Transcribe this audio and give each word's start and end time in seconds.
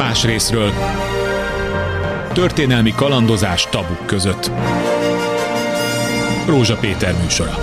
Más 0.00 0.24
részről 0.24 0.72
történelmi 2.32 2.92
kalandozás 2.96 3.68
tabuk 3.70 4.06
között. 4.06 4.50
Rózsa 6.46 6.76
Péter 6.76 7.14
műsora. 7.22 7.54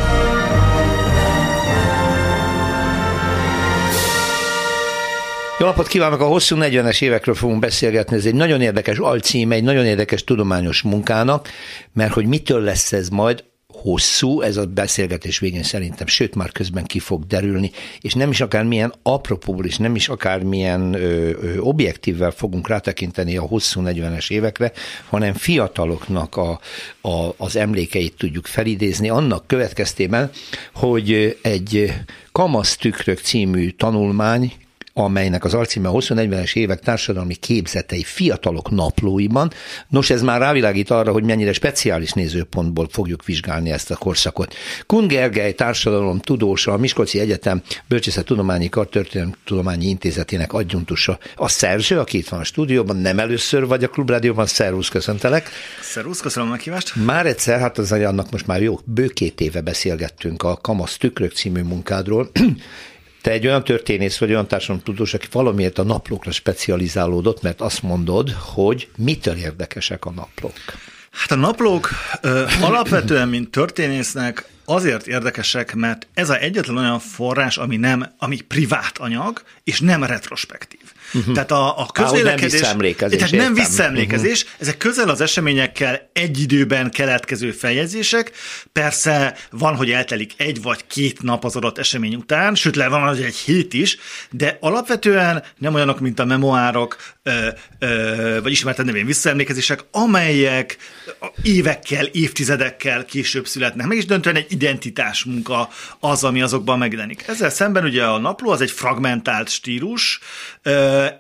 Jó 5.60 5.66
napot 5.66 5.88
kívánok! 5.88 6.22
A 6.22 6.26
hosszú 6.26 6.56
40-es 6.60 7.02
évekről 7.02 7.36
fogunk 7.36 7.60
beszélgetni. 7.60 8.16
Ez 8.16 8.26
egy 8.26 8.36
nagyon 8.36 8.62
érdekes 8.62 8.98
alcíme, 8.98 9.56
egy 9.56 9.64
nagyon 9.64 9.86
érdekes 9.86 10.24
tudományos 10.24 10.82
munkának, 10.82 11.48
mert 11.94 12.14
hogy 12.14 12.26
mitől 12.26 12.62
lesz 12.62 12.94
ez 12.94 13.10
majd, 13.10 13.44
hosszú, 13.82 14.42
ez 14.42 14.58
a 14.58 14.66
beszélgetés 14.66 15.40
végén 15.40 15.64
szerintem, 15.64 16.08
sőt 16.08 16.36
már 16.36 16.52
közben 16.52 16.84
ki 16.84 17.00
fog 17.00 17.28
derülni, 17.28 17.72
és 18.02 18.14
nem 18.14 18.30
is 18.30 18.42
akármilyen 18.42 18.94
apropóból, 19.04 19.66
és 19.66 19.78
nem 19.78 19.96
is 19.96 20.10
akármilyen 20.10 20.94
ö, 20.94 21.00
ö, 21.00 21.58
objektívvel 21.58 22.32
fogunk 22.32 22.68
rátekinteni 22.68 23.38
a 23.38 23.42
hosszú 23.42 23.82
40-es 23.86 24.32
évekre, 24.32 24.72
hanem 25.10 25.34
fiataloknak 25.34 26.36
a, 26.36 26.60
a, 27.02 27.34
az 27.38 27.56
emlékeit 27.56 28.18
tudjuk 28.18 28.46
felidézni, 28.46 29.10
annak 29.10 29.48
következtében, 29.48 30.30
hogy 30.74 31.38
egy 31.42 31.94
Kamasz 32.32 32.78
tükrök 32.78 33.20
című 33.20 33.70
tanulmány 33.70 34.54
amelynek 34.98 35.44
az 35.44 35.54
alcíme 35.54 35.88
a 35.88 35.92
20-40-es 35.92 36.56
évek 36.56 36.80
társadalmi 36.80 37.36
képzetei 37.36 38.04
fiatalok 38.04 38.72
naplóiban. 38.72 39.52
Nos, 39.90 40.10
ez 40.10 40.22
már 40.22 40.40
rávilágít 40.40 40.90
arra, 40.90 41.12
hogy 41.12 41.24
mennyire 41.24 41.54
speciális 41.54 42.12
nézőpontból 42.12 42.88
fogjuk 42.92 43.26
vizsgálni 43.26 43.72
ezt 43.72 43.92
a 43.92 43.96
korszakot. 43.96 44.56
Kun 44.86 45.08
Gergely 45.08 45.54
társadalom 45.54 46.20
tudósa, 46.20 46.72
a 46.72 46.78
Miskolci 46.78 47.20
Egyetem 47.20 47.62
Bölcsészettudományi 47.88 48.70
Tudományi 49.46 49.86
Intézetének 49.86 50.54
adjuntusa, 50.54 51.20
a 51.36 51.48
szerző, 51.48 52.00
aki 52.00 52.18
itt 52.18 52.30
van 52.30 52.40
a 52.40 52.44
stúdióban, 52.44 52.98
nem 52.98 53.20
először 53.20 53.68
vagy 53.68 53.84
a 53.84 53.88
Klubrádióban. 53.88 54.46
Szervusz, 54.46 54.90
köszöntelek. 54.90 55.50
Szervusz, 55.82 56.20
köszönöm 56.20 56.50
a 56.50 56.52
meghívást. 56.52 56.96
Már 57.06 57.26
egyszer, 57.26 57.60
hát 57.60 57.78
az 57.78 57.92
annak 57.92 58.32
most 58.32 58.48
már 58.48 58.62
jó, 58.62 58.80
bő 58.86 59.08
két 59.08 59.42
éve 59.42 59.62
beszélgettünk 59.62 60.44
a 60.44 60.56
Kamasz 60.56 60.98
Tükrök 60.98 61.34
című 61.34 61.62
munkádról, 61.62 62.30
te 63.22 63.32
egy 63.32 63.48
olyan 63.48 63.64
történész 63.64 64.18
vagy 64.18 64.30
olyan 64.30 64.48
tudós, 64.84 65.14
aki 65.14 65.28
valamiért 65.32 65.78
a 65.78 65.84
naplókra 65.84 66.32
specializálódott, 66.32 67.42
mert 67.42 67.62
azt 67.62 67.82
mondod, 67.82 68.32
hogy 68.32 68.90
mitől 68.98 69.36
érdekesek 69.36 70.06
a 70.06 70.12
naplók? 70.12 70.54
Hát 71.12 71.32
a 71.32 71.36
naplók 71.36 71.90
ö, 72.22 72.46
alapvetően, 72.62 73.28
mint 73.28 73.50
történésznek, 73.50 74.50
azért 74.66 75.08
érdekesek, 75.08 75.76
mert 75.76 76.08
ez 76.14 76.30
a 76.30 76.40
egyetlen 76.40 76.78
olyan 76.78 77.00
forrás, 77.00 77.58
ami 77.58 77.78
nem, 77.78 78.14
ami 78.18 78.40
privát 78.42 78.98
anyag, 78.98 79.42
és 79.64 79.80
nem 79.80 80.04
retrospektív. 80.04 80.77
Uh-huh. 81.14 81.34
Tehát 81.34 81.52
a, 81.52 81.80
a 81.80 81.86
közvélekedés... 81.86 82.52
nem 82.52 82.60
visszaemlékezés. 82.60 83.18
Tehát 83.18 83.36
nem 83.36 83.54
visszaemlékezés, 83.54 84.44
uh-huh. 84.44 84.58
ezek 84.60 84.78
közel 84.78 85.10
az 85.10 85.22
eseményekkel 85.22 86.10
egy 86.14 86.42
időben 86.42 86.92
keletkező 86.92 87.52
feljegyzések. 87.52 88.32
Persze 88.72 89.36
van, 89.52 89.76
hogy 89.76 89.92
eltelik 89.92 90.34
egy 90.38 90.62
vagy 90.62 90.88
két 90.88 91.22
nap 91.22 91.46
az 91.46 91.56
adott 91.56 91.78
esemény 91.78 92.16
után, 92.16 92.56
sőt 92.56 92.76
le 92.76 92.88
van, 92.88 93.08
hogy 93.08 93.22
egy 93.22 93.36
hét 93.36 93.74
is, 93.74 93.98
de 94.32 94.58
alapvetően 94.62 95.44
nem 95.58 95.74
olyanok, 95.74 96.00
mint 96.00 96.20
a 96.20 96.26
memoárok, 96.26 96.98
ö, 97.24 97.48
ö, 97.80 98.40
vagy 98.42 98.52
ismerted 98.52 98.86
nevén 98.86 99.06
visszaemlékezések, 99.06 99.80
amelyek 99.92 100.78
évekkel, 101.42 102.06
évtizedekkel 102.06 103.06
később 103.06 103.48
születnek. 103.48 103.88
Meg 103.88 103.98
is 103.98 104.06
döntően 104.06 104.36
egy 104.36 104.52
identitás 104.52 105.24
munka 105.24 105.70
az, 106.00 106.24
ami 106.24 106.42
azokban 106.42 106.78
megjelenik. 106.78 107.24
Ezzel 107.28 107.50
szemben 107.50 107.84
ugye 107.84 108.04
a 108.04 108.18
napló 108.18 108.52
az 108.52 108.62
egy 108.62 108.72
fragmentált 108.72 109.50
stílus, 109.50 110.20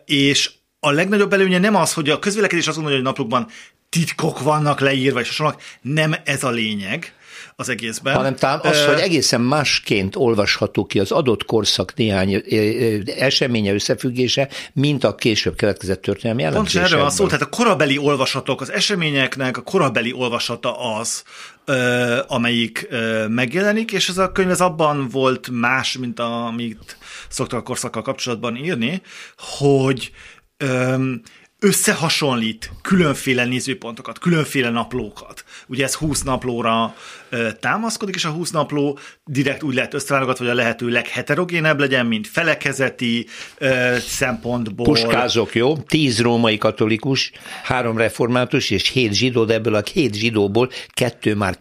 és 0.05 0.51
a 0.79 0.91
legnagyobb 0.91 1.33
előnye 1.33 1.57
nem 1.57 1.75
az, 1.75 1.93
hogy 1.93 2.09
a 2.09 2.19
közvélekedés 2.19 2.67
azt 2.67 2.77
mondja, 2.77 2.95
hogy 2.95 3.03
naplókban 3.03 3.47
titkok 3.89 4.41
vannak 4.41 4.79
leírva, 4.79 5.19
és 5.19 5.27
hasonlók, 5.27 5.61
nem 5.81 6.15
ez 6.25 6.43
a 6.43 6.49
lényeg 6.49 7.11
az 7.55 7.69
egészben. 7.69 8.15
Hanem 8.15 8.35
talán 8.35 8.59
az, 8.63 8.85
hogy 8.85 8.99
egészen 8.99 9.41
másként 9.41 10.15
olvasható 10.15 10.85
ki 10.85 10.99
az 10.99 11.11
adott 11.11 11.45
korszak 11.45 11.93
néhány 11.95 12.43
eseménye 13.17 13.73
összefüggése, 13.73 14.49
mint 14.73 15.03
a 15.03 15.15
később 15.15 15.55
keletkezett 15.55 16.01
történelmi 16.01 16.41
jelentős. 16.41 16.71
Pontosan 16.71 16.91
erről 16.91 17.05
van 17.05 17.15
szó, 17.15 17.25
tehát 17.25 17.41
a 17.41 17.49
korabeli 17.49 17.97
olvasatok, 17.97 18.61
az 18.61 18.71
eseményeknek 18.71 19.57
a 19.57 19.61
korabeli 19.61 20.13
olvasata 20.13 20.95
az, 20.97 21.23
amelyik 22.27 22.87
megjelenik, 23.27 23.91
és 23.91 24.09
ez 24.09 24.17
a 24.17 24.31
könyv 24.31 24.49
ez 24.49 24.61
abban 24.61 25.07
volt 25.09 25.49
más, 25.51 25.97
mint 25.97 26.19
amit 26.19 26.97
szoktak 27.29 27.59
a 27.59 27.63
korszakkal 27.63 28.01
kapcsolatban 28.01 28.55
írni, 28.55 29.01
hogy 29.37 30.11
összehasonlít 31.59 32.71
különféle 32.81 33.45
nézőpontokat, 33.45 34.19
különféle 34.19 34.69
naplókat. 34.69 35.43
Ugye 35.67 35.83
ez 35.83 35.93
20 35.93 36.21
naplóra 36.21 36.95
ö, 37.29 37.49
támaszkodik, 37.59 38.15
és 38.15 38.25
a 38.25 38.29
20 38.29 38.51
napló 38.51 38.99
direkt 39.25 39.63
úgy 39.63 39.73
lehet 39.73 39.93
összeválogatva, 39.93 40.43
hogy 40.43 40.53
a 40.53 40.55
lehető 40.55 40.87
legheterogénebb 40.87 41.79
legyen, 41.79 42.05
mint 42.05 42.27
felekezeti 42.27 43.27
ö, 43.57 43.95
szempontból. 43.99 44.85
Puskázok, 44.85 45.55
jó? 45.55 45.77
Tíz 45.77 46.21
római 46.21 46.57
katolikus, 46.57 47.31
három 47.63 47.97
református 47.97 48.69
és 48.69 48.89
hét 48.89 49.13
zsidó, 49.13 49.45
de 49.45 49.53
ebből 49.53 49.75
a 49.75 49.81
hét 49.93 50.13
zsidóból 50.13 50.69
kettő 50.89 51.35
már 51.35 51.57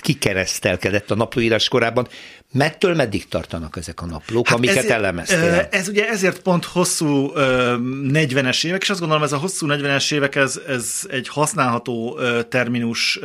kikeresztelkedett 0.00 1.10
a 1.10 1.14
naplóírás 1.14 1.68
korában. 1.68 2.08
Mettől 2.52 2.94
meddig 2.94 3.28
tartanak 3.28 3.76
ezek 3.76 4.02
a 4.02 4.06
naplók, 4.06 4.48
hát 4.48 4.56
amiket 4.56 4.76
ez, 4.76 4.90
elemeztél? 4.90 5.68
Ez 5.70 5.88
ugye 5.88 6.08
ezért 6.08 6.42
pont 6.42 6.64
hosszú 6.64 7.32
40-es 7.34 8.64
évek, 8.64 8.82
és 8.82 8.90
azt 8.90 9.00
gondolom 9.00 9.22
ez 9.22 9.32
a 9.32 9.36
hosszú 9.36 9.66
40-es 9.70 10.12
évek 10.12 10.34
ez, 10.34 10.60
ez 10.68 11.00
egy 11.10 11.28
használható 11.28 12.18
terminus 12.48 13.18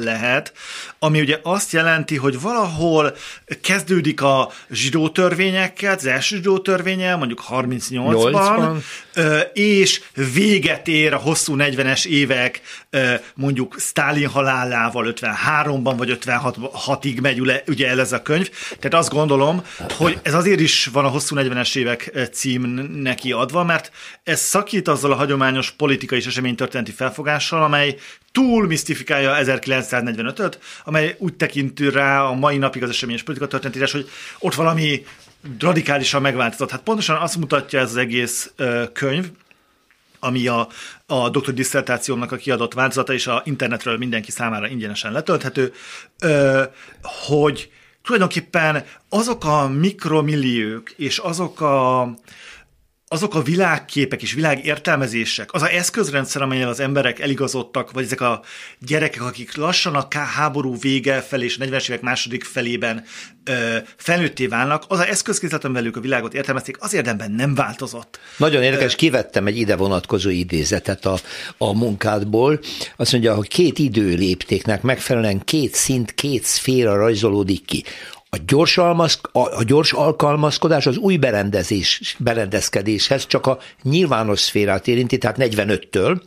lehet, 0.00 0.52
ami 0.98 1.20
ugye 1.20 1.38
azt 1.42 1.72
jelenti, 1.72 2.16
hogy 2.16 2.40
valahol 2.40 3.16
kezdődik 3.60 4.22
a 4.22 4.52
zsidó 4.70 5.08
törvényekkel, 5.08 5.94
az 5.94 6.06
első 6.06 6.36
zsidó 6.36 6.58
törvényel, 6.58 7.16
mondjuk 7.16 7.44
38-ban, 7.50 8.82
és 9.52 10.00
véget 10.34 10.88
ér 10.88 11.12
a 11.12 11.18
hosszú 11.18 11.54
40-es 11.58 12.06
évek 12.06 12.60
mondjuk 13.34 13.76
Stalin 13.78 14.28
halálával 14.28 15.14
53-ban 15.16 15.94
vagy 15.96 16.18
56-ig 16.24 17.20
megy 17.20 17.62
ugye 17.66 17.88
el 17.88 18.00
ez 18.00 18.12
a 18.12 18.22
könyv, 18.22 18.52
tehát 18.78 18.94
azt 18.94 19.10
gondolom, 19.10 19.62
hogy 19.96 20.18
ez 20.22 20.34
azért 20.34 20.60
is 20.60 20.86
van 20.86 21.04
a 21.04 21.08
hosszú 21.08 21.36
40-es 21.38 21.76
évek 21.76 22.10
eh, 22.14 22.26
cím 22.26 22.62
neki 22.92 23.32
adva, 23.32 23.64
mert 23.64 23.90
ez 24.22 24.40
szakít 24.40 24.88
azzal 24.88 25.12
a 25.12 25.14
hagyományos 25.14 25.70
politikai 25.70 26.18
és 26.18 26.26
eseménytörténeti 26.26 26.92
felfogással, 26.92 27.62
amely 27.62 27.96
túl 28.32 28.66
misztifikálja 28.66 29.36
1945-öt, 29.40 30.58
amely 30.84 31.16
úgy 31.18 31.34
tekintő 31.34 31.88
rá 31.88 32.22
a 32.22 32.32
mai 32.32 32.56
napig 32.58 32.82
az 32.82 32.88
eseményes 32.88 33.22
politika 33.22 33.48
történetírás, 33.48 33.92
hogy 33.92 34.08
ott 34.38 34.54
valami 34.54 35.04
radikálisan 35.58 36.22
megváltozott. 36.22 36.70
Hát 36.70 36.82
pontosan 36.82 37.16
azt 37.16 37.36
mutatja 37.36 37.80
ez 37.80 37.90
az 37.90 37.96
egész 37.96 38.52
eh, 38.56 38.88
könyv, 38.92 39.30
ami 40.24 40.46
a, 40.46 40.68
a 41.06 41.28
doktor 41.28 41.54
diszertációmnak 41.54 42.32
a 42.32 42.36
kiadott 42.36 42.74
változata, 42.74 43.12
és 43.12 43.26
a 43.26 43.42
internetről 43.44 43.98
mindenki 43.98 44.30
számára 44.30 44.68
ingyenesen 44.68 45.12
letölthető, 45.12 45.72
ö, 46.20 46.62
hogy 47.02 47.70
tulajdonképpen 48.04 48.84
azok 49.08 49.44
a 49.44 49.68
mikromilliók 49.68 50.90
és 50.90 51.18
azok 51.18 51.60
a, 51.60 52.00
azok 53.14 53.34
a 53.34 53.42
világképek 53.42 54.22
és 54.22 54.32
világértelmezések, 54.32 55.52
az 55.52 55.62
a 55.62 55.68
eszközrendszer, 55.68 56.42
amelyen 56.42 56.68
az 56.68 56.80
emberek 56.80 57.20
eligazodtak, 57.20 57.90
vagy 57.90 58.04
ezek 58.04 58.20
a 58.20 58.42
gyerekek, 58.78 59.22
akik 59.22 59.56
lassan 59.56 59.94
a 59.94 60.06
háború 60.18 60.78
vége 60.80 61.20
felé 61.20 61.44
és 61.44 61.58
a 61.58 61.64
40-es 61.64 61.88
évek 61.88 62.00
második 62.00 62.44
felében 62.44 63.04
ö, 63.44 63.76
felnőtté 63.96 64.46
válnak, 64.46 64.84
az 64.88 64.98
a 64.98 65.08
eszközkészletem 65.08 65.72
velük 65.72 65.96
a 65.96 66.00
világot 66.00 66.34
értelmezték, 66.34 66.76
az 66.80 66.94
érdemben 66.94 67.30
nem 67.30 67.54
változott. 67.54 68.20
Nagyon 68.36 68.62
érdekes, 68.62 68.94
kivettem 68.94 69.46
egy 69.46 69.56
ide 69.56 69.76
vonatkozó 69.76 70.30
idézetet 70.30 71.04
a, 71.04 71.18
a 71.58 71.72
munkádból. 71.72 72.60
Azt 72.96 73.12
mondja, 73.12 73.34
hogy 73.34 73.48
két 73.48 73.78
időléptéknek 73.78 74.82
megfelelően 74.82 75.44
két 75.44 75.74
szint, 75.74 76.14
két 76.14 76.44
szféra 76.44 76.96
rajzolódik 76.96 77.64
ki 77.64 77.84
a 78.34 78.38
gyors, 78.46 78.78
almaz, 78.78 79.20
a, 79.32 79.64
gyors 79.64 79.92
alkalmazkodás 79.92 80.86
az 80.86 80.96
új 80.96 81.16
berendezés, 81.16 82.16
berendezkedéshez 82.18 83.26
csak 83.26 83.46
a 83.46 83.58
nyilvános 83.82 84.40
szférát 84.40 84.88
érinti, 84.88 85.18
tehát 85.18 85.36
45-től, 85.40 86.20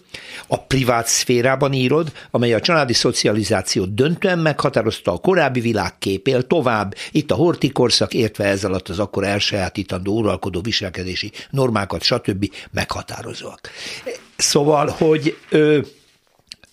a 0.48 0.60
privát 0.60 1.08
szférában 1.08 1.74
írod, 1.74 2.12
amely 2.32 2.54
a 2.54 2.60
családi 2.60 2.94
szocializációt 2.94 3.94
döntően 3.94 4.40
meghatározta 4.40 5.12
a 5.12 5.18
korábbi 5.18 5.60
világképél 5.60 6.48
tovább, 6.48 6.96
itt 7.12 7.32
a 7.32 7.36
hortikorszak 7.36 8.14
értve 8.14 8.46
ezzel 8.46 8.70
alatt 8.70 8.90
az 8.90 9.00
akkor 9.00 9.24
elsajátítandó 9.24 10.18
uralkodó 10.18 10.62
viselkedési 10.62 11.32
normákat, 11.50 12.04
stb. 12.04 12.52
meghatározóak. 12.72 13.70
Szóval, 14.36 14.88
hogy 14.98 15.38
ö, 15.50 15.80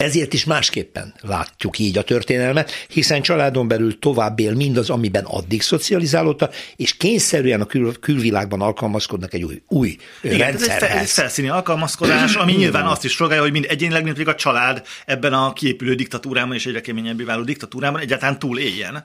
Ezért 0.05 0.33
is 0.33 0.45
másképpen 0.45 1.15
látjuk 1.21 1.79
így 1.79 1.99
a 1.99 2.03
történelmet, 2.03 2.71
hiszen 2.89 3.23
családon 3.23 3.69
belül 3.69 3.99
tovább 3.99 4.39
él 4.39 4.55
mindaz, 4.55 4.91
amiben 4.91 5.25
addig 5.25 5.63
szocializálódta, 5.63 6.51
és 6.77 6.97
kényszerűen 6.97 7.61
a 7.61 7.65
kül- 7.65 7.99
külvilágban 7.99 8.61
alkalmazkodnak 8.61 9.35
egy 9.35 9.43
új, 9.43 9.63
új 9.69 9.97
Igen, 10.23 10.39
rendszerhez. 10.39 10.83
Ez 10.83 10.91
egy, 10.91 11.03
egy 11.03 11.09
felszíni 11.09 11.49
alkalmazkodás, 11.49 12.35
ami 12.35 12.53
nyilván 12.53 12.87
azt 12.87 13.05
is 13.05 13.13
szolgálja, 13.13 13.43
hogy 13.43 13.53
mind 13.53 13.67
egyénileg, 13.69 14.03
mint 14.03 14.15
pedig 14.15 14.33
a 14.33 14.35
család 14.35 14.83
ebben 15.07 15.33
a 15.33 15.53
kiépülő 15.53 15.95
diktatúrában 15.95 16.55
és 16.55 16.67
egyre 16.67 16.81
keményebbé 16.81 17.25
váló 17.25 17.43
diktatúrában 17.43 18.01
egyáltalán 18.01 18.39
túl 18.39 18.59
éljen. 18.59 19.05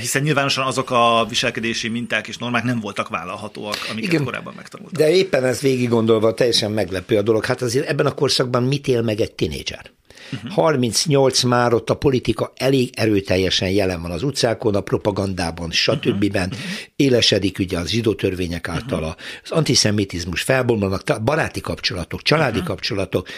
Hiszen 0.00 0.22
nyilvánosan 0.22 0.66
azok 0.66 0.90
a 0.90 1.26
viselkedési 1.28 1.88
minták 1.88 2.28
és 2.28 2.36
normák 2.36 2.62
nem 2.62 2.80
voltak 2.80 3.08
vállalhatóak, 3.08 3.86
amiket 3.90 4.12
Igen, 4.12 4.24
korábban 4.24 4.54
megtanultak. 4.56 4.98
De 4.98 5.10
éppen 5.10 5.44
ez 5.44 5.60
végig 5.60 5.88
gondolva 5.88 6.34
teljesen 6.34 6.70
meglepő 6.70 7.16
a 7.16 7.22
dolog. 7.22 7.44
Hát 7.44 7.62
azért 7.62 7.88
ebben 7.88 8.06
a 8.06 8.12
korszakban 8.12 8.62
mit 8.62 8.88
él 8.88 9.02
meg 9.02 9.20
egy 9.20 9.32
tinédzser? 9.32 9.90
Uh-huh. 10.32 10.50
38 10.50 11.42
már 11.42 11.74
ott 11.74 11.90
a 11.90 11.94
politika 11.94 12.52
elég 12.56 12.90
erőteljesen 12.96 13.70
jelen 13.70 14.02
van 14.02 14.10
az 14.10 14.22
utcákon, 14.22 14.74
a 14.74 14.80
propagandában, 14.80 15.70
stb. 15.70 16.24
Uh-huh. 16.24 16.52
Élesedik 16.96 17.58
ugye 17.58 17.78
az 17.78 17.88
zsidó 17.88 18.14
törvények 18.14 18.68
által 18.68 19.16
az 19.44 19.50
antiszemitizmus, 19.50 20.42
felbomlanak 20.42 21.22
baráti 21.24 21.60
kapcsolatok, 21.60 22.22
családi 22.22 22.50
uh-huh. 22.50 22.66
kapcsolatok, 22.66 23.28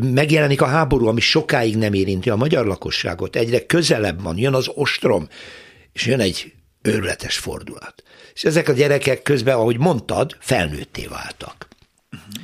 megjelenik 0.00 0.62
a 0.62 0.66
háború, 0.66 1.06
ami 1.06 1.20
sokáig 1.20 1.76
nem 1.76 1.92
érinti 1.92 2.30
a 2.30 2.36
magyar 2.36 2.66
lakosságot, 2.66 3.36
egyre 3.36 3.66
közelebb 3.66 4.22
van, 4.22 4.38
jön 4.38 4.54
az 4.54 4.68
ostrom, 4.74 5.28
és 5.92 6.06
jön 6.06 6.20
egy 6.20 6.52
őrületes 6.82 7.38
fordulat. 7.38 8.02
És 8.34 8.44
ezek 8.44 8.68
a 8.68 8.72
gyerekek 8.72 9.22
közben, 9.22 9.54
ahogy 9.54 9.78
mondtad, 9.78 10.36
felnőtté 10.40 11.06
váltak. 11.06 11.68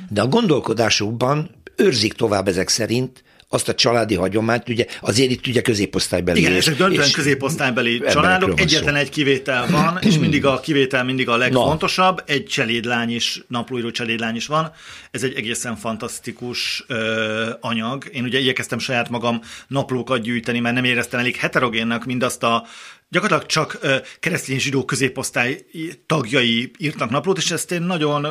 De 0.09 0.21
a 0.21 0.27
gondolkodásukban 0.27 1.49
őrzik 1.75 2.13
tovább 2.13 2.47
ezek 2.47 2.69
szerint 2.69 3.23
azt 3.53 3.69
a 3.69 3.73
családi 3.73 4.15
hagyományt, 4.15 4.69
ugye 4.69 4.85
azért 5.01 5.31
itt 5.31 5.47
ugye 5.47 5.61
középosztálybeli. 5.61 6.39
Igen, 6.39 6.53
ezek 6.53 6.75
döntően 6.75 7.11
középosztálybeli 7.11 8.03
családok, 8.09 8.59
egyetlen 8.59 8.95
egy 8.95 9.09
kivétel 9.09 9.67
van, 9.67 9.97
és 10.01 10.17
mindig 10.25 10.45
a 10.45 10.59
kivétel 10.59 11.03
mindig 11.03 11.29
a 11.29 11.37
legfontosabb, 11.37 12.17
Na. 12.17 12.33
egy 12.33 12.45
cselédlány 12.45 13.15
is, 13.15 13.43
naplóíró 13.47 13.91
cselédlány 13.91 14.35
is 14.35 14.47
van, 14.47 14.71
ez 15.11 15.23
egy 15.23 15.33
egészen 15.35 15.75
fantasztikus 15.75 16.83
ö, 16.87 17.49
anyag. 17.59 18.09
Én 18.11 18.23
ugye 18.23 18.39
igyekeztem 18.39 18.79
saját 18.79 19.09
magam 19.09 19.41
naplókat 19.67 20.21
gyűjteni, 20.21 20.59
mert 20.59 20.75
nem 20.75 20.83
éreztem 20.83 21.19
elég 21.19 21.35
heterogénnek 21.35 22.05
mindazt 22.05 22.43
a 22.43 22.65
gyakorlatilag 23.11 23.51
csak 23.51 23.79
keresztény 24.19 24.59
zsidó 24.59 24.85
középosztály 24.85 25.65
tagjai 26.05 26.71
írtak 26.77 27.09
naplót, 27.09 27.37
és 27.37 27.51
ezt 27.51 27.71
én 27.71 27.81
nagyon 27.81 28.27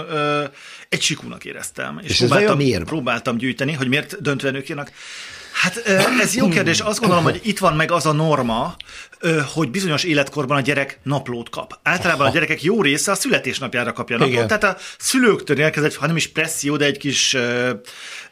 egysikúnak 0.88 1.44
éreztem. 1.44 2.00
És, 2.02 2.10
és 2.10 2.16
próbáltam, 2.16 2.56
miért? 2.56 2.84
próbáltam 2.84 3.36
gyűjteni, 3.36 3.72
hogy 3.72 3.88
miért 3.88 4.22
döntően 4.22 4.54
ők 4.54 4.68
írnak. 4.68 4.92
Hát 5.52 5.76
ez 6.20 6.34
jó 6.34 6.48
kérdés. 6.48 6.80
Azt 6.80 7.00
gondolom, 7.00 7.24
hogy 7.24 7.40
itt 7.42 7.58
van 7.58 7.76
meg 7.76 7.90
az 7.90 8.06
a 8.06 8.12
norma, 8.12 8.76
hogy 9.54 9.70
bizonyos 9.70 10.04
életkorban 10.04 10.56
a 10.56 10.60
gyerek 10.60 10.98
naplót 11.02 11.50
kap. 11.50 11.78
Általában 11.82 12.20
Aha. 12.20 12.30
a 12.30 12.32
gyerekek 12.32 12.62
jó 12.62 12.82
része 12.82 13.10
a 13.10 13.14
születésnapjára 13.14 13.92
kapja 13.92 14.16
naplót. 14.16 14.34
Igen. 14.34 14.46
Tehát 14.46 14.64
a 14.64 14.76
szülőktől 14.98 15.58
érkezett, 15.58 15.94
ha 15.94 16.06
nem 16.06 16.16
is 16.16 16.28
presszió, 16.28 16.76
de 16.76 16.84
egy 16.84 16.98
kis 16.98 17.34
ö, 17.34 17.70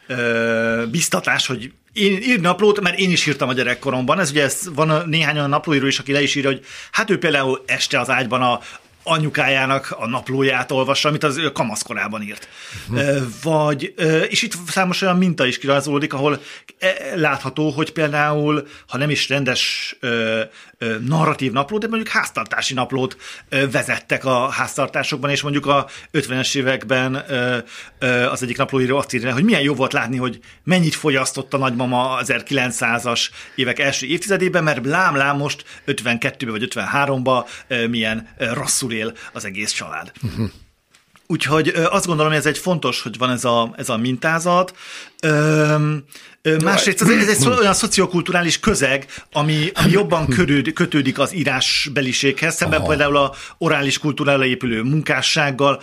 ö, 0.07 0.83
biztatás, 0.91 1.47
hogy 1.47 1.71
én 1.93 2.21
ír 2.21 2.39
naplót, 2.39 2.81
mert 2.81 2.99
én 2.99 3.11
is 3.11 3.25
írtam 3.25 3.49
a 3.49 3.53
gyerekkoromban. 3.53 4.19
Ez 4.19 4.29
ugye 4.29 4.43
ez, 4.43 4.69
van 4.73 5.09
néhány 5.09 5.35
olyan 5.35 5.49
naplóíró 5.49 5.87
is, 5.87 5.99
aki 5.99 6.11
le 6.11 6.21
is 6.21 6.35
írja, 6.35 6.49
hogy 6.49 6.65
hát 6.91 7.09
ő 7.09 7.17
például 7.17 7.63
este 7.65 7.99
az 7.99 8.09
ágyban 8.09 8.41
a 8.41 8.59
anyukájának 9.03 9.95
a 9.97 10.07
naplóját 10.07 10.71
olvassa, 10.71 11.09
amit 11.09 11.23
az 11.23 11.37
ő 11.37 11.51
kamaszkorában 11.51 12.21
írt. 12.21 12.47
Uh-huh. 12.89 13.21
Vagy, 13.43 13.93
és 14.29 14.41
itt 14.41 14.53
számos 14.67 15.01
olyan 15.01 15.17
minta 15.17 15.45
is 15.45 15.57
kirajzolódik, 15.57 16.13
ahol 16.13 16.41
e, 16.79 16.95
látható, 17.15 17.69
hogy 17.69 17.91
például, 17.91 18.67
ha 18.87 18.97
nem 18.97 19.09
is 19.09 19.29
rendes 19.29 19.95
narratív 21.05 21.51
naplót, 21.51 21.81
de 21.81 21.87
mondjuk 21.87 22.09
háztartási 22.09 22.73
naplót 22.73 23.17
vezettek 23.71 24.25
a 24.25 24.49
háztartásokban, 24.49 25.29
és 25.29 25.41
mondjuk 25.41 25.65
a 25.65 25.87
50-es 26.13 26.55
években 26.55 27.15
az 28.31 28.43
egyik 28.43 28.57
naplóíró 28.57 28.97
azt 28.97 29.13
írja, 29.13 29.33
hogy 29.33 29.43
milyen 29.43 29.61
jó 29.61 29.73
volt 29.73 29.93
látni, 29.93 30.17
hogy 30.17 30.39
mennyit 30.63 30.95
fogyasztott 30.95 31.53
a 31.53 31.57
nagymama 31.57 32.19
1900-as 32.23 33.29
évek 33.55 33.79
első 33.79 34.05
évtizedében, 34.05 34.63
mert 34.63 34.85
lám-lám 34.85 35.37
most 35.37 35.63
52-ben 35.87 36.49
vagy 36.49 36.67
53-ban 36.75 37.45
milyen 37.89 38.27
rosszul 38.37 38.88
él 38.91 39.13
az 39.33 39.45
egész 39.45 39.71
család. 39.71 40.11
Uh-huh. 40.23 40.49
Úgyhogy 41.31 41.67
azt 41.67 42.05
gondolom, 42.05 42.31
hogy 42.31 42.41
ez 42.41 42.47
egy 42.47 42.57
fontos, 42.57 43.01
hogy 43.01 43.17
van 43.17 43.29
ez 43.29 43.45
a, 43.45 43.73
ez 43.77 43.89
a 43.89 43.97
mintázat. 43.97 44.75
Öm, 45.21 46.03
Másrészt 46.63 47.01
ez, 47.01 47.09
ez 47.09 47.41
egy 47.41 47.47
olyan 47.47 47.73
szociokulturális 47.73 48.59
közeg, 48.59 49.05
ami, 49.31 49.69
ami 49.73 49.91
jobban 49.91 50.27
körőd, 50.35 50.73
kötődik 50.73 51.19
az 51.19 51.33
írásbeliséghez, 51.33 52.55
szemben 52.55 52.79
Aha. 52.79 52.87
például 52.87 53.17
a 53.17 53.33
orális 53.57 53.99
kultúrára 53.99 54.45
épülő 54.45 54.81
munkássággal, 54.81 55.81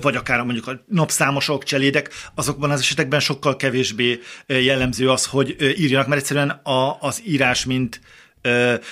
vagy 0.00 0.16
akár 0.16 0.42
mondjuk 0.42 0.66
a 0.66 0.84
napszámosok, 0.88 1.64
cselédek, 1.64 2.10
azokban 2.34 2.70
az 2.70 2.80
esetekben 2.80 3.20
sokkal 3.20 3.56
kevésbé 3.56 4.20
jellemző 4.46 5.10
az, 5.10 5.26
hogy 5.26 5.56
írjanak, 5.76 6.06
mert 6.06 6.20
egyszerűen 6.20 6.48
a, 6.48 6.96
az 7.00 7.22
írás, 7.24 7.64
mint, 7.64 8.00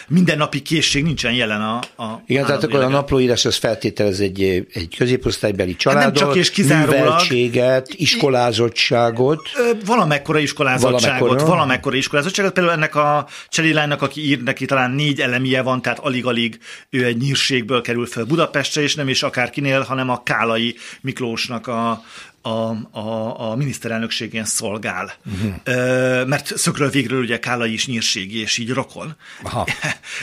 mindennapi 0.09 0.63
készség 0.63 1.05
nincsen 1.05 1.33
jelen 1.33 1.61
a, 1.61 2.03
a 2.03 2.23
Igen, 2.27 2.47
tehát 2.47 2.63
akkor 2.63 2.83
a 2.83 2.89
naplóírás 2.89 3.45
az 3.45 3.57
feltételez 3.57 4.21
egy, 4.21 4.43
egy 4.73 4.95
középosztálybeli 4.97 5.77
családot, 5.77 6.05
hát 6.05 6.15
nem 6.15 6.29
csak 6.29 6.37
és 6.37 6.51
kizárólag, 6.51 6.99
műveltséget, 6.99 7.89
iskolázottságot. 7.95 9.49
Valamekkora 9.85 10.39
iskolázottságot, 10.39 11.19
valamekkora, 11.21 11.45
valamekkora 11.51 11.97
iskolázottságot. 11.97 12.53
Például 12.53 12.75
ennek 12.75 12.95
a 12.95 13.27
Cselilánynak, 13.49 14.03
aki 14.03 14.29
ír, 14.29 14.43
neki 14.43 14.65
talán 14.65 14.91
négy 14.91 15.21
elemie 15.21 15.63
van, 15.63 15.83
tehát 15.83 15.99
alig-alig 15.99 16.59
ő 16.91 17.05
egy 17.05 17.17
nyírségből 17.17 17.81
kerül 17.81 18.07
fel 18.07 18.25
Budapestre, 18.25 18.83
és 18.83 18.95
nem 18.95 19.09
is 19.09 19.23
akárkinél, 19.23 19.81
hanem 19.81 20.11
a 20.11 20.23
Kálai 20.23 20.77
Miklósnak 21.01 21.67
a, 21.67 22.03
a, 22.49 22.99
a, 22.99 23.51
a 23.51 23.57
miniszterelnökségén 23.57 24.45
szolgál. 24.45 25.13
Uh-huh. 25.27 26.27
Mert 26.27 26.59
szökről 26.59 26.91
végről 26.91 27.21
ugye 27.21 27.39
Kálai 27.39 27.73
is 27.73 27.87
nyírségi, 27.87 28.41
és 28.41 28.59
így 28.59 28.71
rokon. 28.71 29.17
Aha. 29.43 29.67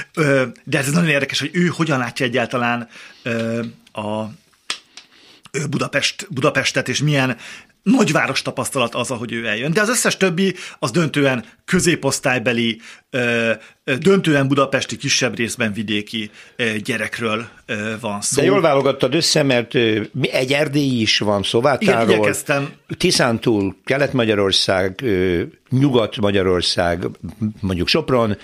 De 0.63 0.77
ez 0.77 0.91
nagyon 0.91 1.09
érdekes, 1.09 1.39
hogy 1.39 1.49
ő 1.53 1.65
hogyan 1.67 1.99
látja 1.99 2.25
egyáltalán 2.25 2.87
a 3.93 4.23
Budapest, 5.69 6.27
Budapestet, 6.29 6.89
és 6.89 6.99
milyen 6.99 7.37
nagyváros 7.85 8.41
tapasztalat 8.41 8.95
az, 8.95 9.11
ahogy 9.11 9.31
ő 9.31 9.45
eljön. 9.45 9.73
De 9.73 9.81
az 9.81 9.89
összes 9.89 10.17
többi 10.17 10.55
az 10.79 10.91
döntően 10.91 11.45
középosztálybeli, 11.65 12.79
döntően 13.83 14.47
budapesti, 14.47 14.97
kisebb 14.97 15.35
részben 15.35 15.73
vidéki 15.73 16.31
gyerekről 16.83 17.47
van 17.99 18.21
szó. 18.21 18.41
De 18.41 18.47
jól 18.47 18.61
válogattad 18.61 19.15
össze, 19.15 19.43
mert 19.43 19.75
egy 20.21 20.53
erdélyi 20.53 21.01
is 21.01 21.19
van 21.19 21.43
Szovátáról. 21.43 22.03
Igen, 22.03 22.19
igyekeztem. 22.19 22.69
Tiszántúl, 22.97 23.75
Kelet-Magyarország, 23.83 25.03
Nyugat-Magyarország, 25.69 27.05
mondjuk 27.59 27.87
Sopron, 27.87 28.37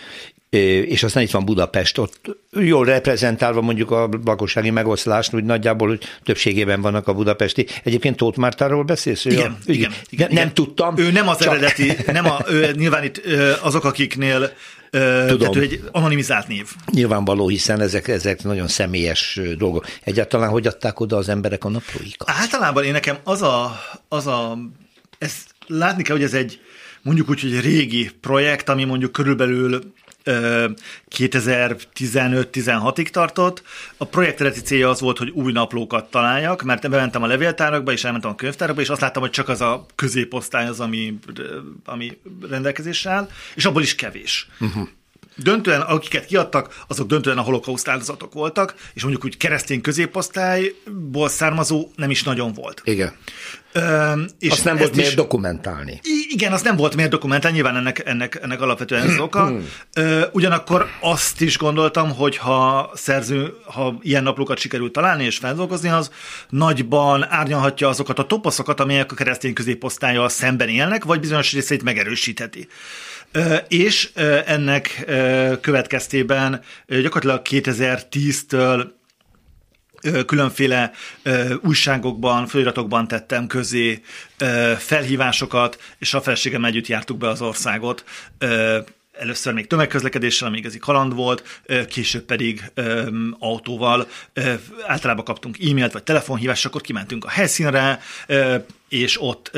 és 0.59 1.03
aztán 1.03 1.23
itt 1.23 1.31
van 1.31 1.45
Budapest, 1.45 1.97
ott 1.97 2.37
jól 2.51 2.85
reprezentálva 2.85 3.61
mondjuk 3.61 3.91
a 3.91 4.09
lakossági 4.25 4.69
megoszlást, 4.69 5.33
úgy 5.33 5.43
nagyjából 5.43 5.87
hogy 5.87 6.03
többségében 6.23 6.81
vannak 6.81 7.07
a 7.07 7.13
budapesti. 7.13 7.67
Egyébként 7.83 8.17
Tóth 8.17 8.37
Mártáról 8.37 8.83
beszélsz? 8.83 9.25
Igen, 9.25 9.37
ja, 9.37 9.73
igen, 9.73 9.91
igen, 10.09 10.27
Nem 10.27 10.37
igen. 10.37 10.53
tudtam. 10.53 10.97
Ő 10.97 11.11
nem 11.11 11.27
az 11.27 11.37
csak... 11.37 11.47
eredeti, 11.47 11.93
nem 12.11 12.25
a, 12.25 12.39
ő, 12.49 12.71
nyilván 12.77 13.03
itt 13.03 13.21
azok, 13.61 13.85
akiknél 13.85 14.53
Tudom. 14.91 15.37
Tehát 15.37 15.55
ő 15.55 15.61
egy 15.61 15.83
anonimizált 15.91 16.47
név. 16.47 16.67
Nyilvánvaló, 16.91 17.47
hiszen 17.47 17.81
ezek, 17.81 18.07
ezek 18.07 18.43
nagyon 18.43 18.67
személyes 18.67 19.39
dolgok. 19.57 19.87
Egyáltalán 20.03 20.49
hogy 20.49 20.67
adták 20.67 20.99
oda 20.99 21.17
az 21.17 21.29
emberek 21.29 21.63
a 21.63 21.69
naplóikat? 21.69 22.29
Általában 22.29 22.83
én 22.83 22.91
nekem 22.91 23.17
az 23.23 23.41
a, 23.41 23.81
az 24.07 24.27
a 24.27 24.57
ezt 25.17 25.55
látni 25.67 26.03
kell, 26.03 26.15
hogy 26.15 26.25
ez 26.25 26.33
egy 26.33 26.59
mondjuk 27.01 27.29
úgy, 27.29 27.41
hogy 27.41 27.59
régi 27.59 28.11
projekt, 28.21 28.69
ami 28.69 28.83
mondjuk 28.83 29.11
körülbelül 29.11 29.93
2015-16-ig 30.25 33.07
tartott. 33.07 33.63
A 33.97 34.05
projekt 34.05 34.41
eredeti 34.41 34.61
célja 34.61 34.89
az 34.89 34.99
volt, 34.99 35.17
hogy 35.17 35.29
új 35.29 35.51
naplókat 35.51 36.09
találjak, 36.09 36.61
mert 36.61 36.89
bementem 36.89 37.23
a 37.23 37.27
levéltárakba, 37.27 37.91
és 37.91 38.03
elmentem 38.03 38.31
a 38.31 38.35
könyvtárakba, 38.35 38.81
és 38.81 38.89
azt 38.89 39.01
láttam, 39.01 39.21
hogy 39.21 39.31
csak 39.31 39.49
az 39.49 39.61
a 39.61 39.85
középosztály 39.95 40.67
az, 40.67 40.79
ami, 40.79 41.19
ami 41.85 42.17
rendelkezésre 42.49 43.11
áll, 43.11 43.29
és 43.55 43.65
abból 43.65 43.81
is 43.81 43.95
kevés. 43.95 44.47
Uh-huh. 44.59 44.87
Döntően, 45.35 45.81
akiket 45.81 46.25
kiadtak, 46.25 46.83
azok 46.87 47.07
döntően 47.07 47.37
a 47.37 47.41
holokauszt 47.41 47.87
áldozatok 47.87 48.33
voltak, 48.33 48.75
és 48.93 49.01
mondjuk 49.01 49.25
úgy 49.25 49.37
keresztény 49.37 49.81
középosztályból 49.81 51.29
származó 51.29 51.91
nem 51.95 52.09
is 52.09 52.23
nagyon 52.23 52.53
volt. 52.53 52.81
Igen. 52.83 53.13
Ö, 53.73 54.13
és 54.39 54.49
azt 54.49 54.63
nem 54.63 54.77
volt 54.77 54.95
miért 54.95 55.15
dokumentálni. 55.15 55.99
Igen, 56.29 56.51
azt 56.51 56.63
nem 56.63 56.75
volt 56.75 56.95
miért 56.95 57.11
dokumentálni, 57.11 57.55
nyilván 57.55 57.75
ennek, 57.75 58.01
ennek, 58.05 58.39
ennek 58.41 58.61
alapvetően 58.61 59.09
ez 59.09 59.19
oka. 59.19 59.53
Ö, 59.93 60.25
ugyanakkor 60.31 60.87
azt 60.99 61.41
is 61.41 61.57
gondoltam, 61.57 62.15
hogy 62.15 62.37
ha 62.37 62.91
szerző, 62.93 63.53
ha 63.65 63.97
ilyen 64.01 64.23
naplókat 64.23 64.57
sikerült 64.57 64.91
találni 64.91 65.23
és 65.23 65.37
feldolgozni, 65.37 65.89
az 65.89 66.11
nagyban 66.49 67.25
árnyalhatja 67.29 67.87
azokat 67.87 68.19
a 68.19 68.25
toposzokat, 68.25 68.79
amelyek 68.79 69.11
a 69.11 69.15
keresztény 69.15 69.53
középosztályjal 69.53 70.29
szemben 70.29 70.69
élnek, 70.69 71.03
vagy 71.03 71.19
bizonyos 71.19 71.53
részét 71.53 71.83
megerősítheti. 71.83 72.67
És 73.67 74.09
ennek 74.45 75.03
következtében 75.61 76.61
gyakorlatilag 76.87 77.41
2010-től 77.49 78.85
különféle 80.25 80.91
újságokban, 81.63 82.47
feliratokban 82.47 83.07
tettem 83.07 83.47
közé 83.47 84.01
felhívásokat, 84.77 85.81
és 85.99 86.13
a 86.13 86.21
feleségem 86.21 86.65
együtt 86.65 86.87
jártuk 86.87 87.17
be 87.17 87.27
az 87.27 87.41
országot 87.41 88.03
először 89.21 89.53
még 89.53 89.67
tömegközlekedéssel, 89.67 90.47
ami 90.47 90.57
igazi 90.57 90.79
kaland 90.79 91.13
volt, 91.13 91.61
később 91.89 92.23
pedig 92.23 92.71
autóval. 93.39 94.07
Általában 94.87 95.25
kaptunk 95.25 95.57
e-mailt 95.59 95.91
vagy 95.91 96.03
telefonhívást, 96.03 96.65
akkor 96.65 96.81
kimentünk 96.81 97.25
a 97.25 97.29
helyszínre, 97.29 97.99
és 98.91 99.21
ott 99.21 99.51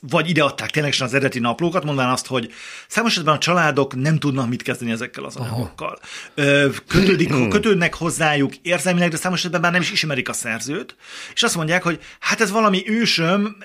vagy 0.00 0.28
ideadták 0.28 0.70
ténylegesen 0.70 1.06
az 1.06 1.14
eredeti 1.14 1.38
naplókat, 1.38 1.84
mondván 1.84 2.08
azt, 2.08 2.26
hogy 2.26 2.52
számos 2.88 3.10
esetben 3.10 3.34
a 3.34 3.38
családok 3.38 3.94
nem 3.94 4.18
tudnak 4.18 4.48
mit 4.48 4.62
kezdeni 4.62 4.90
ezekkel 4.90 5.24
az 5.24 5.36
anyagokkal. 5.36 5.98
Kötődik, 6.86 7.32
kötődnek 7.54 7.94
hozzájuk 7.94 8.56
érzelmileg, 8.56 9.10
de 9.10 9.16
számos 9.16 9.38
esetben 9.38 9.60
már 9.60 9.72
nem 9.72 9.80
is 9.80 9.90
ismerik 9.90 10.28
a 10.28 10.32
szerzőt, 10.32 10.96
és 11.34 11.42
azt 11.42 11.56
mondják, 11.56 11.82
hogy 11.82 12.00
hát 12.20 12.40
ez 12.40 12.50
valami 12.50 12.82
ősöm, 12.86 13.56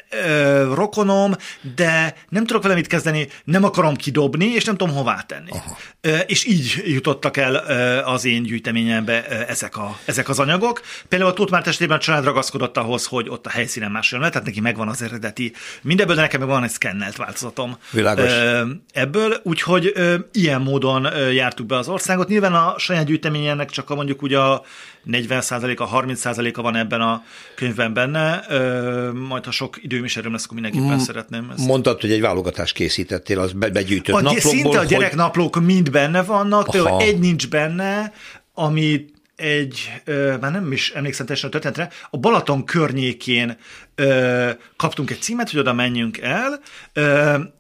rokonom, 0.74 1.36
de 1.76 2.16
nem 2.30 2.46
tudok 2.46 2.64
vele 2.64 2.76
mit 2.76 2.88
kezdeni, 2.88 3.28
nem 3.44 3.64
akarom 3.64 3.96
kidobni, 3.96 4.46
és 4.46 4.64
nem 4.64 4.78
tudom 4.78 4.96
hová 4.96 5.22
tenni. 5.22 5.50
Aha. 5.52 5.78
És 6.26 6.46
így 6.46 6.84
jutottak 6.86 7.38
el 7.38 7.56
az 8.06 8.26
én 8.26 8.44
gyűjteményembe 8.44 9.28
ezek, 9.48 9.78
a, 9.78 9.98
ezek 10.06 10.30
az 10.30 10.40
anyagok. 10.40 10.82
Például 11.08 11.32
a 11.32 11.34
Tóth 11.34 11.52
Márta 11.52 11.94
a 11.94 11.98
család 11.98 12.24
ragaszkodott 12.24 12.78
ahhoz, 12.78 13.06
hogy 13.06 13.30
ott 13.30 13.46
a 13.46 13.50
helyszínen 13.50 13.92
máshol 13.92 14.20
lehet, 14.20 14.34
tehát 14.34 14.48
neki 14.48 14.62
megvan 14.62 14.88
az 14.88 15.02
eredeti. 15.14 15.54
Mindebből, 15.82 16.16
de 16.16 16.22
nekem 16.22 16.40
meg 16.40 16.50
van 16.50 16.64
egy 16.64 16.70
szkennelt 16.70 17.16
változatom. 17.16 17.78
Világos. 17.92 18.32
Ebből, 18.94 19.40
úgyhogy 19.44 19.94
ilyen 20.32 20.62
módon 20.62 21.08
jártuk 21.34 21.66
be 21.66 21.78
az 21.78 21.88
országot. 21.88 22.28
Nyilván 22.28 22.54
a 22.54 22.76
saját 22.78 23.06
gyűjteményének 23.06 23.70
csak 23.70 23.90
a 23.90 23.96
mondjuk 23.96 24.22
ugye 24.22 24.40
a 24.40 24.64
40%-a, 25.12 26.02
30%-a 26.02 26.62
van 26.62 26.76
ebben 26.76 27.02
a 27.02 27.24
könyvben 27.56 27.94
benne, 27.94 28.46
majd 29.14 29.46
ha 29.46 29.52
sok 29.52 29.84
időm 29.84 30.04
is 30.04 30.18
erről 30.18 30.32
lesz, 30.32 30.44
akkor 30.44 30.60
mindenképpen 30.60 30.98
mm, 30.98 31.04
szeretném. 31.04 31.54
Ezt. 31.58 31.68
Mondtad, 31.68 32.02
hogy 32.02 32.12
egy 32.12 32.22
válogatást 32.22 32.74
készítettél, 32.74 33.40
az 33.40 33.52
begyűjtött 33.52 34.16
a, 34.16 34.22
naplókból. 34.22 34.52
Szinte 34.52 34.80
a 34.80 34.84
gyereknaplók 34.84 35.56
hogy... 35.56 35.66
mind 35.66 35.92
benne 35.92 36.24
vannak, 36.24 36.70
például 36.70 37.02
egy 37.02 37.20
nincs 37.20 37.50
benne, 37.50 38.14
ami 38.54 39.06
egy, 39.36 40.02
már 40.42 40.52
nem 40.52 40.72
is 40.72 40.92
emlékszem 40.92 41.26
teljesen 41.26 41.50
a 41.50 41.52
történetre, 41.52 41.90
a 42.10 42.18
Balaton 42.18 42.66
környékén 42.66 43.58
kaptunk 44.76 45.12
egy 45.12 45.22
címet, 45.22 45.50
hogy 45.50 45.60
oda 45.60 45.74
menjünk 45.74 46.18
el, 46.18 46.62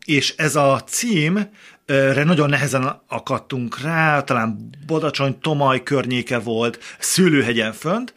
és 0.05 0.33
ez 0.37 0.55
a 0.55 0.83
cím 0.85 1.49
re 1.85 2.23
nagyon 2.23 2.49
nehezen 2.49 3.01
akadtunk 3.07 3.81
rá, 3.81 4.21
talán 4.21 4.69
Bodacsony, 4.85 5.39
Tomaj 5.39 5.83
környéke 5.83 6.39
volt, 6.39 6.79
Szőlőhegyen 6.99 7.73
fönt, 7.73 8.13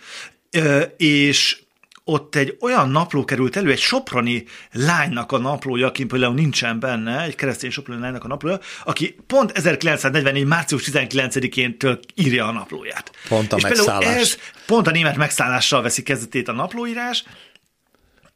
és 0.96 1.64
ott 2.08 2.34
egy 2.34 2.56
olyan 2.60 2.90
napló 2.90 3.24
került 3.24 3.56
elő, 3.56 3.70
egy 3.70 3.78
soproni 3.78 4.44
lánynak 4.72 5.32
a 5.32 5.38
naplója, 5.38 5.86
aki 5.86 6.04
például 6.04 6.34
nincsen 6.34 6.80
benne, 6.80 7.22
egy 7.22 7.34
keresztény 7.34 7.70
soproni 7.70 8.00
lánynak 8.00 8.24
a 8.24 8.28
naplója, 8.28 8.58
aki 8.84 9.16
pont 9.26 9.50
1944. 9.50 10.46
március 10.46 10.88
19-én 10.92 11.76
írja 12.14 12.46
a 12.46 12.52
naplóját. 12.52 13.10
Pont 13.28 13.52
a 13.52 13.56
és 13.56 13.62
megszállás. 13.62 14.20
Ez 14.20 14.38
pont 14.66 14.86
a 14.86 14.90
német 14.90 15.16
megszállással 15.16 15.82
veszi 15.82 16.02
kezdetét 16.02 16.48
a 16.48 16.52
naplóírás, 16.52 17.24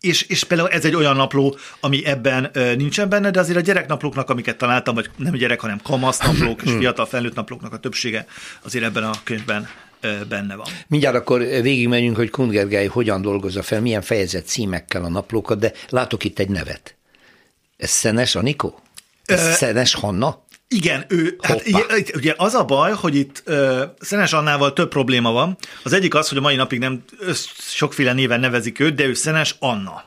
és, 0.00 0.22
és 0.22 0.44
például 0.44 0.68
ez 0.68 0.84
egy 0.84 0.94
olyan 0.94 1.16
ami 1.80 2.06
ebben 2.06 2.50
ö, 2.52 2.74
nincsen 2.74 3.08
benne, 3.08 3.30
de 3.30 3.40
azért 3.40 3.58
a 3.58 3.60
gyereknaplóknak, 3.60 4.30
amiket 4.30 4.56
találtam, 4.56 4.94
vagy 4.94 5.10
nem 5.16 5.34
gyerek, 5.36 5.60
hanem 5.60 5.80
naplók 6.22 6.62
és 6.62 6.70
fiatal 6.70 7.06
felnőtt 7.06 7.34
naplóknak 7.34 7.72
a 7.72 7.78
többsége 7.78 8.26
azért 8.62 8.84
ebben 8.84 9.04
a 9.04 9.12
könyvben 9.24 9.68
benne 10.28 10.54
van. 10.54 10.66
Mindjárt 10.86 11.16
akkor 11.16 11.40
végigmenjünk, 11.40 12.16
hogy 12.16 12.30
Gergely 12.48 12.86
hogyan 12.86 13.22
dolgozza 13.22 13.62
fel, 13.62 13.80
milyen 13.80 14.02
fejezet 14.02 14.46
címekkel 14.46 15.04
a 15.04 15.08
naplókat, 15.08 15.58
de 15.58 15.72
látok 15.88 16.24
itt 16.24 16.38
egy 16.38 16.48
nevet. 16.48 16.94
Ez 17.76 17.90
Szenes 17.90 18.34
Anikó? 18.34 18.80
Ez 19.24 19.46
Ö... 19.46 19.50
Szenes 19.50 19.94
Hanna? 19.94 20.44
Igen, 20.68 21.04
ő, 21.08 21.36
hát 21.40 21.62
ugye 22.14 22.34
az 22.36 22.54
a 22.54 22.64
baj, 22.64 22.92
hogy 22.92 23.14
itt 23.14 23.42
uh, 23.46 23.80
Szenes 24.00 24.32
Annával 24.32 24.72
több 24.72 24.88
probléma 24.88 25.30
van. 25.30 25.56
Az 25.82 25.92
egyik 25.92 26.14
az, 26.14 26.28
hogy 26.28 26.38
a 26.38 26.40
mai 26.40 26.56
napig 26.56 26.78
nem 26.78 27.04
sokféle 27.58 28.12
néven 28.12 28.40
nevezik 28.40 28.80
őt, 28.80 28.94
de 28.94 29.04
ő 29.04 29.14
Szenes 29.14 29.56
Anna. 29.58 30.04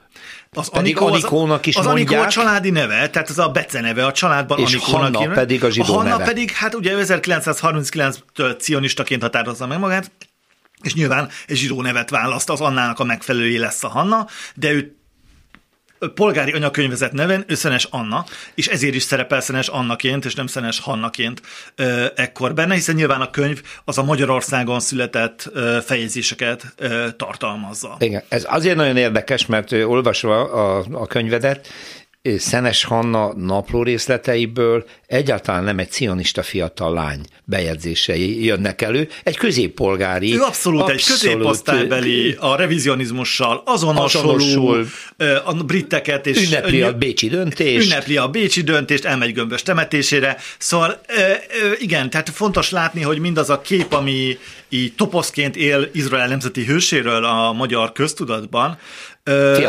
Az 0.53 0.69
pedig 0.69 0.97
Anikó, 0.97 1.13
Anikónak 1.13 1.65
is 1.65 1.75
az, 1.75 1.85
mondják. 1.85 2.07
Anikó 2.09 2.25
a 2.25 2.29
családi 2.29 2.69
neve, 2.69 3.09
tehát 3.09 3.29
az 3.29 3.39
a 3.39 3.49
Bece 3.49 3.81
neve 3.81 4.05
a 4.05 4.11
családban 4.11 4.59
és 4.59 4.73
Anikónak. 4.73 5.15
Hanna 5.15 5.33
pedig 5.33 5.63
a 5.63 5.69
zsidó 5.69 5.93
a 5.93 5.95
Hanna 5.95 6.09
neve. 6.09 6.23
pedig, 6.23 6.51
hát 6.51 6.75
ugye 6.75 6.95
1939-től 6.99 8.59
cionistaként 8.59 9.21
határozza 9.21 9.67
meg 9.67 9.79
magát, 9.79 10.11
és 10.81 10.93
nyilván 10.93 11.29
egy 11.47 11.57
zsidó 11.57 11.81
nevet 11.81 12.09
választ, 12.09 12.49
az 12.49 12.61
Annának 12.61 12.99
a 12.99 13.03
megfelelője 13.03 13.59
lesz 13.59 13.83
a 13.83 13.87
Hanna, 13.87 14.27
de 14.55 14.71
ő 14.71 14.97
polgári 16.07 16.51
anyakönyvezet 16.51 17.11
neven, 17.11 17.43
ő 17.47 17.55
Szenes 17.55 17.87
Anna, 17.89 18.25
és 18.55 18.67
ezért 18.67 18.95
is 18.95 19.03
szerepel 19.03 19.41
Szenes 19.41 19.67
Annaként, 19.67 20.25
és 20.25 20.35
nem 20.35 20.47
Szenes 20.47 20.79
Hannaként 20.79 21.41
ö, 21.75 22.05
ekkor 22.15 22.53
benne, 22.53 22.73
hiszen 22.73 22.95
nyilván 22.95 23.21
a 23.21 23.29
könyv 23.29 23.61
az 23.85 23.97
a 23.97 24.03
Magyarországon 24.03 24.79
született 24.79 25.49
ö, 25.53 25.77
fejezéseket 25.85 26.73
ö, 26.77 27.07
tartalmazza. 27.17 27.95
Igen, 27.99 28.23
ez 28.29 28.45
azért 28.49 28.75
nagyon 28.75 28.97
érdekes, 28.97 29.45
mert 29.45 29.71
olvasva 29.71 30.51
a, 30.51 30.85
a 30.91 31.07
könyvedet, 31.07 31.67
Szenes 32.37 32.83
Hanna 32.83 33.33
napló 33.33 33.83
részleteiből 33.83 34.85
egyáltalán 35.07 35.63
nem 35.63 35.79
egy 35.79 35.91
cionista 35.91 36.43
fiatal 36.43 36.93
lány 36.93 37.25
bejegyzései 37.43 38.45
jönnek 38.45 38.81
elő, 38.81 39.09
egy 39.23 39.37
középpolgári. 39.37 40.33
Ő 40.33 40.41
abszolút, 40.41 40.81
abszolút 40.81 40.89
egy 40.89 41.05
középosztálybeli, 41.05 42.35
a 42.39 42.55
revizionizmussal 42.55 43.61
azonosuló, 43.65 44.33
azonosul, 44.33 44.87
a 45.43 45.53
britteket 45.53 46.27
és... 46.27 46.45
Ünnepli 46.45 46.81
a 46.81 46.93
bécsi 46.93 47.29
döntést. 47.29 47.85
Ünnepli 47.85 48.17
a 48.17 48.27
bécsi 48.27 48.61
döntést, 48.61 49.05
elmegy 49.05 49.33
gömbös 49.33 49.61
temetésére. 49.61 50.37
Szóval 50.57 51.01
igen, 51.79 52.09
tehát 52.09 52.29
fontos 52.29 52.69
látni, 52.69 53.01
hogy 53.01 53.19
mindaz 53.19 53.49
a 53.49 53.61
kép, 53.61 53.93
ami 53.93 54.37
így 54.69 54.93
toposzként 54.93 55.55
él 55.55 55.89
Izrael 55.93 56.27
nemzeti 56.27 56.65
hőséről 56.65 57.25
a 57.25 57.51
magyar 57.51 57.91
köztudatban, 57.91 58.77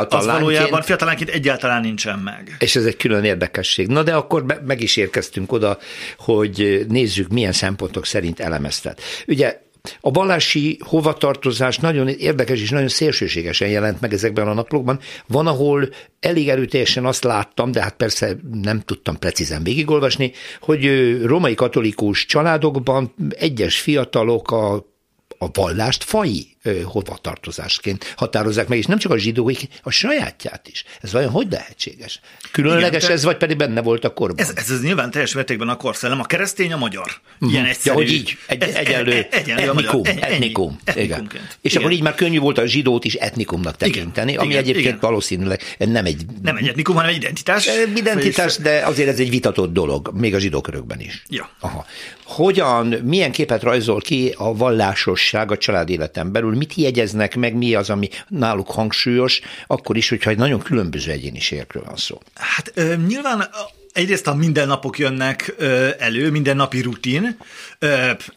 az 0.08 0.26
valójában 0.26 0.82
fiatalánként 0.82 1.30
egyáltalán 1.30 1.80
nincsen 1.80 2.18
meg. 2.18 2.56
És 2.58 2.76
ez 2.76 2.84
egy 2.84 2.96
külön 2.96 3.25
érdekesség. 3.25 3.87
Na 3.87 4.02
de 4.02 4.14
akkor 4.14 4.44
be, 4.44 4.62
meg 4.66 4.80
is 4.80 4.96
érkeztünk 4.96 5.52
oda, 5.52 5.78
hogy 6.18 6.84
nézzük, 6.88 7.28
milyen 7.28 7.52
szempontok 7.52 8.06
szerint 8.06 8.40
elemeztet. 8.40 9.00
Ugye 9.26 9.62
a 10.00 10.11
vallási 10.11 10.78
hovatartozás 10.84 11.78
nagyon 11.78 12.08
érdekes 12.08 12.61
és 12.61 12.70
nagyon 12.70 12.88
szélsőségesen 12.88 13.68
jelent 13.68 14.00
meg 14.00 14.12
ezekben 14.12 14.49
a 14.49 14.54
naplókban. 14.54 15.00
Van, 15.26 15.46
ahol 15.46 15.88
elég 16.20 16.49
erőteljesen 16.49 17.04
azt 17.04 17.25
láttam, 17.25 17.73
de 17.73 17.82
hát 17.82 17.96
persze 17.96 18.37
nem 18.62 18.80
tudtam 18.80 19.18
precízen 19.18 19.62
végigolvasni, 19.62 20.32
hogy 20.61 21.16
romai 21.25 21.54
katolikus 21.54 22.26
családokban 22.26 23.14
egyes 23.38 23.80
fiatalok 23.80 24.50
a 24.50 24.92
a 25.38 25.49
vallást 25.52 26.04
fai 26.04 26.53
hovatartozásként 26.85 28.14
határozzák 28.16 28.68
meg, 28.68 28.78
és 28.78 28.87
nem 28.87 28.99
csak 28.99 29.12
a 29.12 29.18
zsidóik, 29.18 29.68
a 29.83 29.90
sajátját 29.90 30.68
is. 30.68 30.85
Ez 31.00 31.12
vajon 31.12 31.30
hogy 31.30 31.47
lehetséges? 31.50 32.21
Különleges 32.52 33.02
Igen, 33.02 33.16
ez, 33.16 33.25
vagy 33.25 33.37
pedig 33.37 33.56
benne 33.56 33.83
volt 33.83 34.04
a 34.04 34.12
korban? 34.12 34.44
Ez, 34.44 34.52
ez, 34.54 34.71
ez 34.71 34.83
nyilván 34.83 35.11
teljes 35.11 35.35
mértékben 35.35 35.68
a 35.68 35.76
korszellem. 35.76 36.21
A 36.21 36.25
keresztény 36.25 36.73
a 36.73 36.76
magyar. 36.76 37.06
Uh-huh. 37.35 37.52
Ilyen 37.52 37.64
egyszerű. 37.64 37.99
Ja, 37.99 38.04
hogy 38.04 38.12
így, 38.12 38.38
egy, 38.47 38.62
ez, 38.62 38.75
egyenlő, 38.75 39.12
e, 39.12 39.28
e, 39.30 39.37
egyenlő 39.37 39.62
etnikum. 39.62 39.99
Magyar, 39.99 40.23
etnikum. 40.23 40.78
Igen. 40.94 41.30
És 41.61 41.71
Igen. 41.71 41.83
akkor 41.83 41.92
így 41.92 42.02
már 42.02 42.14
könnyű 42.14 42.38
volt 42.38 42.59
a 42.59 42.66
zsidót 42.66 43.04
is 43.04 43.14
etnikumnak 43.14 43.76
tekinteni, 43.76 44.30
Igen. 44.30 44.42
ami 44.42 44.50
Igen. 44.50 44.62
egyébként 44.62 44.87
Igen. 44.87 44.99
valószínűleg 45.00 45.61
nem 45.78 46.04
egy... 46.04 46.25
Nem 46.42 46.56
egy 46.56 46.68
etnikum, 46.68 46.94
hanem 46.94 47.11
egy 47.11 47.16
identitás. 47.16 47.68
Identitás, 47.97 48.56
de 48.56 48.83
azért 48.87 49.09
ez 49.09 49.18
egy 49.18 49.30
vitatott 49.30 49.73
dolog, 49.73 50.11
még 50.14 50.35
a 50.35 50.38
zsidó 50.38 50.61
körökben 50.61 51.00
is. 51.00 51.23
Ja. 51.28 51.50
Aha. 51.61 51.87
Hogyan, 52.25 52.87
milyen 52.87 53.33
képet 53.33 53.62
rajzol 53.62 54.00
ki 54.00 54.35
a 54.37 54.56
vallásosság 54.56 55.50
a 55.50 55.56
család 55.56 55.90
életen 55.90 56.33
belül, 56.33 56.53
mit 56.56 56.75
jegyeznek 56.75 57.37
meg, 57.37 57.54
mi 57.54 57.75
az, 57.75 57.90
ami 57.90 58.08
náluk 58.28 58.70
hangsúlyos, 58.70 59.40
akkor 59.66 59.96
is, 59.96 60.08
hogyha 60.08 60.30
egy 60.30 60.38
nagyon 60.38 60.62
különböző 60.62 61.11
egyéniségekről 61.11 61.82
van 61.84 61.96
szó. 61.96 62.20
Hát 62.34 62.73
ö, 62.75 62.94
nyilván 63.06 63.49
egyrészt 63.92 64.26
a 64.26 64.34
mindennapok 64.34 64.99
jönnek 64.99 65.54
elő, 65.99 66.30
mindennapi 66.30 66.80
rutin, 66.80 67.37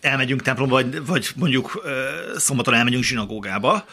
elmegyünk 0.02 0.42
templomba, 0.42 0.76
vagy, 0.76 1.06
vagy 1.06 1.30
mondjuk 1.36 1.84
szombaton 2.36 2.74
elmegyünk 2.74 3.04
zsinagógába, 3.04 3.86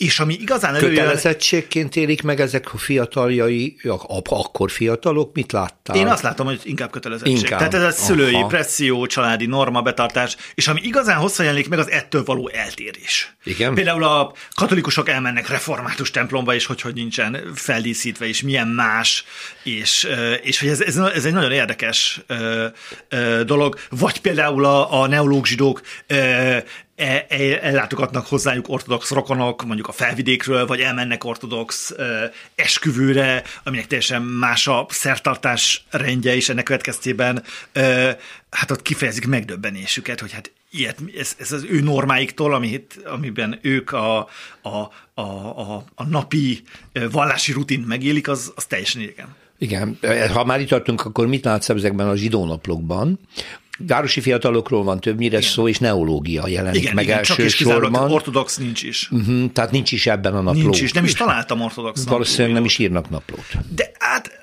és 0.00 0.20
ami 0.20 0.36
igazán 0.40 0.74
előjön... 0.74 0.94
Kötelezettségként 0.94 1.96
élik 1.96 2.22
meg 2.22 2.40
ezek 2.40 2.74
a 2.74 2.78
fiataljai, 2.78 3.76
akkor 4.24 4.70
fiatalok, 4.70 5.34
mit 5.34 5.52
láttál? 5.52 5.96
Én 5.96 6.06
azt 6.06 6.22
látom, 6.22 6.46
hogy 6.46 6.60
inkább 6.64 6.90
kötelezettség. 6.90 7.36
Inkább. 7.36 7.58
Tehát 7.58 7.74
ez 7.74 7.82
a 7.82 7.90
szülői 7.90 8.34
Aha. 8.34 8.46
presszió, 8.46 9.06
családi 9.06 9.46
norma 9.46 9.82
betartás, 9.82 10.36
és 10.54 10.68
ami 10.68 10.80
igazán 10.82 11.16
hosszan 11.16 11.44
jelenik 11.44 11.68
meg, 11.68 11.78
az 11.78 11.90
ettől 11.90 12.24
való 12.24 12.48
eltérés. 12.48 13.36
Igen. 13.44 13.74
Például 13.74 14.04
a 14.04 14.32
katolikusok 14.54 15.08
elmennek 15.08 15.48
református 15.48 16.10
templomba, 16.10 16.54
és 16.54 16.66
hogy, 16.66 16.80
hogy 16.80 16.94
nincsen 16.94 17.52
feldíszítve, 17.54 18.26
és 18.26 18.42
milyen 18.42 18.68
más, 18.68 19.24
és, 19.62 20.08
és 20.42 20.60
hogy 20.60 20.68
ez, 20.68 20.80
ez, 20.80 20.96
ez 20.96 21.24
egy 21.24 21.32
nagyon 21.32 21.52
érdekes 21.52 22.20
dolog. 23.44 23.78
Vagy 23.90 24.20
például 24.20 24.64
a, 24.64 25.00
a 25.02 25.06
neológ 25.06 25.46
zsidók 25.46 25.80
ellátogatnak 27.60 28.26
hozzájuk 28.26 28.68
ortodox 28.68 29.10
rokonok, 29.10 29.64
mondjuk 29.64 29.88
a 29.88 29.92
felvidékről, 29.92 30.66
vagy 30.66 30.80
elmennek 30.80 31.24
ortodox 31.24 31.92
ö, 31.96 32.24
esküvőre, 32.54 33.42
aminek 33.64 33.86
teljesen 33.86 34.22
más 34.22 34.66
a 34.66 34.86
szertartás 34.88 35.84
rendje, 35.90 36.34
és 36.34 36.48
ennek 36.48 36.64
következtében 36.64 37.42
hát 38.50 38.70
ott 38.70 38.82
kifejezik 38.82 39.26
megdöbbenésüket, 39.26 40.20
hogy 40.20 40.32
hát 40.32 40.52
ilyet, 40.70 40.98
ez, 41.18 41.36
ez 41.38 41.52
az 41.52 41.66
ő 41.68 41.80
normáiktól, 41.80 42.54
amit, 42.54 43.00
amiben 43.04 43.58
ők 43.62 43.92
a, 43.92 44.18
a, 44.62 44.68
a, 45.14 45.20
a, 45.20 45.84
a 45.94 46.04
napi 46.04 46.62
vallási 47.10 47.52
rutint 47.52 47.86
megélik, 47.86 48.28
az, 48.28 48.52
az 48.54 48.64
teljesen 48.64 49.00
idegen. 49.00 49.36
Igen, 49.58 49.98
ha 50.32 50.44
már 50.44 50.60
itt 50.60 50.68
tartunk, 50.68 51.04
akkor 51.04 51.26
mit 51.26 51.44
látsz 51.44 51.68
ezekben 51.68 52.08
a 52.08 52.16
zsidónaplókban? 52.16 53.20
Városi 53.86 54.20
fiatalokról 54.20 54.84
van 54.84 55.00
többnyire 55.00 55.38
igen. 55.38 55.50
szó, 55.50 55.68
és 55.68 55.78
neológia 55.78 56.48
jelenik 56.48 56.80
Igen, 56.80 56.94
meg 56.94 57.04
igen 57.04 57.18
elsősorban. 57.18 58.12
ortodox 58.12 58.56
nincs 58.56 58.82
is. 58.82 59.08
Uh-huh, 59.10 59.52
tehát 59.52 59.70
nincs 59.70 59.92
is 59.92 60.06
ebben 60.06 60.34
a 60.34 60.40
napló. 60.40 60.60
Nincs 60.60 60.80
is, 60.80 60.92
nem 60.92 61.04
is 61.04 61.12
találtam 61.12 61.60
ortodox 61.60 62.04
Valószínűleg 62.04 62.52
nem 62.52 62.64
is 62.64 62.78
írnak 62.78 63.10
naplót. 63.10 63.46
De 63.74 63.90
hát 63.98 64.38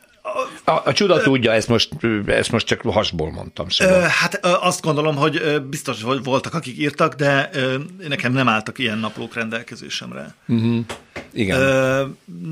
A, 0.63 0.81
a 0.85 0.93
csuda 0.93 1.21
tudja, 1.21 1.51
ezt 1.53 1.67
most, 1.67 1.89
ezt 2.25 2.51
most 2.51 2.65
csak 2.65 2.81
hasból 2.81 3.31
mondtam. 3.31 3.65
Ö, 3.65 3.69
Szóval. 3.69 4.01
Hát 4.01 4.39
ö, 4.41 4.49
azt 4.59 4.81
gondolom, 4.81 5.15
hogy 5.15 5.35
ö, 5.35 5.59
biztos, 5.59 6.01
hogy 6.01 6.23
voltak, 6.23 6.53
akik 6.53 6.77
írtak, 6.77 7.13
de 7.13 7.49
ö, 7.53 7.75
nekem 8.07 8.33
nem 8.33 8.47
álltak 8.47 8.79
ilyen 8.79 8.97
naplók 8.97 9.33
rendelkezésemre. 9.33 10.35
Igen. 11.33 11.59
Ö, 11.59 12.05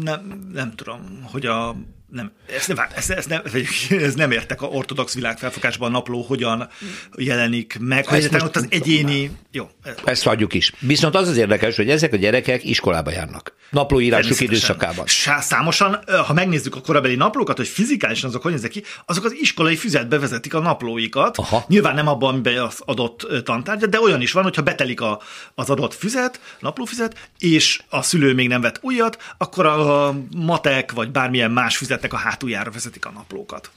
nem, 0.04 0.50
nem 0.54 0.74
tudom, 0.75 1.00
hogy 1.32 1.46
a 1.46 1.75
nem, 2.07 2.31
ezt, 2.55 2.67
nem, 2.67 2.85
ezt, 2.95 3.09
ezt, 3.09 3.29
nem, 3.29 3.41
ez 3.89 4.15
nem 4.15 4.31
értek 4.31 4.62
a 4.62 4.65
ortodox 4.65 5.13
világfelfogásban 5.13 5.89
a 5.89 5.91
napló 5.91 6.21
hogyan 6.21 6.69
jelenik 7.17 7.77
meg, 7.79 8.05
hogy 8.07 8.17
egyáltalán 8.17 8.45
ott 8.45 8.55
most- 8.55 8.67
az 8.67 8.79
egyéni... 8.79 9.31
Jó, 9.51 9.69
Ezt 10.03 10.24
hagyjuk 10.24 10.53
is. 10.53 10.71
Viszont 10.79 11.15
az 11.15 11.27
az 11.27 11.38
érdekes, 11.38 11.75
hogy 11.75 11.89
ezek 11.89 12.13
a 12.13 12.17
gyerekek 12.17 12.63
iskolába 12.63 13.12
járnak. 13.12 13.55
Naplóírásuk 13.69 14.39
időszakában. 14.39 15.05
Számosan, 15.39 16.00
ha 16.25 16.33
megnézzük 16.33 16.75
a 16.75 16.81
korabeli 16.81 17.15
naplókat, 17.15 17.57
hogy 17.57 17.67
fizikálisan 17.67 18.29
azok 18.29 18.41
hogy 18.41 18.51
néznek 18.51 18.71
ki, 18.71 18.83
azok 19.05 19.24
az 19.24 19.33
iskolai 19.33 19.75
füzetbe 19.75 20.19
vezetik 20.19 20.53
a 20.53 20.59
naplóikat. 20.59 21.38
Aha. 21.38 21.65
Nyilván 21.67 21.95
nem 21.95 22.07
abban, 22.07 22.33
amiben 22.33 22.57
az 22.57 22.79
adott 22.85 23.24
ö, 23.27 23.41
tantárgyat, 23.41 23.89
de 23.89 24.00
olyan 24.00 24.21
is 24.21 24.31
van, 24.31 24.43
hogyha 24.43 24.62
betelik 24.62 25.01
a, 25.01 25.21
az 25.55 25.69
adott 25.69 25.93
füzet, 25.93 26.39
naplófüzet, 26.59 27.29
és 27.39 27.81
a 27.89 28.01
szülő 28.01 28.33
még 28.33 28.47
nem 28.47 28.62
vett 28.62 28.79
újat, 28.81 29.17
akkor 29.38 29.65
a 29.65 30.15
matek 30.35 30.91
vagy 30.91 31.12
bármilyen 31.12 31.51
más 31.51 31.77
füzetnek 31.96 32.14
a 32.14 32.30
hátuljára 32.30 32.72
vezetik 32.72 33.06
a 33.06 33.12
naplókat. 33.12 33.72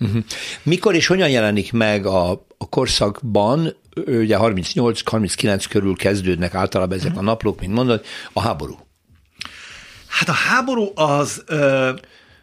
Mikor 0.62 0.94
és 0.94 1.06
hogyan 1.06 1.28
jelenik 1.28 1.72
meg 1.72 2.06
a, 2.06 2.30
a 2.58 2.68
korszakban, 2.68 3.76
ugye 4.06 4.36
38-39 4.40 5.64
körül 5.68 5.96
kezdődnek 5.96 6.54
általában 6.54 6.98
ezek 6.98 7.16
a 7.16 7.20
naplók, 7.20 7.60
mint 7.60 7.72
mondod, 7.72 8.04
a 8.32 8.40
háború. 8.40 8.78
Hát 10.08 10.28
a 10.28 10.32
háború 10.32 10.92
az... 10.94 11.42
Ö, 11.46 11.90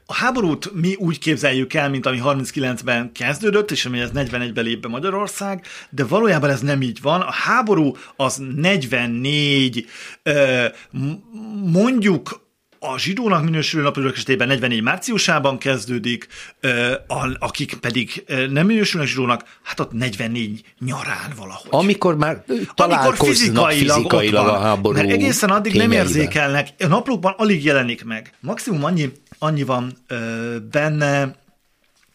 a 0.07 0.13
háborút 0.13 0.71
mi 0.73 0.95
úgy 0.95 1.19
képzeljük 1.19 1.73
el, 1.73 1.89
mint 1.89 2.05
ami 2.05 2.21
39-ben 2.23 3.11
kezdődött, 3.11 3.71
és 3.71 3.85
ami 3.85 3.99
ez 3.99 4.09
41-ben 4.13 4.63
lép 4.63 4.81
be 4.81 4.87
Magyarország, 4.87 5.65
de 5.89 6.05
valójában 6.05 6.49
ez 6.49 6.61
nem 6.61 6.81
így 6.81 7.01
van. 7.01 7.21
A 7.21 7.31
háború 7.31 7.95
az 8.15 8.41
44, 8.55 9.85
ö, 10.23 10.65
m- 10.91 11.19
mondjuk 11.71 12.44
a 12.93 12.99
zsidónak 12.99 13.43
minősülő 13.43 13.83
napilők 13.83 14.15
esetében 14.15 14.47
44 14.47 14.81
márciusában 14.81 15.57
kezdődik, 15.57 16.27
a, 17.07 17.35
akik 17.39 17.73
pedig 17.73 18.23
nem 18.49 18.65
minősülnek 18.65 19.09
zsidónak, 19.09 19.43
hát 19.63 19.79
ott 19.79 19.91
44 19.91 20.63
nyarán 20.79 21.33
valahogy. 21.37 21.67
Amikor 21.69 22.17
már 22.17 22.43
Amikor 22.75 23.15
fizikailag, 23.17 23.71
fizikailag, 23.71 24.43
ott 24.45 24.49
a 24.49 24.51
van, 24.51 24.61
háború 24.61 24.95
Mert 24.97 25.09
egészen 25.09 25.49
addig 25.49 25.73
nem 25.73 25.89
tényeivel. 25.89 26.07
érzékelnek, 26.07 26.69
a 26.79 26.87
naplókban 26.87 27.33
alig 27.37 27.63
jelenik 27.63 28.05
meg. 28.05 28.33
Maximum 28.39 28.83
annyi, 28.83 29.11
annyi 29.39 29.63
van 29.63 29.97
ö, 30.07 30.15
benne, 30.71 31.35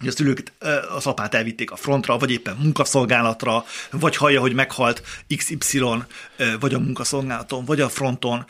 hogy 0.00 0.08
a 0.08 0.12
szülők 0.12 0.42
ö, 0.58 0.76
az 0.96 1.06
apát 1.06 1.34
elvitték 1.34 1.70
a 1.70 1.76
frontra, 1.76 2.18
vagy 2.18 2.30
éppen 2.30 2.56
munkaszolgálatra, 2.62 3.64
vagy 3.90 4.16
hallja, 4.16 4.40
hogy 4.40 4.52
meghalt 4.52 5.02
XY, 5.36 5.80
vagy 6.60 6.74
a 6.74 6.78
munkaszolgálaton, 6.78 7.64
vagy 7.64 7.80
a 7.80 7.88
fronton. 7.88 8.44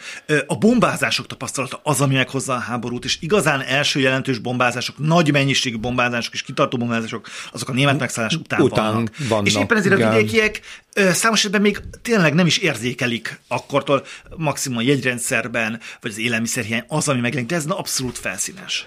A 0.47 0.57
bombázások 0.57 1.27
tapasztalata 1.27 1.81
az, 1.83 2.01
ami 2.01 2.15
meghozza 2.15 2.53
a 2.53 2.59
háborút, 2.59 3.05
és 3.05 3.19
igazán 3.21 3.61
első 3.61 4.01
jelentős 4.01 4.39
bombázások, 4.39 4.99
nagy 4.99 5.33
mennyiségű 5.33 5.79
bombázások 5.79 6.35
és 6.35 6.43
kitartó 6.43 6.77
bombázások, 6.77 7.29
azok 7.53 7.69
a 7.69 7.73
német 7.73 7.99
megszállás 7.99 8.35
után, 8.35 8.61
Után 8.61 8.93
vannak. 8.93 9.15
vannak, 9.29 9.47
És 9.47 9.55
éppen 9.57 9.77
ezért 9.77 9.95
a 9.95 9.97
igen. 9.97 10.15
vidékiek 10.15 10.61
ö, 10.95 11.13
számos 11.13 11.39
esetben 11.39 11.61
még 11.61 11.81
tényleg 12.03 12.35
nem 12.35 12.47
is 12.47 12.59
érzékelik 12.59 13.41
akkortól 13.49 14.05
maximum 14.37 14.79
a 14.79 14.83
jegyrendszerben, 14.83 15.81
vagy 16.01 16.11
az 16.11 16.19
élelmiszerhiány 16.19 16.85
az, 16.89 17.09
ami 17.09 17.21
megjelenik, 17.21 17.51
de 17.51 17.57
ez 17.57 17.65
na 17.65 17.79
abszolút 17.79 18.19
felszínes. 18.19 18.87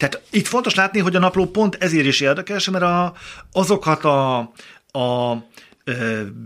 Tehát 0.00 0.22
itt 0.30 0.46
fontos 0.46 0.74
látni, 0.74 1.00
hogy 1.00 1.16
a 1.16 1.18
napló 1.18 1.46
pont 1.46 1.76
ezért 1.80 2.06
is 2.06 2.20
érdekes, 2.20 2.70
mert 2.70 2.84
a, 2.84 3.14
azokat 3.52 4.04
a, 4.04 4.38
a 4.92 5.36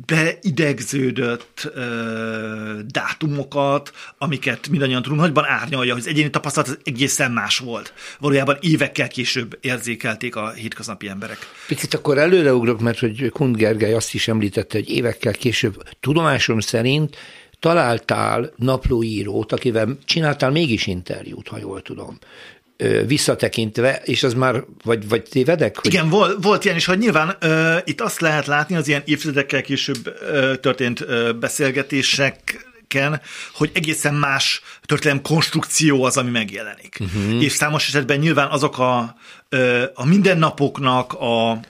beidegződött 0.06 1.70
ö, 1.74 2.78
dátumokat, 2.86 3.92
amiket 4.18 4.68
mindannyian 4.68 5.02
tudunk, 5.02 5.20
nagyban 5.20 5.44
árnyalja, 5.44 5.92
hogy 5.92 6.02
az 6.02 6.08
egyéni 6.08 6.30
tapasztalat 6.30 6.68
az 6.68 6.78
egészen 6.84 7.32
más 7.32 7.58
volt. 7.58 7.92
Valójában 8.18 8.56
évekkel 8.60 9.08
később 9.08 9.58
érzékelték 9.60 10.36
a 10.36 10.50
hétköznapi 10.50 11.08
emberek. 11.08 11.38
Picit 11.66 11.94
akkor 11.94 12.18
előreugrok, 12.18 12.80
mert 12.80 12.98
hogy 12.98 13.30
Kund 13.30 13.56
Gergely 13.56 13.94
azt 13.94 14.14
is 14.14 14.28
említette, 14.28 14.78
hogy 14.78 14.90
évekkel 14.90 15.32
később 15.32 15.82
tudomásom 16.00 16.60
szerint 16.60 17.16
találtál 17.60 18.52
naplóírót, 18.56 19.52
akivel 19.52 19.98
csináltál 20.04 20.50
mégis 20.50 20.86
interjút, 20.86 21.48
ha 21.48 21.58
jól 21.58 21.82
tudom, 21.82 22.18
visszatekintve, 23.06 24.00
és 24.04 24.22
az 24.22 24.34
már, 24.34 24.64
vagy, 24.84 25.08
vagy 25.08 25.22
tévedek? 25.22 25.76
Hogy 25.76 25.92
Igen, 25.92 26.08
volt, 26.08 26.42
volt 26.42 26.64
ilyen 26.64 26.76
is, 26.76 26.84
hogy 26.84 26.98
nyilván 26.98 27.36
ö, 27.40 27.76
itt 27.84 28.00
azt 28.00 28.20
lehet 28.20 28.46
látni 28.46 28.76
az 28.76 28.88
ilyen 28.88 29.02
évtizedekkel 29.04 29.62
később 29.62 30.16
ö, 30.20 30.56
történt 30.56 31.00
ö, 31.00 31.32
beszélgetéseken, 31.32 33.20
hogy 33.54 33.70
egészen 33.74 34.14
más 34.14 34.62
történelem 34.82 35.22
konstrukció 35.22 36.04
az, 36.04 36.16
ami 36.16 36.30
megjelenik. 36.30 36.98
Uh-huh. 37.00 37.42
És 37.42 37.52
számos 37.52 37.88
esetben 37.88 38.18
nyilván 38.18 38.48
azok 38.48 38.78
a, 38.78 39.16
a 39.94 40.06
mindennapoknak 40.06 41.12
a 41.12 41.60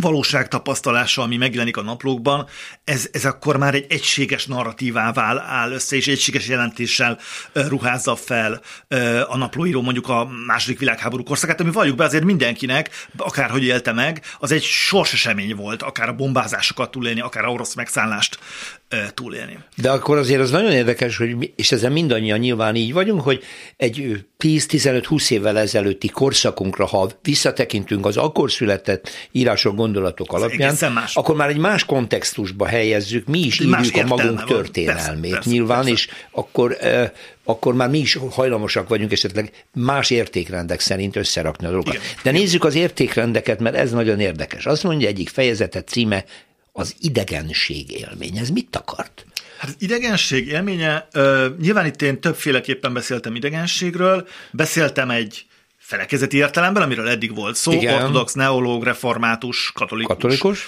valóság 0.00 0.48
tapasztalása, 0.48 1.22
ami 1.22 1.36
megjelenik 1.36 1.76
a 1.76 1.82
naplókban, 1.82 2.46
ez, 2.84 3.08
ez 3.12 3.24
akkor 3.24 3.56
már 3.56 3.74
egy 3.74 3.86
egységes 3.88 4.46
narratívává 4.46 5.42
áll 5.46 5.72
össze, 5.72 5.96
és 5.96 6.08
egységes 6.08 6.48
jelentéssel 6.48 7.18
ruházza 7.52 8.16
fel 8.16 8.60
a 9.28 9.36
naplóíró 9.36 9.82
mondjuk 9.82 10.08
a 10.08 10.28
második 10.46 10.78
világháború 10.78 11.22
korszakát, 11.22 11.60
ami 11.60 11.70
valljuk 11.70 11.96
be 11.96 12.04
azért 12.04 12.24
mindenkinek, 12.24 12.90
akárhogy 13.16 13.64
élte 13.64 13.92
meg, 13.92 14.22
az 14.38 14.52
egy 14.52 14.62
sorsesemény 14.62 15.54
volt, 15.54 15.82
akár 15.82 16.08
a 16.08 16.14
bombázásokat 16.14 16.90
túlélni, 16.90 17.20
akár 17.20 17.44
a 17.44 17.50
orosz 17.50 17.74
megszállást 17.74 18.38
túlélni. 19.14 19.58
De 19.76 19.90
akkor 19.90 20.18
azért 20.18 20.40
az 20.40 20.50
nagyon 20.50 20.72
érdekes, 20.72 21.16
hogy 21.16 21.52
és 21.56 21.72
ezzel 21.72 21.90
mindannyian 21.90 22.38
nyilván 22.38 22.74
így 22.74 22.92
vagyunk, 22.92 23.20
hogy 23.20 23.42
egy 23.76 24.00
ö, 24.00 24.14
10-15-20 24.38 25.30
évvel 25.30 25.58
ezelőtti 25.58 26.08
korszakunkra, 26.08 26.86
ha 26.86 27.10
visszatekintünk 27.22 28.06
az 28.06 28.16
akkor 28.16 28.52
született 28.52 29.10
írások, 29.32 29.76
gondolatok 29.76 30.32
alapján, 30.32 30.76
akkor 31.14 31.36
már 31.36 31.48
egy 31.48 31.56
más 31.56 31.84
kontextusba 31.84 32.66
helyezzük, 32.74 33.26
mi 33.26 33.38
is 33.38 33.60
Más 33.60 33.86
írjuk 33.86 34.04
a 34.04 34.06
magunk 34.06 34.38
van. 34.38 34.46
történelmét 34.46 35.32
Persze, 35.32 35.50
nyilván, 35.50 35.84
persze. 35.84 35.92
és 35.92 36.08
akkor, 36.30 36.76
akkor 37.44 37.74
már 37.74 37.88
mi 37.88 37.98
is 37.98 38.18
hajlamosak 38.30 38.88
vagyunk 38.88 39.12
esetleg 39.12 39.64
más 39.72 40.10
értékrendek 40.10 40.80
szerint 40.80 41.16
összerakni 41.16 41.66
a 41.66 41.70
dolgokat. 41.70 41.94
Igen. 41.94 42.06
De 42.22 42.30
nézzük 42.30 42.64
az 42.64 42.74
értékrendeket, 42.74 43.60
mert 43.60 43.76
ez 43.76 43.90
nagyon 43.90 44.20
érdekes. 44.20 44.66
Azt 44.66 44.82
mondja 44.82 45.08
egyik 45.08 45.28
fejezetet 45.28 45.88
címe, 45.88 46.24
az 46.72 46.94
idegenség 47.00 47.90
élmény. 47.90 48.36
Ez 48.36 48.48
mit 48.48 48.76
akart? 48.76 49.26
Hát 49.58 49.70
az 49.70 49.76
idegenség 49.78 50.48
élménye, 50.48 51.08
nyilván 51.60 51.86
itt 51.86 52.02
én 52.02 52.20
többféleképpen 52.20 52.92
beszéltem 52.92 53.34
idegenségről, 53.34 54.28
beszéltem 54.50 55.10
egy 55.10 55.46
felekezeti 55.86 56.36
értelemben, 56.36 56.82
amiről 56.82 57.08
eddig 57.08 57.34
volt 57.34 57.56
szó, 57.56 57.72
Igen. 57.72 57.94
ortodox, 57.94 58.32
neológ, 58.32 58.84
református, 58.84 59.72
katolikus. 59.74 60.14
Katolikus. 60.14 60.66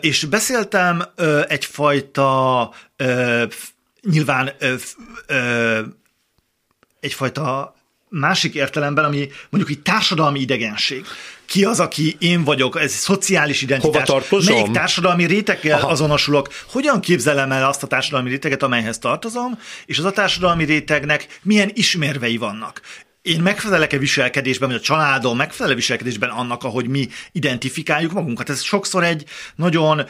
És 0.00 0.24
beszéltem 0.24 1.04
egyfajta 1.48 2.70
nyilván 4.10 4.50
egyfajta 7.00 7.74
másik 8.08 8.54
értelemben, 8.54 9.04
ami 9.04 9.28
mondjuk 9.50 9.76
egy 9.76 9.82
társadalmi 9.82 10.40
idegenség. 10.40 11.04
Ki 11.44 11.64
az, 11.64 11.80
aki 11.80 12.16
én 12.18 12.44
vagyok, 12.44 12.80
ez 12.80 12.92
szociális 12.92 13.62
identitás. 13.62 14.08
Hova 14.08 14.20
tartozom? 14.20 14.54
Melyik 14.54 14.70
társadalmi 14.70 15.24
réteggel 15.24 15.78
Aha. 15.78 15.88
azonosulok? 15.88 16.48
Hogyan 16.70 17.00
képzelem 17.00 17.52
el 17.52 17.64
azt 17.64 17.82
a 17.82 17.86
társadalmi 17.86 18.28
réteget, 18.28 18.62
amelyhez 18.62 18.98
tartozom, 18.98 19.58
és 19.86 19.98
az 19.98 20.04
a 20.04 20.10
társadalmi 20.10 20.64
rétegnek 20.64 21.38
milyen 21.42 21.70
ismérvei 21.74 22.36
vannak? 22.36 22.80
Én 23.24 23.40
megfelelek-e 23.40 23.98
viselkedésben, 23.98 24.68
vagy 24.68 24.78
a 24.78 24.80
családom 24.80 25.36
megfelel 25.36 25.74
viselkedésben 25.74 26.28
annak, 26.28 26.64
ahogy 26.64 26.88
mi 26.88 27.08
identifikáljuk 27.32 28.12
magunkat. 28.12 28.50
Ez 28.50 28.62
sokszor 28.62 29.04
egy 29.04 29.24
nagyon 29.54 30.06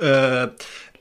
ö, 0.00 0.42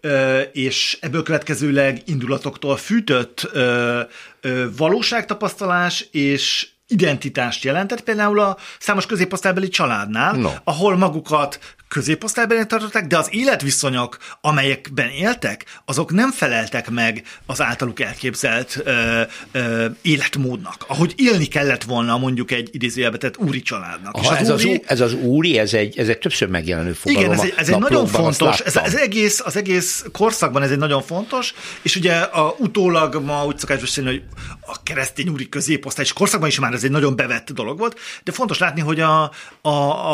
ö, 0.01 0.39
és 0.39 0.97
ebből 1.01 1.23
következőleg 1.23 2.01
indulatoktól 2.05 2.77
fűtött 2.77 3.49
ö, 3.53 4.01
ö, 4.41 4.65
valóságtapasztalás 4.77 6.07
és 6.11 6.67
identitást 6.88 7.63
jelentett, 7.63 8.02
például 8.02 8.39
a 8.39 8.58
számos 8.80 9.06
középosztálybeli 9.06 9.67
családnál, 9.67 10.36
no. 10.36 10.52
ahol 10.63 10.98
magukat 10.98 11.60
középosztályban 11.88 12.67
tartották, 12.67 13.08
de 13.08 13.17
az 13.17 13.28
életviszonyok, 13.32 14.17
amelyekben 14.41 15.10
éltek, 15.10 15.65
azok 15.86 16.12
nem 16.12 16.32
feleltek 16.32 16.89
meg 16.89 17.24
az 17.45 17.62
általuk 17.62 18.00
elképzelt 18.00 18.82
ö, 18.84 19.21
ö, 19.52 19.86
életmódnak, 20.02 20.86
ahogy 20.88 21.13
élni 21.17 21.45
kellett 21.45 21.84
volna 21.84 22.17
mondjuk 22.17 22.52
egy 22.52 22.69
idézőjelbe 22.71 23.17
tett 23.17 23.38
úri 23.38 23.62
családnak. 23.62 24.15
Aha, 24.15 24.38
ez, 24.38 24.50
úri, 24.50 24.74
az, 24.74 24.82
ez 24.86 25.02
az 25.02 25.13
úri, 25.13 25.58
ez 25.58 25.74
egy, 25.74 25.98
ez 25.98 26.08
egy 26.08 26.17
többször 26.17 26.48
megjelenő 26.48 26.93
fogalom. 26.93 27.24
Igen, 27.24 27.34
ez 27.34 27.43
egy, 27.43 27.54
ez 27.58 27.69
egy 27.69 27.80
nagyon 27.80 28.08
fontos, 28.08 28.60
ez, 28.60 28.76
ez 28.76 28.95
egész, 28.95 29.41
az 29.45 29.56
egész 29.56 30.06
korszakban 30.12 30.63
ez 30.63 30.71
egy 30.71 30.78
nagyon 30.78 31.02
fontos, 31.02 31.54
és 31.82 31.95
ugye 31.95 32.13
a, 32.15 32.56
utólag 32.58 33.24
ma 33.24 33.45
úgy 33.45 33.58
szokás 33.58 33.80
beszélni, 33.80 34.10
hogy 34.10 34.24
a 34.62 34.84
keresztény 34.84 35.30
úri 35.30 35.50
középosztály, 35.50 36.06
és 36.06 36.13
korszakban 36.13 36.50
is 36.50 36.60
már 36.60 36.74
ez 36.75 36.83
egy 36.83 36.91
nagyon 36.91 37.15
bevett 37.15 37.51
dolog 37.51 37.77
volt, 37.77 37.99
de 38.23 38.31
fontos 38.31 38.57
látni, 38.57 38.81
hogy 38.81 38.99
a, 38.99 39.31
a, 39.61 39.69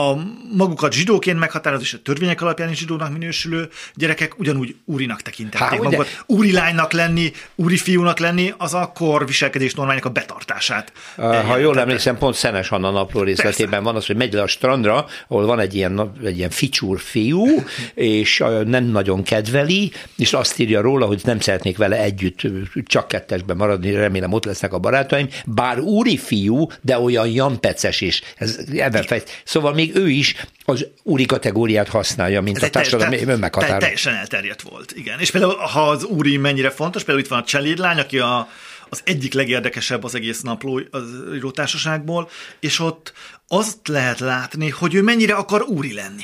a 0.09 0.23
magukat 0.53 0.93
zsidóként 0.93 1.39
meghatározott 1.39 1.85
és 1.85 1.93
a 1.93 2.01
törvények 2.01 2.41
alapján 2.41 2.69
is 2.69 2.77
zsidónak 2.77 3.11
minősülő 3.11 3.69
gyerekek 3.95 4.39
ugyanúgy 4.39 4.75
úrinak 4.85 5.21
tekintették 5.21 5.67
Há, 5.67 5.75
magukat. 5.75 6.23
Úri 6.25 6.51
lánynak 6.51 6.91
lenni, 6.91 7.31
úri 7.55 7.77
fiúnak 7.77 8.19
lenni, 8.19 8.53
az 8.57 8.73
akkor 8.73 9.25
viselkedés 9.25 9.73
normájának 9.73 10.05
a 10.05 10.09
betartását. 10.09 10.91
Ha 11.15 11.57
jól 11.57 11.79
emlékszem, 11.79 12.17
pont 12.17 12.35
Szenes 12.35 12.71
Anna 12.71 12.91
napló 12.91 13.21
részletében 13.21 13.69
Persze. 13.69 13.85
van 13.85 13.95
az, 13.95 14.05
hogy 14.05 14.15
megy 14.15 14.33
le 14.33 14.41
a 14.41 14.47
strandra, 14.47 15.05
ahol 15.27 15.45
van 15.45 15.59
egy 15.59 15.75
ilyen, 15.75 16.11
egy 16.23 16.37
ilyen 16.37 16.49
ficsúr 16.49 16.99
fiú, 16.99 17.45
és 17.93 18.43
nem 18.65 18.83
nagyon 18.83 19.23
kedveli, 19.23 19.91
és 20.17 20.33
azt 20.33 20.59
írja 20.59 20.81
róla, 20.81 21.05
hogy 21.05 21.21
nem 21.23 21.39
szeretnék 21.39 21.77
vele 21.77 21.97
együtt 22.01 22.41
csak 22.85 23.07
kettesben 23.07 23.57
maradni, 23.57 23.91
remélem 23.91 24.33
ott 24.33 24.45
lesznek 24.45 24.73
a 24.73 24.79
barátaim, 24.79 25.27
bár 25.45 25.79
úri 25.79 26.17
fiú, 26.17 26.50
de 26.81 26.99
olyan 26.99 27.27
jampeces 27.27 28.01
is. 28.01 28.21
Ez 28.35 28.59
ebben. 28.75 29.05
Szóval 29.43 29.73
még 29.73 29.95
ő 29.95 30.09
is 30.09 30.35
az 30.65 30.87
úri 31.03 31.25
kategóriát 31.25 31.87
használja, 31.87 32.41
mint 32.41 32.57
Ez 32.57 32.63
a 32.63 32.69
társadalmi 32.69 33.23
önmeghatározó. 33.23 33.79
Teljesen 33.79 34.13
elterjedt 34.13 34.61
volt, 34.61 34.91
igen. 34.95 35.19
És 35.19 35.31
például, 35.31 35.55
ha 35.55 35.89
az 35.89 36.03
úri 36.03 36.37
mennyire 36.37 36.69
fontos, 36.69 37.03
például 37.03 37.25
itt 37.25 37.31
van 37.31 37.39
a 37.39 37.43
cselédlány, 37.43 37.99
aki 37.99 38.19
a, 38.19 38.47
az 38.89 39.01
egyik 39.05 39.33
legérdekesebb 39.33 40.03
az 40.03 40.15
egész 40.15 40.41
napló 40.41 40.81
az 40.91 41.03
írótársaságból, 41.33 42.29
és 42.59 42.79
ott 42.79 43.13
azt 43.47 43.87
lehet 43.87 44.19
látni, 44.19 44.69
hogy 44.69 44.95
ő 44.95 45.01
mennyire 45.01 45.33
akar 45.33 45.61
úri 45.61 45.93
lenni. 45.93 46.23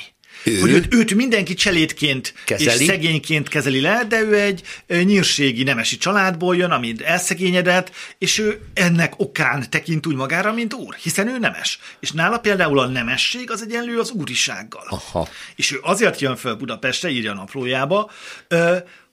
Hogy 0.55 0.71
őt, 0.71 0.93
őt 0.93 1.13
mindenki 1.13 1.53
cselédként 1.53 2.33
kezeli. 2.45 2.79
és 2.79 2.85
szegényként 2.85 3.47
kezeli 3.47 3.81
le, 3.81 4.05
de 4.09 4.21
ő 4.21 4.39
egy 4.39 4.61
nyírségi 4.87 5.63
nemesi 5.63 5.97
családból 5.97 6.55
jön, 6.55 6.71
amit 6.71 7.01
elszegényedett, 7.01 7.91
és 8.17 8.39
ő 8.39 8.59
ennek 8.73 9.13
okán 9.17 9.69
tekint 9.69 10.05
úgy 10.07 10.15
magára, 10.15 10.53
mint 10.53 10.73
úr, 10.73 10.95
hiszen 10.95 11.27
ő 11.27 11.39
nemes. 11.39 11.79
És 11.99 12.11
nála 12.11 12.37
például 12.37 12.79
a 12.79 12.87
nemesség 12.87 13.51
az 13.51 13.61
egyenlő 13.61 13.99
az 13.99 14.11
úrisággal. 14.11 14.87
Aha. 14.89 15.27
És 15.55 15.71
ő 15.71 15.79
azért 15.81 16.19
jön 16.19 16.35
föl 16.35 16.55
Budapestre, 16.55 17.09
írja 17.09 17.31
a 17.31 17.35
naplójába, 17.35 18.11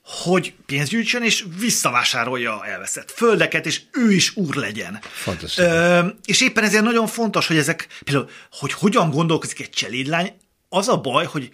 hogy 0.05 0.53
pénzt 0.65 0.89
gyűjtsön, 0.89 1.23
és 1.23 1.45
visszavásárolja 1.59 2.59
a 2.59 2.67
elveszett 2.67 3.11
földeket, 3.11 3.65
és 3.65 3.81
ő 3.91 4.11
is 4.11 4.35
úr 4.35 4.55
legyen. 4.55 4.99
Fontos. 5.11 5.57
Ö, 5.57 5.99
és 6.25 6.41
éppen 6.41 6.63
ezért 6.63 6.83
nagyon 6.83 7.07
fontos, 7.07 7.47
hogy 7.47 7.57
ezek, 7.57 7.87
például, 8.03 8.29
hogy 8.51 8.73
hogyan 8.73 9.09
gondolkozik 9.09 9.59
egy 9.59 9.69
cselédlány, 9.69 10.33
az 10.75 10.87
a 10.87 10.97
baj, 10.97 11.25
hogy 11.25 11.49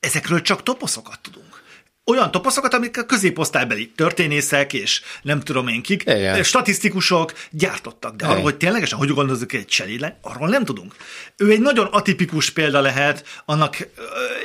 ezekről 0.00 0.42
csak 0.42 0.62
toposzokat 0.62 1.20
tudunk 1.20 1.62
olyan 2.06 2.30
toposzokat, 2.30 2.74
amik 2.74 2.98
a 2.98 3.04
középosztálybeli 3.04 3.92
történészek 3.96 4.72
és 4.72 5.02
nem 5.22 5.40
tudom 5.40 5.68
én 5.68 5.82
kik, 5.82 6.02
Igen. 6.02 6.42
statisztikusok 6.42 7.32
gyártottak. 7.50 8.16
De 8.16 8.26
arról, 8.26 8.42
hogy 8.42 8.56
ténylegesen 8.56 8.98
hogy 8.98 9.08
gondolzik 9.08 9.52
egy 9.52 9.66
cselédlány, 9.66 10.14
arról 10.20 10.48
nem 10.48 10.64
tudunk. 10.64 10.94
Ő 11.36 11.50
egy 11.50 11.60
nagyon 11.60 11.86
atipikus 11.86 12.50
példa 12.50 12.80
lehet, 12.80 13.42
annak 13.44 13.88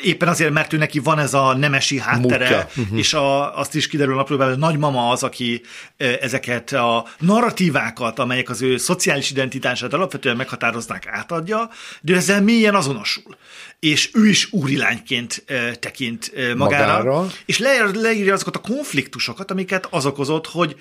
éppen 0.03 0.27
azért, 0.27 0.51
mert 0.51 0.73
ő 0.73 0.77
neki 0.77 0.99
van 0.99 1.19
ez 1.19 1.33
a 1.33 1.53
nemesi 1.53 1.99
háttere, 1.99 2.69
uh-huh. 2.77 2.97
és 2.97 3.13
a, 3.13 3.57
azt 3.57 3.75
is 3.75 3.87
kiderül 3.87 4.15
napról, 4.15 4.47
hogy 4.47 4.57
nagymama 4.57 5.09
az, 5.09 5.23
aki 5.23 5.61
ezeket 5.97 6.71
a 6.71 7.05
narratívákat, 7.19 8.19
amelyek 8.19 8.49
az 8.49 8.61
ő 8.61 8.77
szociális 8.77 9.31
identitását 9.31 9.93
alapvetően 9.93 10.35
meghatároznák, 10.35 11.07
átadja, 11.07 11.69
de 12.01 12.15
ezzel 12.15 12.41
mélyen 12.41 12.75
azonosul 12.75 13.37
és 13.79 14.09
ő 14.13 14.27
is 14.27 14.53
úrilányként 14.53 15.43
tekint 15.79 16.31
magára, 16.55 16.97
magára. 16.97 17.27
és 17.45 17.57
leírja 17.93 18.33
azokat 18.33 18.55
a 18.55 18.59
konfliktusokat, 18.59 19.51
amiket 19.51 19.87
az 19.89 20.05
okozott, 20.05 20.47
hogy 20.47 20.75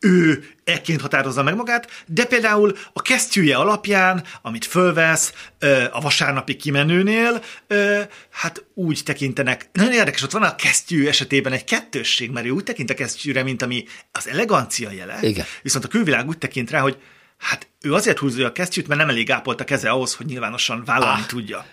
ő 0.00 0.44
ekként 0.64 1.00
határozza 1.00 1.42
meg 1.42 1.54
magát, 1.54 2.04
de 2.06 2.24
például 2.24 2.76
a 2.92 3.02
kesztyűje 3.02 3.56
alapján, 3.56 4.24
amit 4.42 4.64
fölvesz 4.64 5.32
a 5.90 6.00
vasárnapi 6.00 6.56
kimenőnél, 6.56 7.42
hát 8.30 8.64
úgy 8.74 9.00
tekintenek. 9.04 9.68
Nagyon 9.72 9.92
érdekes, 9.92 10.22
ott 10.22 10.30
van 10.30 10.42
a 10.42 10.54
kesztyű 10.54 11.06
esetében 11.06 11.52
egy 11.52 11.64
kettősség, 11.64 12.30
mert 12.30 12.46
ő 12.46 12.50
úgy 12.50 12.64
tekint 12.64 12.90
a 12.90 12.94
kesztyűre, 12.94 13.42
mint 13.42 13.62
ami 13.62 13.84
az 14.12 14.28
elegancia 14.28 14.90
jele. 14.90 15.18
Igen. 15.20 15.44
Viszont 15.62 15.84
a 15.84 15.88
külvilág 15.88 16.28
úgy 16.28 16.38
tekint 16.38 16.70
rá, 16.70 16.80
hogy 16.80 16.96
hát 17.38 17.68
ő 17.80 17.94
azért 17.94 18.18
húzza 18.18 18.46
a 18.46 18.52
kesztyűt, 18.52 18.86
mert 18.86 19.00
nem 19.00 19.08
elég 19.08 19.30
ápolt 19.30 19.60
a 19.60 19.64
keze 19.64 19.90
ahhoz, 19.90 20.14
hogy 20.14 20.26
nyilvánosan 20.26 20.82
vállalni 20.84 21.20
ah. 21.20 21.26
tudja. 21.26 21.66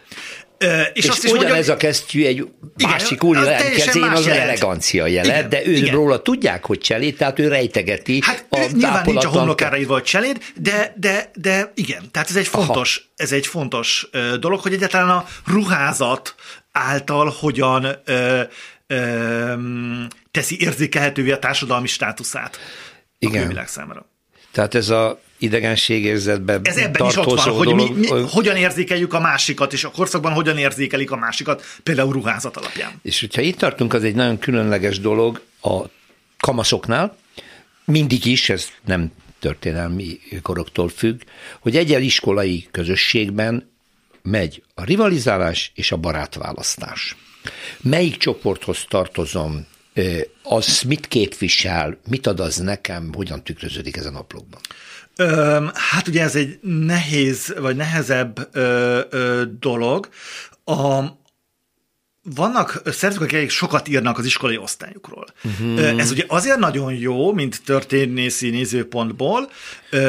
És, 0.58 1.04
és 1.04 1.10
azt 1.10 1.24
is 1.24 1.32
ugyanez 1.32 1.52
mondja, 1.52 1.74
a 1.74 1.78
kesztyű 1.78 2.26
egy 2.26 2.48
másik 2.84 3.24
úri 3.24 3.40
kezén 3.76 4.04
az 4.04 4.26
jelent. 4.26 4.44
elegancia 4.44 5.06
jele, 5.06 5.38
igen, 5.38 5.50
de 5.50 5.66
ő 5.66 5.90
róla 5.90 6.22
tudják, 6.22 6.66
hogy 6.66 6.80
cseléd, 6.80 7.16
tehát 7.16 7.40
ő 7.40 7.48
rejtegeti 7.48 8.20
hát 8.24 8.46
a 8.50 8.60
ő, 8.60 8.66
Nyilván 8.74 9.04
nincs 9.06 9.26
a 9.26 9.30
homlokára 9.30 9.78
írva, 9.78 9.94
hogy 9.94 10.04
cseléd, 10.04 10.38
de, 10.56 10.94
de, 10.96 11.32
de 11.36 11.72
igen, 11.76 12.12
tehát 12.12 12.30
ez 12.30 12.36
egy 12.36 12.48
fontos, 12.48 13.10
ez 13.16 13.32
egy 13.32 13.48
fontos 13.48 14.10
dolog, 14.40 14.60
hogy 14.60 14.74
egyáltalán 14.74 15.10
a 15.10 15.26
ruházat 15.46 16.36
által 16.72 17.36
hogyan 17.40 17.88
ö, 18.06 18.42
ö, 18.88 19.54
teszi 20.32 20.62
érzékelhetővé 20.62 21.32
a 21.32 21.40
társadalmi 21.40 21.88
státuszát 21.88 22.60
igen. 23.20 23.44
a 23.44 23.48
világ 23.48 23.68
számára. 23.68 24.06
Tehát 24.58 24.76
ez 24.76 24.90
a 24.90 25.20
idegenségérzetben 25.38 26.62
Ez 26.64 26.78
ebben 26.78 27.08
is 27.08 27.16
ott 27.16 27.26
van, 27.26 27.56
hogy 27.56 27.74
mi, 27.74 27.90
mi, 27.96 28.08
hogyan 28.08 28.56
érzékeljük 28.56 29.14
a 29.14 29.20
másikat, 29.20 29.74
és 29.74 29.84
a 29.84 29.92
korszakban 29.92 30.34
hogyan 30.34 30.58
érzékelik 30.58 31.12
a 31.12 31.16
másikat, 31.16 31.64
például 31.84 32.12
ruházat 32.12 32.58
alapján. 32.58 32.92
És 33.02 33.20
hogyha 33.20 33.42
itt 33.42 33.58
tartunk, 33.58 33.94
az 33.94 34.04
egy 34.04 34.16
nagyon 34.16 34.40
különleges 34.40 35.00
dolog 35.00 35.42
a 35.62 35.82
kamaszoknál, 36.40 37.18
mindig 37.86 38.26
is, 38.26 38.50
ez 38.50 38.68
nem 38.86 39.12
történelmi 39.40 40.20
koroktól 40.42 40.90
függ, 40.90 41.22
hogy 41.60 41.76
egy 41.76 42.04
iskolai 42.04 42.68
közösségben 42.72 43.70
megy 44.22 44.64
a 44.76 44.84
rivalizálás 44.84 45.72
és 45.76 45.92
a 45.92 45.98
barátválasztás. 45.98 47.16
Melyik 47.82 48.18
csoporthoz 48.18 48.86
tartozom, 48.90 49.66
az 50.44 50.82
mit 50.82 51.08
képvisel, 51.08 52.00
mit 52.10 52.28
ad 52.28 52.40
az 52.40 52.58
nekem, 52.58 53.14
hogyan 53.14 53.44
tükröződik 53.44 53.98
ez 53.98 54.06
a 54.06 54.12
naplókban? 54.12 54.62
Hát 55.74 56.08
ugye 56.08 56.22
ez 56.22 56.36
egy 56.36 56.60
nehéz, 56.62 57.54
vagy 57.60 57.76
nehezebb 57.76 58.50
ö, 58.52 59.00
ö, 59.10 59.44
dolog. 59.60 60.10
A, 60.66 61.04
vannak 62.36 62.82
szerzők, 62.86 63.22
akik 63.22 63.50
sokat 63.50 63.88
írnak 63.88 64.18
az 64.18 64.26
iskolai 64.26 64.58
osztályukról. 64.58 65.26
Uh-huh. 65.44 66.00
Ez 66.00 66.12
ugye 66.12 66.24
azért 66.28 66.58
nagyon 66.60 66.94
jó, 66.94 67.34
mint 67.34 67.62
történészi 67.66 68.50
nézőpontból, 68.50 69.50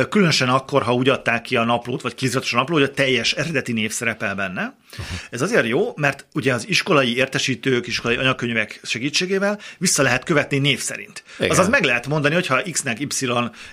különösen 0.09 0.49
akkor, 0.49 0.83
ha 0.83 0.95
úgy 0.95 1.09
adták 1.09 1.43
ki 1.43 1.57
a 1.57 1.65
naplót, 1.65 2.03
vagy 2.03 2.15
kiziratos 2.15 2.53
a 2.53 2.57
napló, 2.57 2.75
hogy 2.75 2.85
a 2.85 2.91
teljes 2.91 3.33
eredeti 3.33 3.73
név 3.73 3.93
szerepel 3.93 4.35
benne. 4.35 4.77
Uh-huh. 4.91 5.07
Ez 5.31 5.43
azért 5.43 5.67
jó, 5.67 5.93
mert 5.97 6.27
ugye 6.35 6.55
az 6.55 6.69
iskolai 6.69 7.17
értesítők, 7.17 7.87
iskolai 7.87 8.17
anyagkönyvek 8.17 8.81
segítségével 8.83 9.59
vissza 9.79 10.03
lehet 10.03 10.25
követni 10.25 10.59
név 10.59 10.81
szerint. 10.81 11.23
Igen. 11.39 11.51
Azaz 11.51 11.69
meg 11.69 11.85
lehet 11.85 12.07
mondani, 12.07 12.35
hogy 12.35 12.47
ha 12.47 12.63
X-nek 12.71 13.01
Y 13.01 13.07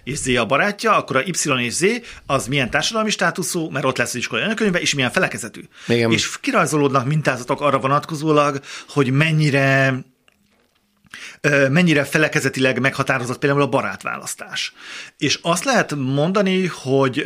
és 0.03 0.17
Z 0.17 0.27
a 0.27 0.45
barátja, 0.45 0.97
akkor 0.97 1.15
a 1.15 1.21
Y 1.25 1.63
és 1.63 1.73
Z 1.73 1.85
az 2.25 2.47
milyen 2.47 2.69
társadalmi 2.69 3.09
státuszú, 3.09 3.69
mert 3.69 3.85
ott 3.85 3.97
lesz 3.97 4.09
az 4.09 4.15
iskolai 4.15 4.43
anyagkönyve, 4.43 4.79
és 4.79 4.93
milyen 4.93 5.11
felekezetű. 5.11 5.61
Igen. 5.87 6.11
És 6.11 6.39
kirajzolódnak 6.39 7.05
mintázatok 7.05 7.61
arra 7.61 7.79
vonatkozólag, 7.79 8.59
hogy 8.87 9.11
mennyire 9.11 9.95
mennyire 11.69 12.03
felekezetileg 12.03 12.79
meghatározott 12.79 13.39
például 13.39 13.61
a 13.61 13.67
barátválasztás. 13.67 14.73
És 15.17 15.39
azt 15.41 15.63
lehet 15.63 15.95
mondani, 15.95 16.65
hogy 16.65 17.25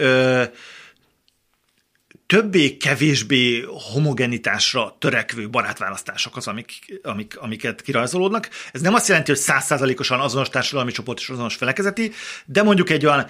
többé-kevésbé 2.30 3.66
homogenitásra 3.92 4.96
törekvő 5.00 5.50
barátválasztások 5.50 6.38
az, 6.38 6.48
amik, 6.48 7.00
amik, 7.04 7.38
amiket 7.38 7.82
kirajzolódnak. 7.82 8.50
Ez 8.72 8.82
nem 8.82 8.94
azt 8.94 9.08
jelenti, 9.08 9.32
hogy 9.32 9.40
százszázalékosan 9.40 10.20
azonos 10.20 10.50
társadalmi 10.50 10.92
csoport 10.92 11.20
és 11.20 11.30
azonos 11.30 11.56
felekezeti, 11.56 12.12
de 12.46 12.64
mondjuk 12.64 12.90
egy 12.90 13.06
olyan 13.06 13.28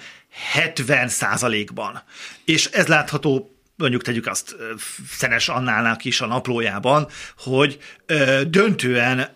70 0.52 1.08
százalékban. 1.08 2.02
És 2.44 2.66
ez 2.66 2.86
látható 2.86 3.59
mondjuk 3.80 4.02
tegyük 4.02 4.26
azt 4.26 4.56
Szenes 5.10 5.48
Annának 5.48 6.04
is 6.04 6.20
a 6.20 6.26
naplójában, 6.26 7.06
hogy 7.38 7.78
döntően 8.46 9.28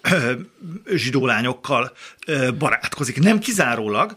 zsidó 0.95 1.27
lányokkal 1.27 1.93
barátkozik. 2.59 3.21
Nem 3.21 3.39
kizárólag, 3.39 4.17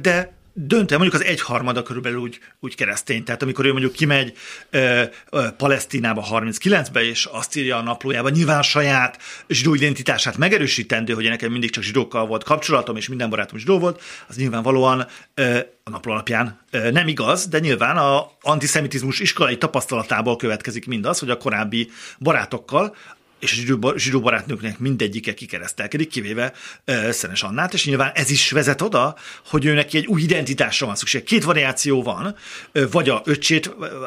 de 0.00 0.32
döntően 0.52 1.00
mondjuk 1.00 1.22
az 1.22 1.28
egyharmada 1.28 1.82
körülbelül 1.82 2.18
úgy, 2.18 2.38
úgy 2.60 2.74
keresztény. 2.74 3.24
Tehát 3.24 3.42
amikor 3.42 3.64
ő 3.64 3.70
mondjuk 3.70 3.92
kimegy 3.92 4.32
ö, 4.70 5.02
ö, 5.30 5.46
Palesztinába 5.56 6.26
39-be, 6.30 7.04
és 7.04 7.24
azt 7.24 7.56
írja 7.56 7.76
a 7.76 7.82
naplójában, 7.82 8.32
nyilván 8.32 8.62
saját 8.62 9.18
zsidó 9.48 9.74
identitását 9.74 10.36
megerősítendő, 10.36 11.12
hogy 11.12 11.28
nekem 11.28 11.50
mindig 11.50 11.70
csak 11.70 11.82
zsidókkal 11.82 12.26
volt 12.26 12.44
kapcsolatom, 12.44 12.96
és 12.96 13.08
minden 13.08 13.30
barátom 13.30 13.58
zsidó 13.58 13.78
volt, 13.78 14.02
az 14.28 14.36
nyilvánvalóan 14.36 15.06
ö, 15.34 15.58
a 15.84 15.90
napló 15.90 16.12
alapján 16.12 16.60
ö, 16.70 16.90
nem 16.90 17.08
igaz, 17.08 17.46
de 17.46 17.58
nyilván 17.58 17.96
a 17.96 18.30
antiszemitizmus 18.40 19.20
iskolai 19.20 19.58
tapasztalatából 19.58 20.36
következik 20.36 20.86
mindaz, 20.86 21.18
hogy 21.18 21.30
a 21.30 21.36
korábbi 21.36 21.90
barátokkal 22.18 22.96
és 23.42 23.54
zsidó, 23.54 23.96
zsidó 23.96 24.20
barátnőknek 24.20 24.78
mindegyike 24.78 25.34
kikeresztelkedik, 25.34 26.08
kivéve 26.08 26.52
uh, 26.86 27.10
Szenes 27.10 27.42
Annát, 27.42 27.74
és 27.74 27.86
nyilván 27.86 28.12
ez 28.14 28.30
is 28.30 28.50
vezet 28.50 28.82
oda, 28.82 29.16
hogy 29.46 29.64
ő 29.64 29.74
neki 29.74 29.96
egy 29.96 30.06
új 30.06 30.22
identitásra 30.22 30.86
van 30.86 30.94
szükség. 30.94 31.22
Két 31.22 31.44
variáció 31.44 32.02
van, 32.02 32.36
uh, 32.74 32.90
vagy 32.90 33.08
a 33.08 33.22
öcsét, 33.24 33.66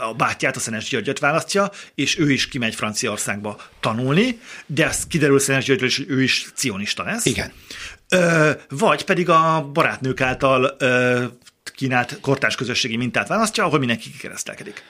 a 0.09 0.13
bátyját, 0.17 0.55
a 0.55 0.59
Szenes 0.59 0.89
Györgyöt 0.89 1.19
választja, 1.19 1.71
és 1.95 2.19
ő 2.19 2.31
is 2.31 2.47
kimegy 2.47 2.75
Franciaországba 2.75 3.61
tanulni, 3.79 4.39
de 4.65 4.87
ez 4.87 5.07
kiderül 5.07 5.39
Szenes 5.39 5.65
Györgyről 5.65 5.89
hogy 5.95 6.05
ő 6.09 6.21
is 6.23 6.45
cionista 6.55 7.03
lesz. 7.03 7.25
Igen. 7.25 7.51
Uh, 8.15 8.49
vagy 8.69 9.03
pedig 9.03 9.29
a 9.29 9.69
barátnők 9.73 10.21
által 10.21 10.75
uh, 10.79 11.23
kínált 11.75 12.19
kortás 12.21 12.55
közösségi 12.55 12.97
mintát 12.97 13.27
választja, 13.27 13.63
ahol 13.63 13.79
mindenki 13.79 14.11
kikeresztelkedik. 14.11 14.83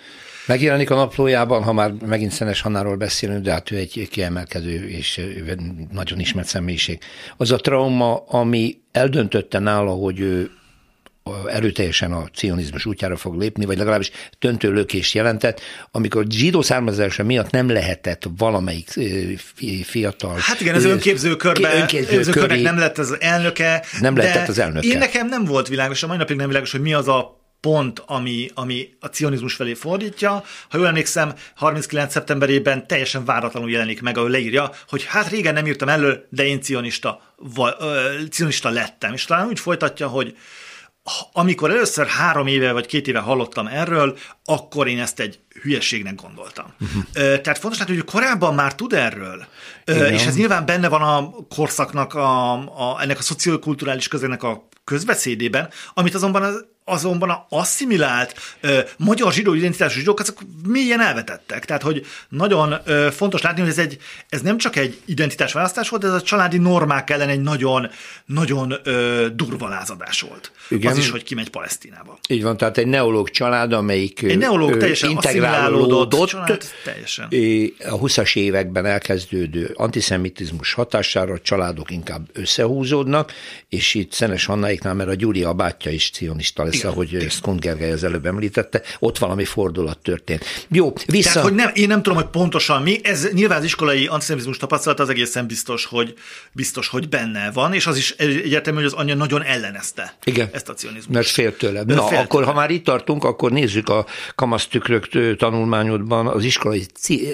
Megjelenik 0.48 0.90
a 0.90 0.96
naplójában, 0.96 1.64
ha 1.64 1.74
már 1.74 1.92
megint 2.06 2.32
Szenes 2.32 2.62
Hannáról 2.62 2.96
beszélünk, 2.96 3.44
de 3.44 3.52
hát 3.52 3.72
ő 3.72 3.76
egy 3.76 4.08
kiemelkedő 4.12 4.88
és 4.88 5.22
nagyon 5.92 6.20
ismert 6.20 6.48
személyiség. 6.48 7.00
Az 7.38 7.52
a 7.52 7.58
trauma, 7.58 8.24
ami 8.28 8.78
eldöntötte 8.92 9.60
nála, 9.60 9.92
hogy 9.92 10.20
ő 10.20 10.50
erőteljesen 11.48 12.12
a 12.12 12.30
cionizmus 12.34 12.86
útjára 12.86 13.18
fog 13.18 13.40
lépni, 13.40 13.66
vagy 13.66 13.78
legalábbis 13.78 14.12
döntő 14.40 14.72
lökést 14.72 15.14
jelentett, 15.14 15.62
amikor 15.92 16.26
zsidó 16.30 16.62
származása 16.62 17.24
miatt 17.24 17.50
nem 17.50 17.70
lehetett 17.70 18.28
valamelyik 18.38 18.90
fiatal... 19.84 20.36
Hát 20.40 20.62
igen, 20.62 20.76
az 20.76 20.86
önképző 20.86 21.36
körbe, 21.36 21.76
önképző 21.76 22.46
nem 22.62 22.78
lett 22.78 22.98
az 22.98 23.18
elnöke. 23.20 23.84
Nem 24.02 24.16
lett 24.16 24.48
az 24.48 24.60
elnöke. 24.60 24.88
Én 24.88 24.98
nekem 24.98 25.28
nem 25.28 25.46
volt 25.46 25.68
világos, 25.68 26.04
a 26.04 26.08
mai 26.08 26.18
napig 26.18 26.38
nem 26.38 26.48
világos, 26.48 26.72
hogy 26.72 26.82
mi 26.82 26.94
az 26.94 27.08
a 27.08 27.45
pont, 27.66 28.04
ami, 28.06 28.50
ami 28.54 28.90
a 29.00 29.08
cionizmus 29.08 29.54
felé 29.54 29.74
fordítja. 29.74 30.44
Ha 30.70 30.78
jól 30.78 30.88
emlékszem, 30.88 31.34
39. 31.56 32.12
szeptemberében 32.12 32.88
teljesen 32.88 33.26
váratlanul 33.26 33.72
jelenik 33.72 34.02
meg, 34.02 34.18
ahol 34.18 34.30
leírja, 34.30 34.72
hogy 34.88 35.06
hát 35.06 35.30
régen 35.30 35.54
nem 35.54 35.68
írtam 35.68 35.90
elő, 35.90 36.28
de 36.30 36.46
én 36.46 36.62
cionista, 36.62 37.22
vagy, 37.38 37.74
ö, 37.80 38.12
cionista 38.30 38.70
lettem. 38.70 39.14
És 39.14 39.26
talán 39.26 39.48
úgy 39.48 39.60
folytatja, 39.60 40.08
hogy 40.08 40.38
amikor 41.32 41.70
először 41.70 42.08
három 42.08 42.48
éve 42.48 42.72
vagy 42.72 42.86
két 42.86 43.08
éve 43.08 43.20
hallottam 43.20 43.68
erről, 43.68 44.18
akkor 44.44 44.88
én 44.88 45.00
ezt 45.00 45.20
egy 45.20 45.40
hülyeségnek 45.62 46.16
gondoltam. 46.16 46.74
Uh-huh. 46.80 47.04
Tehát 47.14 47.58
fontos 47.58 47.80
látni, 47.80 47.96
hogy 47.96 48.06
korábban 48.06 48.56
már 48.56 48.76
tud 48.76 48.94
erről, 48.94 49.46
Igen. 49.86 50.14
és 50.14 50.26
ez 50.26 50.36
nyilván 50.36 50.66
benne 50.66 50.88
van 50.88 51.02
a 51.02 51.32
korszaknak, 51.56 52.14
a, 52.14 52.52
a, 52.54 53.02
ennek 53.02 53.20
a 53.20 53.22
szociokulturális 53.22 54.08
közének 54.08 54.44
a 54.44 54.68
közbeszédében, 54.84 55.70
amit 55.94 56.16
azonban 56.16 56.44
az 56.44 56.66
azonban 56.86 57.30
a 57.30 57.46
asszimilált 57.50 58.36
ö, 58.62 58.80
magyar 58.98 59.34
zsidó 59.34 59.54
identitású 59.54 59.98
zsidók, 60.00 60.20
azok 60.20 60.40
mélyen 60.68 61.02
elvetettek. 61.02 61.66
Tehát, 61.66 61.82
hogy 61.82 62.06
nagyon 62.30 62.76
ö, 62.86 63.08
fontos 63.12 63.42
látni, 63.42 63.62
hogy 63.62 63.70
ez, 63.70 63.78
egy, 63.78 63.98
ez 64.30 64.42
nem 64.42 64.58
csak 64.58 64.76
egy 64.76 65.02
identitásválasztás 65.06 65.90
volt, 65.90 66.02
de 66.02 66.08
ez 66.08 66.14
a 66.14 66.22
családi 66.22 66.58
normák 66.58 67.10
ellen 67.10 67.30
egy 67.30 67.42
nagyon, 67.42 67.90
nagyon 68.26 68.74
ö, 68.84 69.28
durva 69.34 69.68
lázadás 69.68 70.22
volt. 70.22 70.52
Igen. 70.70 70.92
Az 70.92 70.98
is, 70.98 71.10
hogy 71.10 71.24
kimegy 71.24 71.50
Palesztinába. 71.50 72.20
Így 72.30 72.44
van, 72.44 72.58
tehát 72.58 72.78
egy 72.78 72.88
neológ 72.88 73.30
család, 73.30 73.74
amelyik 73.74 74.22
egy 74.22 74.38
neológ 74.38 74.78
teljesen 74.78 75.10
integrálódott, 75.10 76.28
család, 76.28 76.64
teljesen. 76.84 77.26
a 77.90 78.00
20-as 78.00 78.36
években 78.36 78.86
elkezdődő 78.86 79.72
antiszemitizmus 79.74 80.74
hatására 80.74 81.34
a 81.34 81.40
családok 81.40 81.92
inkább 81.92 82.30
összehúzódnak, 82.34 83.32
és 83.70 83.94
itt 83.94 84.12
Szenes 84.12 84.46
Hannaiknál, 84.46 84.94
mert 84.94 85.10
a 85.10 85.14
Gyuri 85.14 85.44
a 85.44 85.54
bátyja 85.54 85.92
is 85.92 86.12
cionista 86.12 86.64
lesz, 86.64 86.75
Igen. 86.76 86.92
ahogy 86.92 87.28
Skund 87.30 87.60
Gergely 87.60 87.92
az 87.92 88.04
előbb 88.04 88.26
említette, 88.26 88.82
ott 89.00 89.18
valami 89.18 89.46
fordulat 89.46 89.98
történt. 89.98 90.44
Jó, 90.70 90.94
vissza. 91.06 91.32
Tehát, 91.32 91.48
hogy 91.48 91.58
nem, 91.58 91.72
én 91.74 91.88
nem 91.88 92.02
tudom, 92.02 92.18
hogy 92.18 92.28
pontosan 92.28 92.82
mi, 92.82 93.00
ez 93.04 93.28
nyilván 93.32 93.58
az 93.58 93.64
iskolai 93.64 94.08
antiszemitizmus 94.08 94.58
tapasztalat 94.58 95.00
az 95.00 95.10
egészen 95.10 95.48
biztos, 95.48 95.86
hogy 95.86 96.14
biztos, 96.52 96.88
hogy 96.88 97.10
benne 97.10 97.52
van, 97.52 97.74
és 97.74 97.88
az 97.88 97.98
is 97.98 98.12
egyértelmű, 98.12 98.80
hogy 98.80 98.88
az 98.88 98.94
anyja 98.94 99.16
nagyon 99.16 99.44
ellenezte 99.44 100.18
Igen. 100.24 100.50
ezt 100.52 100.70
a 100.70 100.74
cionizmust. 100.74 101.10
Mert 101.10 101.28
fél 101.28 101.58
tőle. 101.58 101.84
Na, 101.84 102.08
fél 102.08 102.18
akkor, 102.18 102.40
tőle. 102.40 102.46
ha 102.46 102.54
már 102.54 102.70
itt 102.70 102.84
tartunk, 102.84 103.24
akkor 103.24 103.52
nézzük 103.52 103.90
a 103.90 104.06
kamasztükrök 104.36 105.08
tanulmányodban 105.38 106.28
az 106.28 106.44
iskolai 106.44 106.86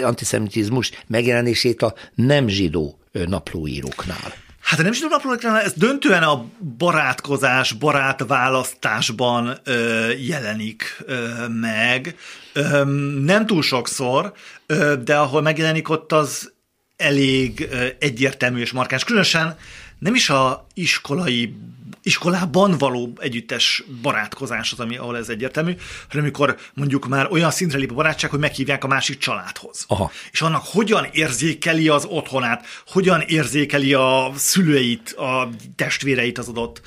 antiszemitizmus 0.03 0.91
megjelenését 1.07 1.81
a 1.81 1.93
nem 2.15 2.47
zsidó 2.47 2.99
naplóíróknál. 3.11 4.33
Hát 4.61 4.81
nem 4.81 4.91
is 4.91 4.99
tudom, 4.99 5.55
ez 5.55 5.73
döntően 5.73 6.23
a 6.23 6.45
barátkozás, 6.77 7.71
barátválasztásban 7.71 9.57
ö, 9.63 10.09
jelenik 10.11 10.97
ö, 11.05 11.47
meg. 11.47 12.15
Ö, 12.53 12.83
nem 13.23 13.45
túl 13.45 13.61
sokszor, 13.61 14.33
ö, 14.65 14.95
de 15.03 15.17
ahol 15.17 15.41
megjelenik 15.41 15.89
ott 15.89 16.11
az 16.11 16.51
elég 16.97 17.67
ö, 17.71 17.87
egyértelmű 17.99 18.59
és 18.59 18.71
markáns. 18.71 19.03
Különösen 19.03 19.57
nem 19.99 20.15
is 20.15 20.29
a 20.29 20.67
iskolai 20.73 21.55
iskolában 22.03 22.77
való 22.77 23.13
együttes 23.17 23.83
barátkozás 24.01 24.71
az, 24.71 24.79
ami, 24.79 24.97
ahol 24.97 25.17
ez 25.17 25.29
egyértelmű, 25.29 25.75
hanem 26.09 26.23
amikor 26.23 26.57
mondjuk 26.73 27.07
már 27.07 27.27
olyan 27.31 27.51
szintre 27.51 27.77
lép 27.77 27.91
a 27.91 27.93
barátság, 27.93 28.29
hogy 28.29 28.39
meghívják 28.39 28.83
a 28.83 28.87
másik 28.87 29.17
családhoz. 29.17 29.85
Aha. 29.87 30.11
És 30.31 30.41
annak 30.41 30.63
hogyan 30.65 31.07
érzékeli 31.11 31.87
az 31.87 32.05
otthonát, 32.05 32.65
hogyan 32.87 33.21
érzékeli 33.21 33.93
a 33.93 34.31
szüleit, 34.35 35.11
a 35.11 35.49
testvéreit 35.75 36.37
az 36.37 36.47
adott 36.47 36.81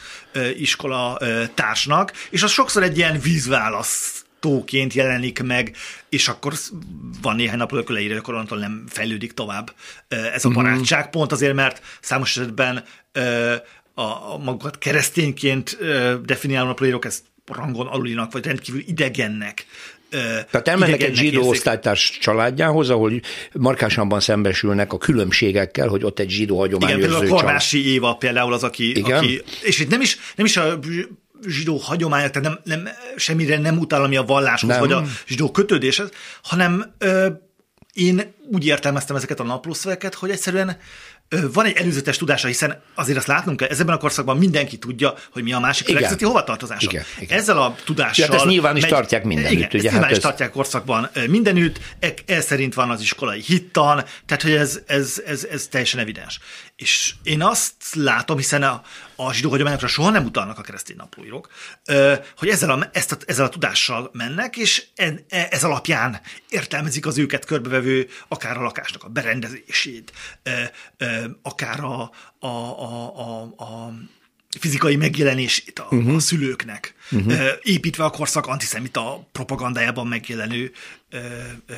iskola 0.56 1.18
társnak, 1.54 2.12
és 2.30 2.42
az 2.42 2.50
sokszor 2.50 2.82
egy 2.82 2.96
ilyen 2.96 3.20
vízválasz 3.20 4.24
tóként 4.40 4.92
jelenik 4.92 5.42
meg, 5.42 5.76
és 6.08 6.28
akkor 6.28 6.52
van 7.22 7.36
néhány 7.36 7.58
nap 7.58 7.70
hogy 7.70 7.84
leírja, 7.88 8.18
akkor 8.18 8.34
onnantól 8.34 8.58
nem 8.58 8.84
fejlődik 8.88 9.32
tovább 9.32 9.74
ez 10.08 10.44
a 10.44 10.48
mhm. 10.48 10.56
barátság, 10.56 11.10
pont 11.10 11.32
azért, 11.32 11.54
mert 11.54 11.82
számos 12.00 12.36
esetben 12.36 12.84
a, 13.94 14.02
a 14.02 14.40
magukat 14.44 14.78
keresztényként 14.78 15.78
definiáló 16.24 16.66
naplóírók 16.66 17.04
ezt 17.04 17.22
rangon 17.46 17.86
alulinak, 17.86 18.32
vagy 18.32 18.46
rendkívül 18.46 18.82
idegennek 18.86 19.66
tehát 20.50 20.68
elmennek 20.68 21.02
egy 21.02 21.14
zsidó 21.14 21.48
osztálytárs 21.48 22.18
családjához, 22.20 22.90
ahol 22.90 23.12
markásabban 23.52 24.20
szembesülnek 24.20 24.92
a 24.92 24.98
különbségekkel, 24.98 25.88
hogy 25.88 26.04
ott 26.04 26.18
egy 26.18 26.30
zsidó 26.30 26.58
hagyományos 26.58 26.96
Igen, 26.96 27.10
például 27.10 27.32
a 27.32 27.34
Kornási 27.34 27.92
Éva 27.92 28.14
például 28.14 28.52
az, 28.52 28.62
aki, 28.62 28.96
Igen? 28.96 29.18
aki 29.18 29.42
és 29.62 29.78
itt 29.78 29.90
nem 29.90 30.00
is, 30.00 30.18
nem 30.36 30.46
is 30.46 30.56
a 30.56 30.78
zsidó 31.46 31.76
hagyomány, 31.76 32.30
tehát 32.30 32.48
nem, 32.48 32.58
nem, 32.64 32.88
semmire 33.16 33.58
nem 33.58 33.78
utal, 33.78 34.04
ami 34.04 34.16
a 34.16 34.22
valláshoz, 34.22 34.70
nem. 34.70 34.80
vagy 34.80 34.92
a 34.92 35.04
zsidó 35.26 35.50
kötődéshez, 35.50 36.08
hanem 36.42 36.94
ö, 36.98 37.28
én 37.92 38.34
úgy 38.52 38.66
értelmeztem 38.66 39.16
ezeket 39.16 39.40
a 39.40 39.44
naplószöveket, 39.44 40.14
hogy 40.14 40.30
egyszerűen 40.30 40.78
van 41.52 41.64
egy 41.66 41.76
előzetes 41.76 42.16
tudása, 42.16 42.46
hiszen 42.46 42.82
azért 42.94 43.18
azt 43.18 43.26
látnunk 43.26 43.56
kell, 43.58 43.68
ebben 43.68 43.94
a 43.94 43.98
korszakban 43.98 44.36
mindenki 44.36 44.78
tudja, 44.78 45.14
hogy 45.32 45.42
mi 45.42 45.52
a 45.52 45.58
másik 45.58 45.86
felekezeti 45.86 46.24
hovatartozása. 46.24 46.90
Igen, 46.90 47.04
igen. 47.18 47.38
Ezzel 47.38 47.58
a 47.58 47.76
tudással... 47.84 48.26
Ja, 48.28 48.34
ezt 48.34 48.44
nyilván 48.44 48.76
is 48.76 48.82
megy, 48.82 48.90
tartják 48.90 49.24
mindenütt. 49.24 49.52
Igen, 49.52 49.66
ugye, 49.66 49.76
ezt 49.76 49.84
nyilván 49.84 50.02
hát 50.02 50.10
is 50.10 50.16
ez... 50.16 50.22
tartják 50.22 50.50
korszakban 50.50 51.10
mindenütt, 51.28 51.80
e, 52.00 52.14
ez 52.26 52.44
szerint 52.44 52.74
van 52.74 52.90
az 52.90 53.00
iskolai 53.00 53.40
hittan, 53.40 54.04
tehát 54.26 54.42
hogy 54.42 54.52
ez, 54.52 54.80
ez, 54.86 55.22
ez, 55.26 55.44
ez 55.44 55.66
teljesen 55.66 56.00
evidens. 56.00 56.40
És 56.76 57.14
én 57.22 57.42
azt 57.42 57.72
látom, 57.92 58.36
hiszen 58.36 58.62
a, 58.62 58.82
a 59.16 59.32
zsidó 59.32 59.50
hagyományokra 59.50 59.86
soha 59.86 60.10
nem 60.10 60.24
utalnak 60.24 60.58
a 60.58 60.62
keresztény 60.62 60.96
naplóírók, 60.96 61.48
hogy 62.36 62.48
ezzel 62.48 62.70
a, 62.70 62.88
ezt 62.92 63.12
a, 63.12 63.16
ezzel 63.26 63.44
a 63.44 63.48
tudással 63.48 64.10
mennek, 64.12 64.56
és 64.56 64.86
en, 64.94 65.24
e, 65.28 65.48
ez 65.50 65.64
alapján 65.64 66.20
értelmezik 66.48 67.06
az 67.06 67.18
őket 67.18 67.44
körbevevő 67.44 68.08
akár 68.28 68.56
a 68.56 68.62
lakásnak 68.62 69.04
a 69.04 69.08
berendezését, 69.08 70.12
akár 71.42 71.80
a, 71.80 72.10
a, 72.38 72.46
a, 72.46 73.18
a, 73.18 73.42
a 73.42 73.92
fizikai 74.58 74.96
megjelenését 74.96 75.78
a, 75.78 75.88
uh-huh. 75.90 76.14
a 76.14 76.20
szülőknek, 76.20 76.94
uh-huh. 77.10 77.48
építve 77.62 78.04
a 78.04 78.10
korszak 78.10 78.46
antiszemita 78.46 79.28
propagandájában 79.32 80.06
megjelenő 80.06 80.72
ö, 81.10 81.18
ö, 81.66 81.74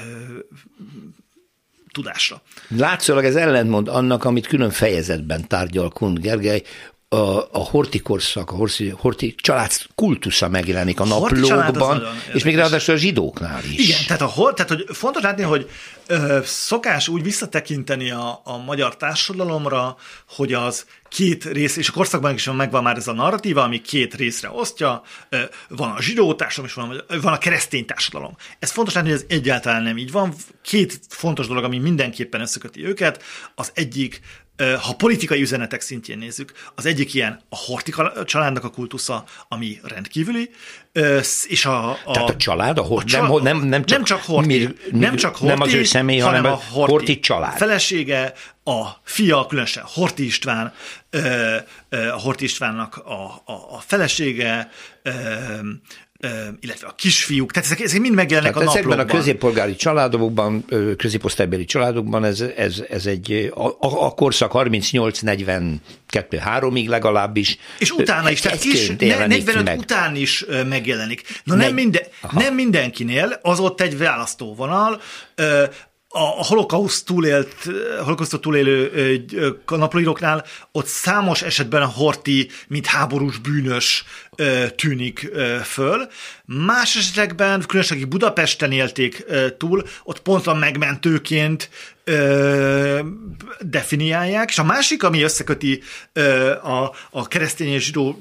tudásra. 1.92 2.42
Látszólag 2.68 3.24
ez 3.24 3.36
ellentmond 3.36 3.88
annak, 3.88 4.24
amit 4.24 4.46
külön 4.46 4.70
fejezetben 4.70 5.48
tárgyal 5.48 5.90
Kund 5.90 6.18
Gergely, 6.18 6.62
a, 7.08 7.38
a 7.52 7.58
horti 7.58 7.98
korszak, 7.98 8.50
a 8.50 8.54
horti, 8.54 8.88
horti 8.88 9.34
család 9.34 9.70
kultusza 9.94 10.48
megjelenik 10.48 11.00
a, 11.00 11.02
a 11.02 11.06
naplókban, 11.06 12.02
és 12.32 12.44
még 12.44 12.56
ráadásul 12.56 12.94
a 12.94 12.96
zsidóknál 12.96 13.64
is. 13.64 13.88
Igen, 13.88 14.00
tehát, 14.06 14.22
a, 14.22 14.26
hor, 14.26 14.54
tehát 14.54 14.70
hogy 14.70 14.84
fontos 14.96 15.22
látni, 15.22 15.42
hogy 15.42 15.70
ö, 16.06 16.38
szokás 16.44 17.08
úgy 17.08 17.22
visszatekinteni 17.22 18.10
a, 18.10 18.40
a 18.44 18.56
magyar 18.56 18.96
társadalomra, 18.96 19.96
hogy 20.28 20.52
az 20.52 20.86
két 21.08 21.44
rész, 21.44 21.76
és 21.76 21.88
a 21.88 21.92
korszakban 21.92 22.34
is 22.34 22.50
megvan 22.50 22.82
már 22.82 22.96
ez 22.96 23.08
a 23.08 23.12
narratíva, 23.12 23.62
ami 23.62 23.80
két 23.80 24.14
részre 24.14 24.50
osztja, 24.50 25.02
van 25.68 25.90
a 25.90 26.02
zsidó 26.02 26.34
társadalom, 26.34 26.70
és 26.90 27.04
van, 27.06 27.20
van 27.20 27.32
a 27.32 27.38
keresztény 27.38 27.86
társadalom. 27.86 28.36
Ez 28.58 28.70
fontos 28.70 28.94
látni, 28.94 29.10
hogy 29.10 29.18
ez 29.18 29.36
egyáltalán 29.36 29.82
nem 29.82 29.98
így 29.98 30.12
van. 30.12 30.34
Két 30.62 31.00
fontos 31.08 31.46
dolog, 31.46 31.64
ami 31.64 31.78
mindenképpen 31.78 32.40
összeköti 32.40 32.86
őket. 32.86 33.22
Az 33.54 33.70
egyik 33.74 34.20
ha 34.56 34.94
politikai 34.94 35.40
üzenetek 35.40 35.80
szintjén 35.80 36.18
nézzük, 36.18 36.52
az 36.74 36.86
egyik 36.86 37.14
ilyen 37.14 37.40
a 37.48 37.56
Hortika 37.56 38.24
családnak 38.24 38.64
a 38.64 38.70
kultusza, 38.70 39.24
ami 39.48 39.80
rendkívüli, 39.82 40.50
és 41.46 41.64
a... 41.64 41.90
a 41.90 42.12
Tehát 42.12 42.28
a 42.28 42.36
család, 42.36 42.78
a 42.78 42.82
Horti, 42.82 43.16
a 43.16 43.42
nem, 43.42 43.42
nem, 43.42 43.58
nem, 43.58 43.84
csak, 43.84 43.96
nem 43.98 44.06
csak 44.06 44.22
Horti, 44.22 44.66
mi, 44.66 44.98
nem 44.98 45.16
csak 45.16 45.36
Horti, 45.36 45.46
nem 45.46 45.60
az 45.60 45.72
ő 45.72 45.84
személy, 45.84 46.18
hanem, 46.18 46.44
hanem 46.44 46.58
a 46.58 46.62
Horti, 46.72 46.92
Horti 46.92 47.20
család. 47.20 47.56
Felesége, 47.56 48.32
a 48.64 48.86
fia, 49.02 49.46
különösen 49.46 49.84
Horti 49.86 50.24
István, 50.24 50.72
a 51.90 52.20
Horti 52.20 52.44
Istvánnak 52.44 52.96
a, 52.96 53.42
a, 53.44 53.52
a 53.70 53.82
felesége, 53.86 54.70
illetve 56.60 56.86
a 56.86 56.94
kisfiúk, 56.96 57.52
tehát 57.52 57.70
ezek, 57.70 57.80
ezek 57.80 58.00
mind 58.00 58.14
megjelennek 58.14 58.52
tehát 58.52 58.68
a 58.68 58.72
naplókban. 58.72 58.98
Ezekben 58.98 59.16
a 59.16 59.20
középpolgári 59.20 59.76
családokban, 59.76 60.64
középosztálybeli 60.96 61.64
családokban 61.64 62.24
ez, 62.24 62.44
ez, 62.56 62.82
ez 62.88 63.06
egy, 63.06 63.52
a, 63.54 63.66
a 63.80 64.14
korszak 64.14 64.50
38-42-3-ig 64.54 66.88
legalábbis. 66.88 67.58
És 67.78 67.90
utána 67.90 68.30
is, 68.30 68.40
tehát 68.40 68.58
kis, 68.58 68.92
45 68.98 69.64
meg. 69.64 69.78
után 69.78 70.16
is 70.16 70.44
megjelenik. 70.68 71.40
Na 71.44 71.54
nem, 71.54 71.74
minden, 71.74 72.02
nem 72.30 72.54
mindenkinél, 72.54 73.38
az 73.42 73.60
ott 73.60 73.80
egy 73.80 73.98
választóvonal, 73.98 75.00
a 76.16 76.44
holokauszt 76.44 77.06
túlélt, 77.06 77.54
holokausztot 78.02 78.40
túlélő 78.40 79.24
naplóíróknál 79.66 80.44
ott 80.72 80.86
számos 80.86 81.42
esetben 81.42 81.82
a 81.82 81.86
Horti, 81.86 82.50
mint 82.68 82.86
háborús 82.86 83.38
bűnös 83.38 84.04
tűnik 84.76 85.30
föl. 85.62 86.08
Más 86.44 86.96
esetekben, 86.96 87.64
különösen 87.66 87.96
akik 87.96 88.08
Budapesten 88.08 88.72
élték 88.72 89.24
túl, 89.58 89.84
ott 90.04 90.20
pont 90.20 90.46
a 90.46 90.54
megmentőként 90.54 91.70
definiálják, 93.60 94.48
és 94.48 94.58
a 94.58 94.64
másik, 94.64 95.02
ami 95.02 95.22
összeköti 95.22 95.82
a, 96.62 96.90
a 97.10 97.28
keresztény 97.28 97.72
és 97.72 97.84
zsidónak 97.84 98.20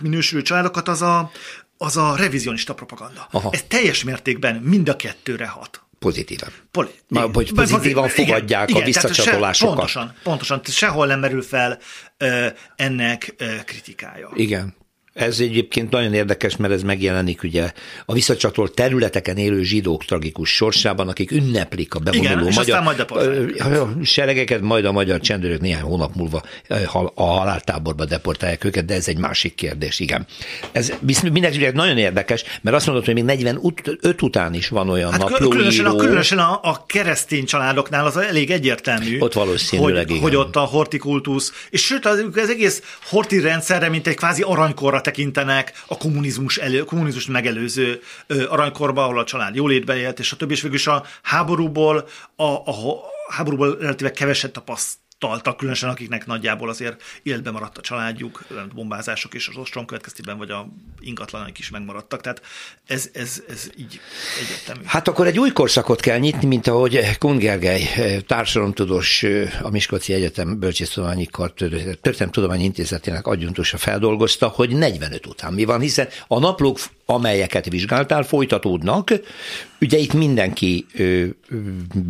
minősülő 0.00 0.42
családokat, 0.42 0.88
az 0.88 1.02
a, 1.02 1.30
az 1.78 1.96
a 1.96 2.16
revizionista 2.16 2.74
propaganda. 2.74 3.28
Aha. 3.30 3.50
Ez 3.52 3.64
teljes 3.68 4.04
mértékben 4.04 4.56
mind 4.56 4.88
a 4.88 4.96
kettőre 4.96 5.46
hat 5.46 5.85
pozitívan. 5.98 6.48
Poli- 6.70 7.00
Már, 7.08 7.28
hogy 7.32 7.52
pozitívan 7.52 8.08
fogadják 8.08 8.68
igen, 8.70 8.82
a 8.82 8.84
visszacsatolásokat. 8.84 9.74
Pontosan, 9.74 10.14
pontosan. 10.22 10.60
Sehol 10.64 11.06
nem 11.06 11.20
merül 11.20 11.42
fel 11.42 11.78
ö, 12.16 12.46
ennek 12.76 13.34
ö, 13.36 13.54
kritikája. 13.64 14.30
Igen. 14.34 14.74
Ez 15.16 15.40
egyébként 15.40 15.90
nagyon 15.90 16.14
érdekes, 16.14 16.56
mert 16.56 16.72
ez 16.72 16.82
megjelenik 16.82 17.42
ugye 17.42 17.72
a 18.04 18.12
visszacsatolt 18.12 18.74
területeken 18.74 19.36
élő 19.36 19.62
zsidók 19.62 20.04
tragikus 20.04 20.54
sorsában, 20.54 21.08
akik 21.08 21.30
ünneplik 21.30 21.94
a 21.94 21.98
bevonuló 21.98 22.48
Igen, 22.48 22.54
magyar 22.54 22.82
majd 22.82 23.06
seregeket, 24.02 24.60
majd 24.60 24.84
a 24.84 24.92
magyar 24.92 25.20
csendőrök 25.20 25.60
néhány 25.60 25.82
hónap 25.82 26.14
múlva 26.14 26.42
a 27.14 27.24
haláltáborba 27.24 28.04
deportálják 28.04 28.64
őket, 28.64 28.84
de 28.84 28.94
ez 28.94 29.08
egy 29.08 29.18
másik 29.18 29.54
kérdés, 29.54 30.00
igen. 30.00 30.26
Ez 30.72 30.92
mindenki 31.32 31.70
nagyon 31.74 31.98
érdekes, 31.98 32.44
mert 32.62 32.76
azt 32.76 32.86
mondod, 32.86 33.04
hogy 33.04 33.14
még 33.14 33.24
45 33.24 34.22
után 34.22 34.54
is 34.54 34.68
van 34.68 34.88
olyan 34.88 35.10
hát 35.10 35.20
naplóíró. 35.20 35.48
Különösen, 35.48 35.86
a, 35.86 35.94
különösen 35.96 36.38
a, 36.38 36.60
a 36.62 36.84
keresztény 36.86 37.44
családoknál 37.44 38.06
az 38.06 38.16
elég 38.16 38.50
egyértelmű. 38.50 39.18
Ott 39.18 39.32
valószínűleg, 39.32 39.96
hogy, 39.96 40.10
igen. 40.10 40.22
hogy 40.22 40.36
ott 40.36 40.56
a 40.56 40.60
hortikultusz, 40.60 41.52
és 41.70 41.84
sőt, 41.84 42.06
az, 42.06 42.24
az 42.34 42.48
egész 42.48 42.82
horti 43.04 43.40
rendszerre, 43.40 43.88
mint 43.88 44.06
egy 44.06 44.16
kvázi 44.16 44.42
aranykorra 44.42 45.00
tekintenek 45.06 45.72
a 45.86 45.96
kommunizmus, 45.96 46.56
elő, 46.56 46.84
kommunizmus 46.84 47.26
megelőző 47.26 48.00
aranykorba, 48.48 49.04
ahol 49.04 49.18
a 49.18 49.24
család 49.24 49.54
jólétbe 49.54 49.96
élt, 49.96 50.18
és 50.18 50.32
a 50.32 50.36
többi, 50.36 50.52
és 50.52 50.60
végül 50.60 50.76
is 50.76 50.86
a 50.86 51.04
háborúból, 51.22 52.08
a, 52.36 52.42
a, 52.42 52.68
a 52.68 53.32
háborúból 53.32 53.76
relatíve 53.80 54.10
keveset 54.10 54.52
tapaszt 54.52 54.98
taltak, 55.18 55.56
különösen 55.56 55.88
akiknek 55.88 56.26
nagyjából 56.26 56.68
azért 56.68 57.02
életben 57.22 57.52
maradt 57.52 57.78
a 57.78 57.80
családjuk, 57.80 58.44
bombázások 58.74 59.34
és 59.34 59.48
az 59.48 59.56
ostrom 59.56 59.86
következtében, 59.86 60.38
vagy 60.38 60.50
a 60.50 60.68
ingatlanaik 61.00 61.58
is 61.58 61.70
megmaradtak. 61.70 62.20
Tehát 62.20 62.42
ez, 62.86 63.10
ez, 63.12 63.42
ez 63.48 63.70
így 63.76 64.00
egyértelmű. 64.42 64.82
Hát 64.84 65.08
akkor 65.08 65.26
egy 65.26 65.38
új 65.38 65.50
korszakot 65.50 66.00
kell 66.00 66.18
nyitni, 66.18 66.46
mint 66.46 66.66
ahogy 66.66 67.18
Kun 67.18 67.38
Gergely, 67.38 67.88
társadalomtudós, 68.26 69.24
a 69.62 69.70
Miskolci 69.70 70.12
Egyetem 70.12 70.58
Bölcsésztudományi 70.58 71.26
Kart 71.26 71.54
Történelmi 72.00 72.64
Intézetének 72.64 73.26
adjuntusa 73.26 73.76
feldolgozta, 73.76 74.48
hogy 74.48 74.70
45 74.70 75.26
után 75.26 75.52
mi 75.52 75.64
van, 75.64 75.80
hiszen 75.80 76.08
a 76.26 76.38
naplók 76.38 76.78
amelyeket 77.06 77.68
vizsgáltál, 77.68 78.22
folytatódnak. 78.22 79.12
Ugye 79.80 79.98
itt 79.98 80.12
mindenki 80.12 80.86
ö, 80.94 81.24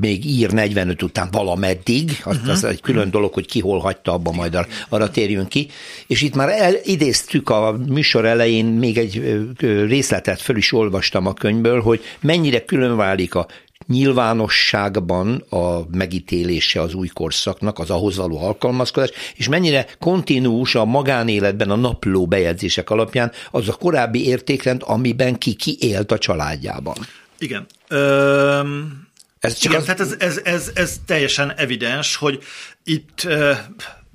még 0.01 0.25
ír 0.25 0.53
45 0.53 1.03
után 1.03 1.29
valameddig, 1.31 2.21
az, 2.25 2.37
uh-huh. 2.37 2.51
az 2.51 2.65
egy 2.65 2.81
külön 2.81 3.11
dolog, 3.11 3.33
hogy 3.33 3.47
ki 3.47 3.61
hol 3.61 3.79
hagyta 3.79 4.13
abba, 4.13 4.33
majd 4.33 4.59
arra 4.89 5.11
térjünk 5.11 5.49
ki. 5.49 5.69
És 6.07 6.23
itt 6.23 6.35
már 6.35 6.49
el, 6.49 6.75
idéztük 6.85 7.51
a 7.51 7.77
műsor 7.89 8.25
elején, 8.25 8.67
még 8.67 8.99
egy 8.99 9.45
részletet 9.87 10.41
föl 10.41 10.57
is 10.57 10.73
olvastam 10.73 11.27
a 11.27 11.35
könyvből, 11.35 11.81
hogy 11.81 12.01
mennyire 12.21 12.65
külön 12.65 12.97
válik 12.97 13.35
a 13.35 13.47
nyilvánosságban 13.87 15.45
a 15.51 15.97
megítélése 15.97 16.81
az 16.81 16.95
új 16.95 17.09
korszaknak, 17.09 17.79
az 17.79 17.91
ahhoz 17.91 18.17
való 18.17 18.43
alkalmazkodás, 18.43 19.11
és 19.35 19.49
mennyire 19.49 19.87
kontinúus 19.99 20.75
a 20.75 20.85
magánéletben 20.85 21.71
a 21.71 21.77
napló 21.77 22.27
bejegyzések 22.27 22.91
alapján 22.91 23.33
az 23.51 23.69
a 23.69 23.73
korábbi 23.73 24.27
értékrend, 24.27 24.83
amiben 24.85 25.39
ki 25.39 25.55
ki 25.55 25.77
élt 25.81 26.13
a 26.13 26.19
családjában. 26.19 26.97
Igen. 27.39 27.67
Öm... 27.89 29.05
Ez 29.41 29.55
csak 29.55 29.73
Igen, 29.73 29.81
az... 29.81 29.87
tehát 29.87 30.01
ez, 30.01 30.15
ez, 30.19 30.41
ez, 30.45 30.71
ez 30.75 31.01
teljesen 31.07 31.53
evidens, 31.57 32.17
hogy 32.17 32.43
itt 32.85 33.29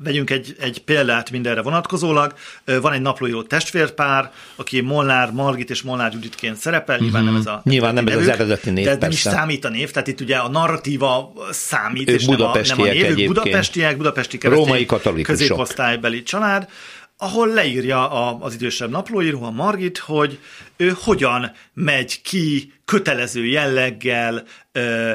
vegyünk 0.04 0.30
egy, 0.30 0.56
egy 0.60 0.84
példát 0.84 1.32
mindenre 1.32 1.62
vonatkozólag. 1.62 2.34
Van 2.82 2.94
egy 2.94 3.02
naplóíró 3.02 3.44
testvérpár, 3.44 4.32
aki 4.56 4.82
Molnár 4.82 5.32
Margit 5.32 5.70
és 5.70 5.82
Molnár 5.82 6.14
Juditként 6.14 6.58
szerepel, 6.58 7.00
uh-huh. 7.00 7.12
nyilván 7.12 7.34
nem 7.34 7.36
ez 7.36 7.46
a 7.46 7.62
Nyilván 7.64 7.94
nem 7.94 8.08
ez 8.08 8.16
az 8.16 8.28
eredeti 8.28 8.70
név, 8.70 8.86
De 8.86 8.96
nem 9.00 9.12
is 9.12 9.20
számít 9.20 9.66
a 9.66 9.70
név, 9.70 9.92
tehát 9.92 10.08
itt 10.08 10.22
ugye 10.22 10.38
a 10.38 10.50
narratíva 10.50 11.34
számít, 11.50 12.10
ők 12.10 12.20
és 12.20 12.26
nem 12.26 12.42
a, 12.42 12.60
nem 12.68 12.82
a 12.82 12.84
név. 12.84 13.20
Ők 13.20 13.26
budapestiek, 13.28 13.98
budapesti 13.98 14.38
Római 14.42 14.86
katolikusok. 14.86 15.40
középosztálybeli 15.40 16.24
család, 16.24 16.70
ahol 17.18 17.48
leírja 17.48 18.10
a, 18.10 18.38
az 18.40 18.54
idősebb 18.54 18.90
naplóíró, 18.90 19.44
a 19.44 19.52
Margit, 19.52 19.98
hogy 19.98 20.40
ő 20.78 20.94
hogyan 21.04 21.52
megy 21.74 22.22
ki 22.22 22.74
kötelező 22.86 23.46
jelleggel 23.46 24.44
ö, 24.72 25.14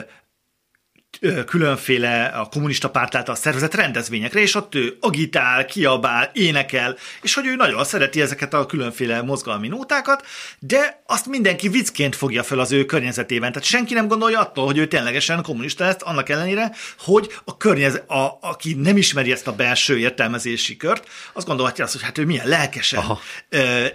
különféle 1.46 2.24
a 2.24 2.44
kommunista 2.44 2.90
párt 2.90 3.14
által 3.14 3.34
szervezett 3.34 3.74
rendezvényekre, 3.74 4.40
és 4.40 4.54
ott 4.54 4.74
ő 4.74 4.96
agitál, 5.00 5.64
kiabál, 5.64 6.30
énekel, 6.34 6.96
és 7.22 7.34
hogy 7.34 7.46
ő 7.46 7.54
nagyon 7.54 7.84
szereti 7.84 8.20
ezeket 8.20 8.54
a 8.54 8.66
különféle 8.66 9.22
mozgalmi 9.22 9.68
nótákat, 9.68 10.26
de 10.58 11.02
azt 11.06 11.26
mindenki 11.26 11.68
viccként 11.68 12.16
fogja 12.16 12.42
fel 12.42 12.58
az 12.58 12.72
ő 12.72 12.84
környezetében. 12.84 13.52
Tehát 13.52 13.68
senki 13.68 13.94
nem 13.94 14.08
gondolja 14.08 14.40
attól, 14.40 14.64
hogy 14.64 14.78
ő 14.78 14.86
ténylegesen 14.86 15.42
kommunista 15.42 15.84
lesz, 15.84 15.96
annak 16.00 16.28
ellenére, 16.28 16.72
hogy 16.98 17.40
a 17.44 17.56
környezet, 17.56 18.10
a, 18.10 18.38
aki 18.40 18.74
nem 18.74 18.96
ismeri 18.96 19.32
ezt 19.32 19.46
a 19.46 19.54
belső 19.54 19.98
értelmezési 19.98 20.76
kört, 20.76 21.08
azt 21.32 21.46
gondolhatja 21.46 21.84
azt, 21.84 21.92
hogy 21.92 22.02
hát 22.02 22.18
ő 22.18 22.24
milyen 22.24 22.48
lelkesen 22.48 22.98
Aha. 22.98 23.20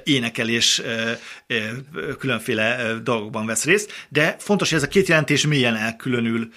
énekel 0.04 0.50
és 0.50 0.84
különféle 2.20 2.94
dolgokban 3.04 3.46
vesz 3.46 3.66
részt, 3.66 4.06
de 4.10 4.36
fontos, 4.40 4.70
hogy 4.70 4.78
ez 4.78 4.84
a 4.84 4.88
két 4.88 5.08
jelentés 5.08 5.46
mélyen 5.46 5.76
elkülönül 5.76 6.50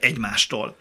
egymástól. 0.00 0.76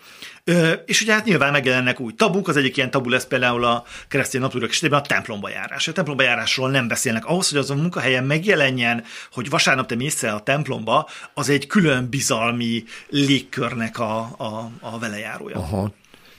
És 0.86 1.01
ugye 1.01 1.13
hát 1.13 1.26
nyilván 1.26 1.51
megjelennek 1.51 1.99
új 1.99 2.13
tabuk, 2.13 2.47
az 2.47 2.57
egyik 2.57 2.78
ilyen 2.78 2.91
tabu 2.91 3.09
lesz 3.09 3.26
például 3.26 3.65
a 3.65 3.84
keresztény 4.07 4.41
naplórak 4.41 4.69
esetében 4.69 4.99
a 4.99 5.01
templomba 5.01 5.49
járás. 5.49 5.88
A 5.88 5.91
templomba 5.91 6.24
járásról 6.24 6.69
nem 6.69 6.88
beszélnek. 6.88 7.26
Ahhoz, 7.26 7.49
hogy 7.49 7.57
az 7.57 7.69
a 7.69 7.76
munkahelyen 7.76 8.24
megjelenjen, 8.24 9.03
hogy 9.32 9.49
vasárnap 9.49 9.88
te 9.88 9.95
mész 9.95 10.24
el 10.24 10.36
a 10.36 10.43
templomba, 10.43 11.09
az 11.34 11.49
egy 11.49 11.67
külön 11.67 12.09
bizalmi 12.09 12.84
légkörnek 13.09 13.99
a, 13.99 14.17
a, 14.19 14.71
a 14.80 14.99
velejárója. 14.99 15.55
Aha. 15.55 15.91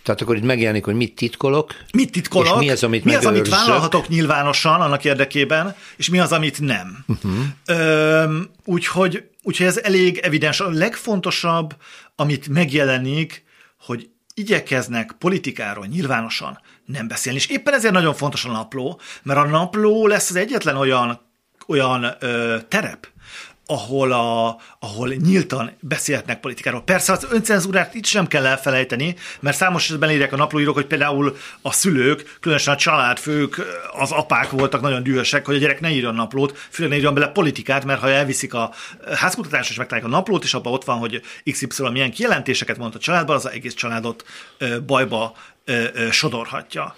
Tehát 0.03 0.21
akkor 0.21 0.37
itt 0.37 0.43
megjelenik, 0.43 0.85
hogy 0.85 0.95
mit 0.95 1.15
titkolok. 1.15 1.75
Mit 1.93 2.13
titkolok? 2.13 2.55
És 2.55 2.67
mi 2.67 2.71
az, 2.71 2.83
amit 2.83 3.05
Mi 3.05 3.15
az, 3.15 3.27
amit 3.27 3.49
vállalhatok 3.49 4.09
nyilvánosan 4.09 4.81
annak 4.81 5.05
érdekében, 5.05 5.75
és 5.97 6.09
mi 6.09 6.19
az, 6.19 6.33
amit 6.33 6.61
nem. 6.61 7.05
Uh-huh. 7.07 8.33
úgyhogy, 8.65 9.29
úgyhogy 9.43 9.67
ez 9.67 9.77
elég 9.77 10.19
evidens. 10.19 10.61
A 10.61 10.69
legfontosabb, 10.69 11.75
amit 12.17 12.49
megjelenik, 12.49 13.45
hogy 13.79 14.11
igyekeznek 14.35 15.13
politikáról 15.19 15.87
nyilvánosan 15.87 16.61
nem 16.85 17.09
beszélni. 17.09 17.39
És 17.39 17.47
éppen 17.47 17.75
ezért 17.75 17.93
nagyon 17.93 18.15
fontos 18.15 18.45
a 18.45 18.53
napló, 18.53 19.01
mert 19.23 19.39
a 19.39 19.45
napló 19.45 20.07
lesz 20.07 20.31
az 20.31 20.37
egyetlen 20.37 20.77
olyan, 20.77 21.21
olyan 21.67 22.17
ö, 22.21 22.59
terep, 22.69 23.09
ahol, 23.67 24.13
a, 24.13 24.59
ahol 24.79 25.09
nyíltan 25.09 25.71
beszélhetnek 25.81 26.41
politikáról. 26.41 26.83
Persze 26.83 27.13
az 27.13 27.27
öncenzúrát 27.31 27.95
itt 27.95 28.05
sem 28.05 28.27
kell 28.27 28.47
elfelejteni, 28.47 29.15
mert 29.41 29.57
számos 29.57 29.85
esetben 29.85 30.11
írják 30.11 30.33
a 30.33 30.37
naplóírók, 30.37 30.75
hogy 30.75 30.87
például 30.87 31.37
a 31.63 31.73
szülők, 31.73 32.37
különösen 32.41 32.75
a 32.75 32.77
családfők, 32.77 33.61
az 33.93 34.11
apák 34.11 34.51
voltak 34.51 34.81
nagyon 34.81 35.03
dühösek, 35.03 35.47
hogy 35.47 35.55
a 35.55 35.59
gyerek 35.59 35.81
ne 35.81 35.91
írjon 35.91 36.15
naplót, 36.15 36.59
főleg 36.71 36.91
ne 36.91 36.99
írjon 36.99 37.15
bele 37.15 37.29
politikát, 37.29 37.85
mert 37.85 38.01
ha 38.01 38.11
elviszik 38.11 38.55
a 38.55 38.73
házkutatásra 39.15 39.71
és 39.71 39.77
megtalálják 39.79 40.13
a 40.13 40.17
naplót, 40.17 40.45
és 40.45 40.55
abban 40.55 40.73
ott 40.73 40.85
van, 40.85 40.99
hogy 40.99 41.23
XY 41.51 41.91
milyen 41.93 42.11
kijelentéseket 42.11 42.79
mond 42.79 42.95
a 42.95 42.99
családban, 42.99 43.37
az 43.37 43.51
egész 43.51 43.75
családot 43.75 44.25
bajba 44.87 45.37
sodorhatja. 46.11 46.95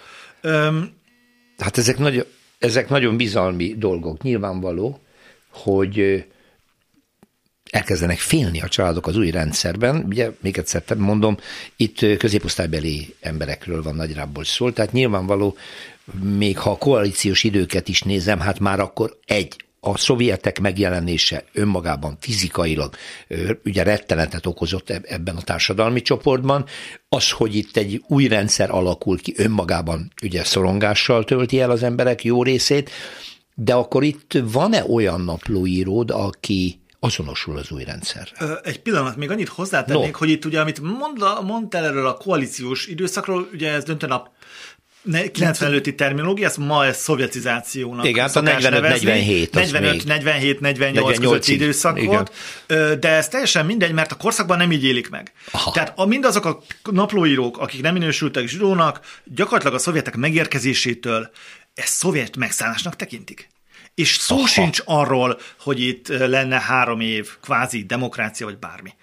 Hát 1.57 1.77
ezek, 1.77 1.97
nagy, 1.97 2.27
ezek 2.59 2.89
nagyon 2.89 3.17
bizalmi 3.17 3.75
dolgok, 3.77 4.21
nyilvánvaló, 4.21 5.01
hogy 5.51 6.25
elkezdenek 7.69 8.17
félni 8.17 8.61
a 8.61 8.67
családok 8.67 9.07
az 9.07 9.17
új 9.17 9.31
rendszerben. 9.31 10.03
Ugye, 10.07 10.31
még 10.41 10.57
egyszer 10.57 10.83
mondom, 10.97 11.37
itt 11.75 12.17
középosztálybeli 12.17 13.15
emberekről 13.19 13.81
van 13.81 13.95
nagyjából 13.95 14.43
szól, 14.43 14.73
tehát 14.73 14.91
nyilvánvaló, 14.91 15.55
még 16.21 16.57
ha 16.57 16.71
a 16.71 16.77
koalíciós 16.77 17.43
időket 17.43 17.87
is 17.87 18.01
nézem, 18.01 18.39
hát 18.39 18.59
már 18.59 18.79
akkor 18.79 19.17
egy, 19.25 19.55
a 19.79 19.97
szovjetek 19.97 20.59
megjelenése 20.59 21.43
önmagában 21.53 22.17
fizikailag 22.19 22.95
ugye 23.65 23.83
rettenetet 23.83 24.45
okozott 24.45 24.89
ebben 24.89 25.35
a 25.35 25.41
társadalmi 25.41 26.01
csoportban. 26.01 26.65
Az, 27.09 27.31
hogy 27.31 27.55
itt 27.55 27.77
egy 27.77 28.03
új 28.07 28.27
rendszer 28.27 28.69
alakul 28.69 29.19
ki, 29.19 29.33
önmagában 29.37 30.11
ugye 30.21 30.43
szorongással 30.43 31.23
tölti 31.23 31.59
el 31.59 31.71
az 31.71 31.83
emberek 31.83 32.23
jó 32.23 32.43
részét, 32.43 32.89
de 33.55 33.73
akkor 33.73 34.03
itt 34.03 34.37
van-e 34.43 34.85
olyan 34.85 35.21
naplóíród, 35.21 36.11
aki 36.11 36.79
azonosul 37.07 37.57
az 37.57 37.71
új 37.71 37.83
rendszer. 37.83 38.31
Egy 38.63 38.81
pillanat, 38.81 39.15
még 39.15 39.31
annyit 39.31 39.47
hozzátennék, 39.47 40.11
no. 40.11 40.17
hogy 40.17 40.29
itt 40.29 40.45
ugye, 40.45 40.59
amit 40.59 40.79
mond, 40.81 41.17
mondtál 41.43 41.85
erről 41.85 42.07
a 42.07 42.13
koalíciós 42.13 42.85
időszakról, 42.85 43.49
ugye 43.53 43.71
ez 43.71 43.83
döntően 43.83 44.11
a 44.11 44.31
90 45.31 45.69
előtti 45.69 45.95
terminológia, 45.95 46.47
ez 46.47 46.55
ma 46.55 46.85
ez 46.85 46.97
szovjetizációnak. 46.97 48.05
Igen, 48.05 48.25
hát 48.25 48.35
a 48.35 48.41
45-47. 48.41 49.47
45-47, 49.53 50.59
48 50.59 51.19
közötti 51.19 51.53
időszak 51.53 52.01
igen. 52.01 52.09
volt, 52.09 52.31
de 52.99 53.09
ez 53.09 53.27
teljesen 53.27 53.65
mindegy, 53.65 53.91
mert 53.91 54.11
a 54.11 54.15
korszakban 54.15 54.57
nem 54.57 54.71
így 54.71 54.83
élik 54.83 55.09
meg. 55.09 55.31
Aha. 55.51 55.71
Tehát 55.71 55.93
a, 55.95 56.05
mindazok 56.05 56.45
a 56.45 56.61
naplóírók, 56.91 57.57
akik 57.57 57.81
nem 57.81 57.93
minősültek 57.93 58.47
zsidónak, 58.47 58.99
gyakorlatilag 59.23 59.73
a 59.73 59.79
szovjetek 59.79 60.15
megérkezésétől 60.15 61.29
ezt 61.73 61.93
szovjet 61.93 62.37
megszállásnak 62.37 62.95
tekintik 62.95 63.49
és 63.97 64.15
szó 64.17 64.35
Aha. 64.35 64.47
sincs 64.47 64.81
arról, 64.85 65.39
hogy 65.59 65.79
itt 65.79 66.07
lenne 66.07 66.59
három 66.59 66.99
év 66.99 67.37
kvázi 67.41 67.83
demokrácia, 67.83 68.45
vagy 68.45 68.57
bármi. 68.57 68.93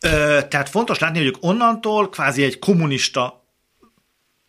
Ö, 0.00 0.40
tehát 0.48 0.68
fontos 0.68 0.98
látni, 0.98 1.18
hogy 1.18 1.26
ők 1.26 1.36
onnantól 1.40 2.08
kvázi 2.08 2.42
egy 2.42 2.58
kommunista, 2.58 3.44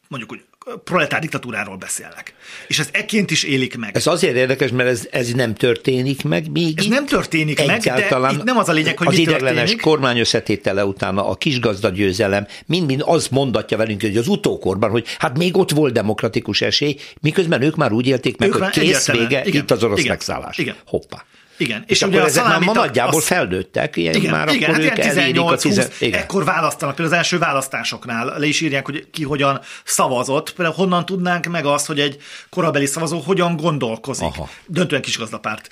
mondjuk 0.08 0.32
úgy 0.32 0.46
proletár 0.84 1.22
diktatúráról 1.22 1.76
beszélnek. 1.76 2.34
És 2.68 2.80
ez 2.80 2.90
ekként 2.92 3.32
is 3.32 3.44
élik 3.44 3.78
meg. 3.78 3.96
Ez 3.96 4.08
azért 4.08 4.36
érdekes, 4.36 4.72
mert 4.72 4.90
ez, 4.90 5.08
ez 5.12 5.32
nem 5.32 5.54
történik 5.54 6.24
meg 6.24 6.52
még 6.52 6.80
Ez 6.80 6.86
nem 6.86 7.06
történik 7.06 7.66
meg, 7.66 7.80
de 7.80 8.32
itt 8.32 8.44
nem 8.44 8.58
az 8.58 8.70
a 8.70 8.72
lényeg, 8.72 8.98
hogy 8.98 9.08
Az 9.08 9.16
mi 9.16 9.22
ideglenes 9.22 9.76
kormány 9.76 10.20
összetétele 10.20 10.86
utána 10.86 11.28
a 11.28 11.36
kisgazda 11.36 11.90
győzelem 11.90 12.48
mind-mind 12.66 13.02
az 13.06 13.28
mondatja 13.28 13.78
velünk, 13.78 14.02
hogy 14.02 14.18
az 14.18 14.28
utókorban, 14.28 14.90
hogy 14.90 15.06
hát 15.20 15.38
még 15.38 15.58
ott 15.58 15.72
volt 15.72 15.94
demokratikus 15.94 16.62
esély, 16.62 16.96
miközben 17.22 17.62
ők 17.62 17.76
már 17.76 17.92
úgy 17.92 18.08
élték 18.08 18.38
meg, 18.38 18.50
ők 18.50 18.56
hogy 18.56 18.70
kész 18.70 19.08
vége, 19.08 19.42
igen, 19.46 19.62
itt 19.62 19.72
az 19.72 19.84
orosz 19.84 20.00
igen, 20.00 20.12
megszállás. 20.12 20.58
Igen. 20.58 20.76
Hoppá. 20.86 21.26
Igen. 21.62 21.84
És, 21.88 21.96
és 21.96 22.02
akkor 22.02 22.20
ezek 22.20 22.44
már 22.44 22.60
ma 22.60 22.74
nagyjából 22.74 23.20
az... 23.20 23.26
feldőttek, 23.26 23.96
ilyen 23.96 24.16
igen, 24.16 24.32
már 24.32 24.54
igen, 24.54 24.70
akkor 24.70 24.84
hát 24.84 24.98
ők 24.98 25.04
18, 25.06 25.64
20, 25.64 25.78
a 25.78 25.84
igen. 26.00 26.20
Ekkor 26.20 26.44
választanak, 26.44 26.96
például 26.96 27.16
az 27.18 27.24
első 27.24 27.38
választásoknál 27.38 28.40
le 28.40 28.46
is 28.46 28.62
írják, 28.62 28.86
hogy 28.86 29.08
ki 29.12 29.24
hogyan 29.24 29.62
szavazott, 29.84 30.54
például 30.54 30.76
honnan 30.76 31.06
tudnánk 31.06 31.46
meg 31.46 31.66
azt, 31.66 31.86
hogy 31.86 32.00
egy 32.00 32.18
korabeli 32.50 32.86
szavazó 32.86 33.20
hogyan 33.20 33.56
gondolkozik. 33.56 34.24
Aha. 34.24 34.50
Döntően 34.66 35.02
kisgazdapárt 35.02 35.70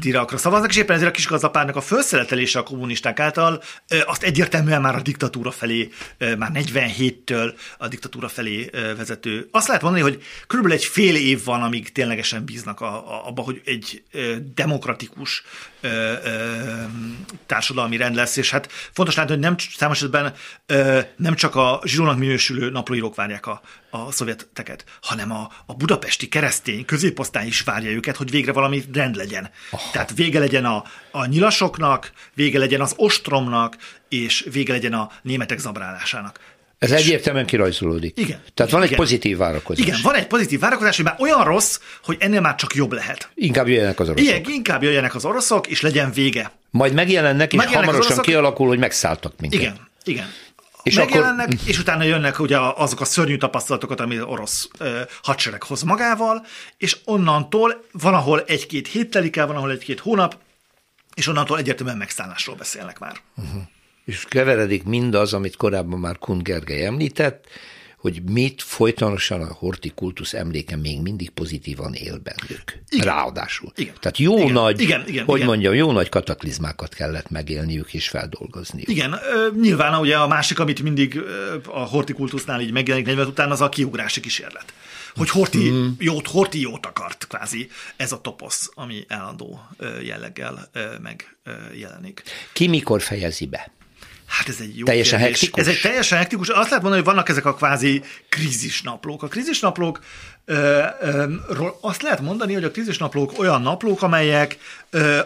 tirakra 0.00 0.36
szavaznak, 0.36 0.70
és 0.70 0.76
éppen 0.76 0.94
ezért 0.94 1.10
a 1.10 1.14
kisgazdapártnak 1.14 1.76
a 1.76 1.80
felszeletelése 1.80 2.58
a 2.58 2.62
kommunisták 2.62 3.20
által 3.20 3.62
ö, 3.88 3.98
azt 4.06 4.22
egyértelműen 4.22 4.80
már 4.80 4.94
a 4.94 5.00
diktatúra 5.00 5.50
felé, 5.50 5.88
ö, 6.18 6.36
már 6.36 6.50
47-től 6.54 7.54
a 7.78 7.88
diktatúra 7.88 8.28
felé 8.28 8.68
ö, 8.72 8.96
vezető. 8.96 9.48
Azt 9.50 9.66
lehet 9.66 9.82
mondani, 9.82 10.02
hogy 10.02 10.22
körülbelül 10.46 10.78
egy 10.78 10.84
fél 10.84 11.16
év 11.16 11.44
van, 11.44 11.62
amíg 11.62 11.92
ténylegesen 11.92 12.44
bíznak 12.44 12.80
a, 12.80 12.86
a, 12.86 13.26
abba, 13.26 13.42
hogy 13.42 13.62
egy 13.64 14.02
demokratikus 14.54 15.42
ö, 15.80 15.88
ö, 15.88 16.82
társadalmi 17.46 17.96
rend 17.96 18.14
lesz, 18.14 18.36
és 18.36 18.50
hát 18.50 18.72
fontos 18.92 19.14
látni, 19.14 19.32
hogy 19.32 19.42
nem 19.42 19.56
számos 19.58 19.96
esetben 19.96 20.34
ö, 20.66 21.00
nem 21.16 21.34
csak 21.34 21.54
a 21.54 21.80
zsidónak 21.84 22.18
minősülő 22.18 22.70
naplóírók 22.70 23.14
várják 23.14 23.46
a, 23.46 23.60
a 23.90 24.12
szovjeteket, 24.12 24.84
hanem 25.02 25.32
a, 25.32 25.50
a 25.66 25.74
budapesti 25.74 26.28
keresztény 26.28 26.84
középosztály 26.84 27.46
is 27.46 27.60
várja 27.60 27.90
őket, 27.90 28.16
hogy 28.16 28.30
végre 28.30 28.52
valami 28.52 28.82
rend 28.92 29.16
legyen. 29.16 29.50
Oh. 29.70 29.80
Tehát 29.92 30.14
vége 30.14 30.38
legyen 30.38 30.64
a, 30.64 30.84
a 31.10 31.24
nyilasoknak, 31.24 32.12
vége 32.34 32.58
legyen 32.58 32.80
az 32.80 32.92
ostromnak, 32.96 33.76
és 34.08 34.46
vége 34.52 34.72
legyen 34.72 34.92
a 34.92 35.10
németek 35.22 35.58
zabrálásának. 35.58 36.40
Ez 36.84 36.90
és 36.90 37.04
egyértelműen 37.04 37.46
kirajzolódik. 37.46 38.18
Igen. 38.18 38.42
Tehát 38.54 38.72
van 38.72 38.80
igen. 38.80 38.92
egy 38.92 38.98
pozitív 38.98 39.36
várakozás. 39.36 39.86
Igen, 39.86 39.98
van 40.02 40.14
egy 40.14 40.26
pozitív 40.26 40.60
várakozás, 40.60 40.96
hogy 40.96 41.04
már 41.04 41.16
olyan 41.18 41.44
rossz, 41.44 41.78
hogy 42.02 42.16
ennél 42.20 42.40
már 42.40 42.54
csak 42.54 42.74
jobb 42.74 42.92
lehet. 42.92 43.30
Inkább 43.34 43.68
jöjjenek 43.68 44.00
az 44.00 44.08
oroszok. 44.08 44.28
Igen, 44.28 44.42
inkább 44.46 44.82
jöjjenek 44.82 45.14
az 45.14 45.24
oroszok, 45.24 45.66
és 45.66 45.80
legyen 45.80 46.12
vége. 46.12 46.50
Majd 46.70 46.92
megjelennek, 46.92 47.52
és 47.52 47.58
Megjelennek 47.58 47.86
hamarosan 47.86 48.12
oroszok- 48.12 48.32
kialakul, 48.32 48.68
hogy 48.68 48.78
megszálltak 48.78 49.32
minket. 49.40 49.60
Igen, 49.60 49.76
igen. 50.04 50.26
És 50.82 50.94
Megjelennek, 50.94 51.46
akkor... 51.46 51.68
és 51.68 51.78
utána 51.78 52.02
jönnek 52.02 52.38
ugye 52.40 52.58
azok 52.58 53.00
a 53.00 53.04
szörnyű 53.04 53.36
tapasztalatokat, 53.36 54.00
amit 54.00 54.18
az 54.18 54.26
orosz 54.26 54.68
ö, 54.78 55.00
hadsereg 55.22 55.62
hoz 55.62 55.82
magával, 55.82 56.46
és 56.76 56.96
onnantól 57.04 57.84
van, 57.92 58.14
ahol 58.14 58.42
egy-két 58.46 58.88
hét 58.88 59.10
telik 59.10 59.36
el, 59.36 59.46
van, 59.46 59.56
ahol 59.56 59.70
egy-két 59.70 60.00
hónap, 60.00 60.36
és 61.14 61.26
onnantól 61.26 61.58
egyértelműen 61.58 61.98
megszállásról 61.98 62.56
beszélnek 62.56 62.98
már. 62.98 63.20
És 64.04 64.24
keveredik 64.28 64.84
mindaz, 64.84 65.32
amit 65.32 65.56
korábban 65.56 65.98
már 65.98 66.18
Kun 66.18 66.42
Gergely 66.42 66.84
említett, 66.84 67.46
hogy 68.04 68.22
mit 68.22 68.62
folytonosan 68.62 69.40
a 69.40 69.52
hortikultusz 69.52 70.34
emléke 70.34 70.76
még 70.76 71.00
mindig 71.00 71.30
pozitívan 71.30 71.94
él 71.94 72.18
bennük. 72.18 72.82
Igen. 72.88 73.06
Ráadásul. 73.06 73.72
Igen. 73.76 73.94
Tehát 74.00 74.18
jó 74.18 74.36
Igen. 74.36 74.52
nagy, 74.52 74.80
Igen, 74.80 75.04
igen, 75.06 75.24
hogy 75.24 75.36
igen. 75.36 75.48
mondjam, 75.48 75.74
jó 75.74 75.92
nagy 75.92 76.08
kataklizmákat 76.08 76.94
kellett 76.94 77.30
megélniük 77.30 77.94
és 77.94 78.08
feldolgozniuk. 78.08 78.88
Igen, 78.88 79.18
nyilván 79.60 80.00
ugye 80.00 80.16
a 80.16 80.26
másik, 80.26 80.58
amit 80.58 80.82
mindig 80.82 81.20
a 81.66 81.80
hortikultusznál 81.80 82.60
így 82.60 82.72
megjelenik 82.72 83.06
40 83.06 83.26
után, 83.26 83.50
az 83.50 83.60
a 83.60 83.68
kiugrási 83.68 84.20
kísérlet. 84.20 84.72
Hogy 85.14 85.30
Horti 85.30 85.68
hmm. 85.68 85.96
jót, 85.98 86.26
Horti 86.26 86.60
jót 86.60 86.86
akart, 86.86 87.26
kvázi. 87.26 87.68
Ez 87.96 88.12
a 88.12 88.20
toposz, 88.20 88.70
ami 88.74 89.04
állandó 89.08 89.60
jelleggel 90.02 90.70
megjelenik. 91.02 92.22
Ki 92.52 92.68
mikor 92.68 93.02
fejezi 93.02 93.46
be? 93.46 93.72
Hát 94.26 94.48
ez 94.48 94.56
egy 94.60 94.78
jó 94.78 94.84
Teljesen 94.84 95.18
kérdés. 95.18 95.40
hektikus? 95.40 95.62
Ez 95.62 95.74
egy 95.74 95.80
teljesen 95.80 96.18
hektikus. 96.18 96.48
Azt 96.48 96.68
lehet 96.68 96.82
mondani, 96.82 96.94
hogy 96.94 97.04
vannak 97.04 97.28
ezek 97.28 97.44
a 97.44 97.54
kvázi 97.54 98.02
krízisnaplók. 98.28 99.22
A 99.22 99.28
krízisnaplók 99.28 100.00
ö, 100.44 100.82
ö, 101.00 101.34
ról 101.48 101.78
azt 101.80 102.02
lehet 102.02 102.20
mondani, 102.20 102.54
hogy 102.54 102.64
a 102.64 102.70
krízisnaplók 102.70 103.38
olyan 103.38 103.62
naplók, 103.62 104.02
amelyek 104.02 104.58
ö, 104.90 105.20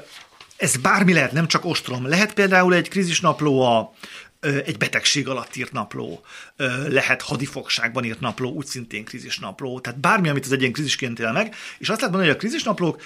ez 0.56 0.76
bármi 0.76 1.12
lehet, 1.12 1.32
nem 1.32 1.46
csak 1.46 1.64
ostrom. 1.64 2.08
Lehet 2.08 2.34
például 2.34 2.74
egy 2.74 2.88
krízisnapló 2.88 3.60
a 3.60 3.92
egy 4.40 4.78
betegség 4.78 5.28
alatt 5.28 5.56
írt 5.56 5.72
napló, 5.72 6.20
lehet 6.88 7.22
hadifogságban 7.22 8.04
írt 8.04 8.20
napló, 8.20 8.50
úgy 8.50 8.66
szintén 8.66 9.04
krízisnapló, 9.04 9.80
tehát 9.80 10.00
bármi, 10.00 10.28
amit 10.28 10.44
az 10.44 10.52
egyén 10.52 10.72
krízisként 10.72 11.18
él 11.18 11.32
meg, 11.32 11.54
és 11.78 11.88
azt 11.88 12.00
lehet 12.00 12.14
mondani, 12.14 12.26
hogy 12.26 12.36
a 12.36 12.38
krízisnaplók 12.38 13.02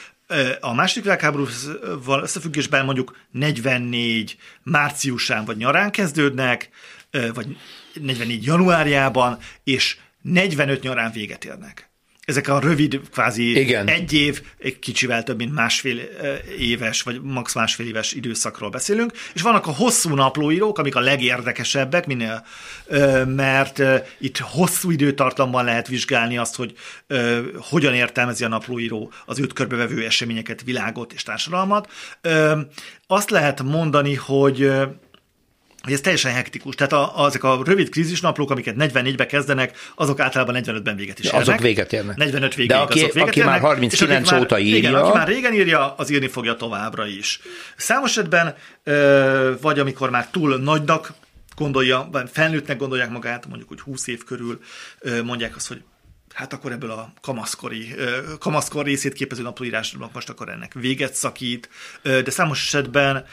a 0.60 0.74
második 0.74 1.02
világháborúval 1.02 2.22
összefüggésben 2.22 2.84
mondjuk 2.84 3.16
44 3.30 4.36
márciusán 4.62 5.44
vagy 5.44 5.56
nyarán 5.56 5.90
kezdődnek, 5.90 6.68
vagy 7.34 7.56
44 8.00 8.44
januárjában, 8.44 9.38
és 9.64 9.96
45 10.22 10.82
nyarán 10.82 11.12
véget 11.12 11.44
érnek 11.44 11.91
ezek 12.24 12.48
a 12.48 12.58
rövid, 12.60 13.00
kvázi 13.12 13.60
Igen. 13.60 13.88
egy 13.88 14.12
év, 14.12 14.42
egy 14.58 14.78
kicsivel 14.78 15.22
több, 15.22 15.38
mint 15.38 15.54
másfél 15.54 15.98
éves, 16.58 17.02
vagy 17.02 17.22
max 17.22 17.54
másfél 17.54 17.86
éves 17.86 18.12
időszakról 18.12 18.70
beszélünk, 18.70 19.12
és 19.34 19.42
vannak 19.42 19.66
a 19.66 19.70
hosszú 19.72 20.14
naplóírók, 20.14 20.78
amik 20.78 20.94
a 20.94 21.00
legérdekesebbek, 21.00 22.06
minél, 22.06 22.46
mert 23.26 23.82
itt 24.18 24.38
hosszú 24.38 24.90
időtartamban 24.90 25.64
lehet 25.64 25.88
vizsgálni 25.88 26.38
azt, 26.38 26.56
hogy 26.56 26.74
hogyan 27.56 27.94
értelmezi 27.94 28.44
a 28.44 28.48
naplóíró 28.48 29.12
az 29.26 29.38
őt 29.38 29.52
körbevevő 29.52 30.04
eseményeket, 30.04 30.62
világot 30.62 31.12
és 31.12 31.22
társadalmat. 31.22 31.90
Azt 33.06 33.30
lehet 33.30 33.62
mondani, 33.62 34.14
hogy 34.14 34.72
hogy 35.82 35.92
ez 35.92 36.00
teljesen 36.00 36.32
hektikus. 36.32 36.74
Tehát 36.74 36.92
a, 36.92 37.24
azok 37.24 37.44
a 37.44 37.62
rövid 37.64 37.88
krízisnaplók, 37.88 38.50
amiket 38.50 38.74
44-be 38.78 39.26
kezdenek, 39.26 39.78
azok 39.94 40.20
általában 40.20 40.56
45-ben 40.58 40.96
véget 40.96 41.18
is 41.18 41.24
érnek. 41.24 41.40
Azok 41.40 41.60
véget 41.60 41.92
érnek. 41.92 42.16
45 42.16 42.54
végig 42.54 42.70
De 42.70 42.76
aki, 42.76 42.98
azok 42.98 43.12
véget 43.12 43.28
aki 43.28 43.38
érnek, 43.38 43.54
már 43.54 43.62
39 43.62 44.30
már, 44.30 44.40
óta 44.40 44.58
írja... 44.58 44.76
Igen, 44.76 44.94
aki 44.94 45.16
már 45.16 45.28
régen 45.28 45.54
írja, 45.54 45.94
az 45.96 46.10
írni 46.10 46.28
fogja 46.28 46.54
továbbra 46.54 47.06
is. 47.06 47.40
Számos 47.76 48.10
esetben, 48.10 48.54
vagy 49.60 49.78
amikor 49.78 50.10
már 50.10 50.26
túl 50.30 50.56
nagynak 50.56 51.12
gondolja, 51.56 52.08
vagy 52.12 52.28
felnőttnek 52.32 52.76
gondolják 52.76 53.10
magát, 53.10 53.46
mondjuk 53.48 53.70
úgy 53.70 53.80
20 53.80 54.06
év 54.06 54.24
körül, 54.24 54.60
mondják 55.24 55.56
azt, 55.56 55.68
hogy 55.68 55.82
hát 56.32 56.52
akkor 56.52 56.72
ebből 56.72 56.90
a 56.90 57.12
kamaszkori, 57.20 57.94
kamaszkor 58.38 58.84
részét 58.84 59.12
képező 59.12 59.42
naplóírásnak 59.42 60.12
most 60.12 60.28
akkor 60.28 60.48
ennek 60.48 60.74
véget 60.74 61.14
szakít, 61.14 61.68
de 62.02 62.30
számos 62.30 62.62
esetben 62.62 63.24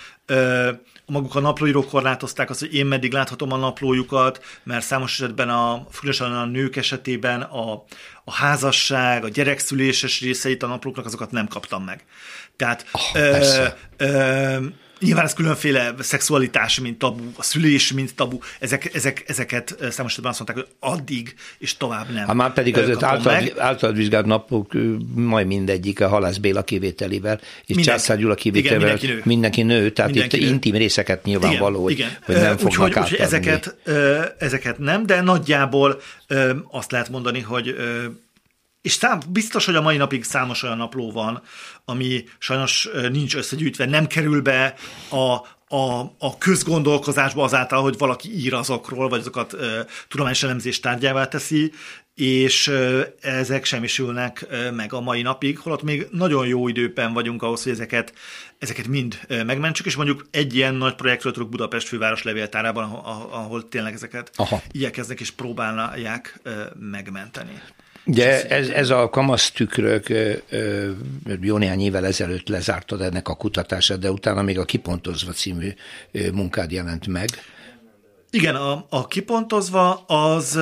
maguk 1.05 1.35
a 1.35 1.39
naplóírók 1.39 1.89
korlátozták 1.89 2.49
azt, 2.49 2.59
hogy 2.59 2.75
én 2.75 2.85
meddig 2.85 3.11
láthatom 3.11 3.51
a 3.51 3.57
naplójukat, 3.57 4.43
mert 4.63 4.85
számos 4.85 5.19
esetben 5.19 5.49
a, 5.49 5.87
különösen 5.99 6.35
a 6.35 6.45
nők 6.45 6.75
esetében 6.75 7.41
a, 7.41 7.83
a 8.23 8.33
házasság, 8.33 9.23
a 9.23 9.29
gyerekszüléses 9.29 10.21
részeit 10.21 10.63
a 10.63 10.67
naplóknak 10.67 11.05
azokat 11.05 11.31
nem 11.31 11.47
kaptam 11.47 11.83
meg. 11.83 12.05
Tehát 12.55 12.85
oh, 12.91 13.01
ö, 13.13 13.65
ö, 13.97 14.57
Nyilván 14.99 15.25
ez 15.25 15.33
különféle 15.33 15.93
szexualitás, 15.99 16.79
mint 16.79 16.97
tabu, 16.97 17.23
a 17.35 17.43
szülés, 17.43 17.93
mint 17.93 18.15
tabu, 18.15 18.37
ezek, 18.59 18.93
ezek, 18.93 19.23
ezeket 19.27 19.75
számos 19.89 20.11
esetben 20.11 20.31
azt 20.31 20.39
mondták, 20.39 20.55
hogy 20.55 20.67
addig 20.79 21.35
és 21.57 21.77
tovább 21.77 22.13
nem. 22.13 22.25
Ha 22.25 22.33
már 22.33 22.53
pedig 22.53 22.77
az 22.77 23.03
általad, 23.03 23.53
általad 23.57 23.95
vizsgált 23.95 24.25
napok 24.25 24.73
majd 25.15 25.47
mindegyik 25.47 26.01
a 26.01 26.07
Halász 26.07 26.37
Béla 26.37 26.63
kivételével, 26.63 27.39
és 27.65 27.83
Császár 27.83 28.17
Gyula 28.17 28.35
kivételével 28.35 28.79
mindenki 28.79 29.07
nő. 29.07 29.21
mindenki 29.25 29.61
nő, 29.61 29.91
tehát 29.91 30.11
mindenki 30.11 30.37
itt 30.37 30.43
nő. 30.43 30.49
intim 30.49 30.75
részeket 30.75 31.23
nyilvánvaló, 31.23 31.89
igen, 31.89 32.07
igen. 32.07 32.19
hogy 32.25 32.35
nem 32.35 32.57
fognak 32.57 32.87
úgyhogy, 32.87 33.03
úgyhogy 33.03 33.19
ezeket, 33.19 33.75
ezeket 34.37 34.77
nem, 34.77 35.05
de 35.05 35.21
nagyjából 35.21 36.01
azt 36.71 36.91
lehet 36.91 37.09
mondani, 37.09 37.39
hogy 37.39 37.75
és 38.89 38.95
szám, 38.95 39.19
biztos, 39.29 39.65
hogy 39.65 39.75
a 39.75 39.81
mai 39.81 39.97
napig 39.97 40.23
számos 40.23 40.63
olyan 40.63 40.77
napló 40.77 41.11
van, 41.11 41.41
ami 41.85 42.23
sajnos 42.37 42.89
nincs 43.11 43.35
összegyűjtve, 43.35 43.85
nem 43.85 44.07
kerül 44.07 44.41
be 44.41 44.73
a, 45.09 45.33
a, 45.75 45.99
a 46.17 46.37
közgondolkozásba 46.37 47.43
azáltal, 47.43 47.81
hogy 47.81 47.97
valaki 47.97 48.37
ír 48.37 48.53
azokról, 48.53 49.09
vagy 49.09 49.19
azokat 49.19 49.53
e, 49.53 49.85
tudományos 50.07 50.43
elemzés 50.43 50.79
tárgyává 50.79 51.27
teszi, 51.27 51.71
és 52.15 52.67
e, 52.67 53.13
ezek 53.21 53.65
semmisülnek 53.65 54.45
e, 54.49 54.71
meg 54.71 54.93
a 54.93 54.99
mai 54.99 55.21
napig, 55.21 55.59
holott 55.59 55.83
még 55.83 56.07
nagyon 56.11 56.47
jó 56.47 56.67
időben 56.67 57.13
vagyunk 57.13 57.43
ahhoz, 57.43 57.63
hogy 57.63 57.71
ezeket, 57.71 58.13
ezeket 58.59 58.87
mind 58.87 59.19
e, 59.27 59.43
megmentsük, 59.43 59.85
és 59.85 59.95
mondjuk 59.95 60.27
egy 60.31 60.55
ilyen 60.55 60.75
nagy 60.75 60.95
projektről 60.95 61.33
tudok 61.33 61.49
Budapest 61.49 61.87
főváros 61.87 62.23
levéltárában, 62.23 62.83
ahol, 62.83 63.29
ahol 63.31 63.67
tényleg 63.67 63.93
ezeket 63.93 64.31
Aha. 64.35 64.61
igyekeznek 64.71 65.19
és 65.19 65.31
próbálják 65.31 66.39
e, 66.43 66.51
megmenteni. 66.79 67.61
Ugye 68.09 68.47
ez, 68.47 68.69
ez 68.69 68.89
a 68.89 69.09
kamasz 69.09 69.51
tükrök 69.51 70.07
jó 71.41 71.57
néhány 71.57 71.81
évvel 71.81 72.05
ezelőtt 72.05 72.47
lezártad 72.47 73.01
ennek 73.01 73.27
a 73.27 73.35
kutatását, 73.35 73.99
de 73.99 74.11
utána 74.11 74.41
még 74.41 74.59
a 74.59 74.65
Kipontozva 74.65 75.31
című 75.31 75.73
munkád 76.33 76.71
jelent 76.71 77.07
meg. 77.07 77.29
Igen, 78.29 78.55
a, 78.55 78.85
a 78.89 79.07
Kipontozva 79.07 80.03
az, 80.07 80.59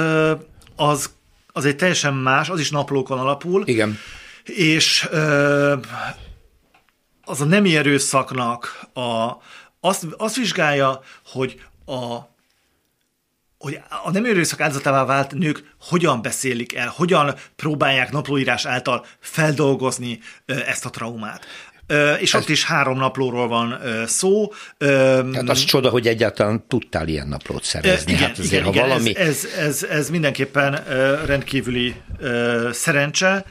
az, 0.76 1.10
az 1.54 1.66
egy 1.66 1.76
teljesen 1.76 2.14
más, 2.14 2.50
az 2.50 2.60
is 2.60 2.72
naplókon 2.72 3.20
alapul. 3.20 3.64
Igen. 3.66 3.98
És 4.44 5.10
az 7.26 7.42
a 7.42 7.46
nemi 7.46 7.76
erőszaknak 7.76 8.88
a, 8.94 9.32
azt, 9.80 10.08
azt 10.18 10.36
vizsgálja, 10.36 11.02
hogy 11.26 11.62
a 11.86 12.18
hogy 13.58 13.80
a 14.04 14.12
nem 14.12 14.26
erőszak 14.26 14.62
áldozatává 14.62 15.06
vált 15.06 15.34
nők 15.34 15.76
hogyan 15.82 16.22
beszélik 16.22 16.76
el, 16.76 16.94
hogyan 16.96 17.36
próbálják 17.56 18.12
naplóírás 18.12 18.66
által 18.66 19.06
feldolgozni 19.20 20.20
ezt 20.46 20.86
a 20.86 20.90
traumát. 20.90 21.46
És 22.20 22.34
Ez... 22.34 22.42
ott 22.42 22.50
is 22.50 22.66
három 22.66 22.98
naplóról 22.98 23.48
van 23.48 23.80
szó. 24.06 24.52
Tehát 24.78 25.50
az 25.50 25.64
csoda, 25.64 25.90
hogy 25.90 26.08
egyáltalán 26.08 26.68
tudtál 26.68 27.08
ilyen 27.08 27.28
naplót 27.28 27.64
szerezni. 27.64 28.12
Igen, 28.12 28.24
hát 28.24 28.38
azért, 28.38 28.52
igen, 28.52 28.64
ha 28.64 28.70
igen 28.70 28.88
valami... 28.88 29.16
ez, 29.16 29.28
ez, 29.28 29.54
ez, 29.60 29.84
ez 29.84 30.10
mindenképpen 30.10 30.84
rendkívüli 31.26 31.96
szerencse. 32.72 33.46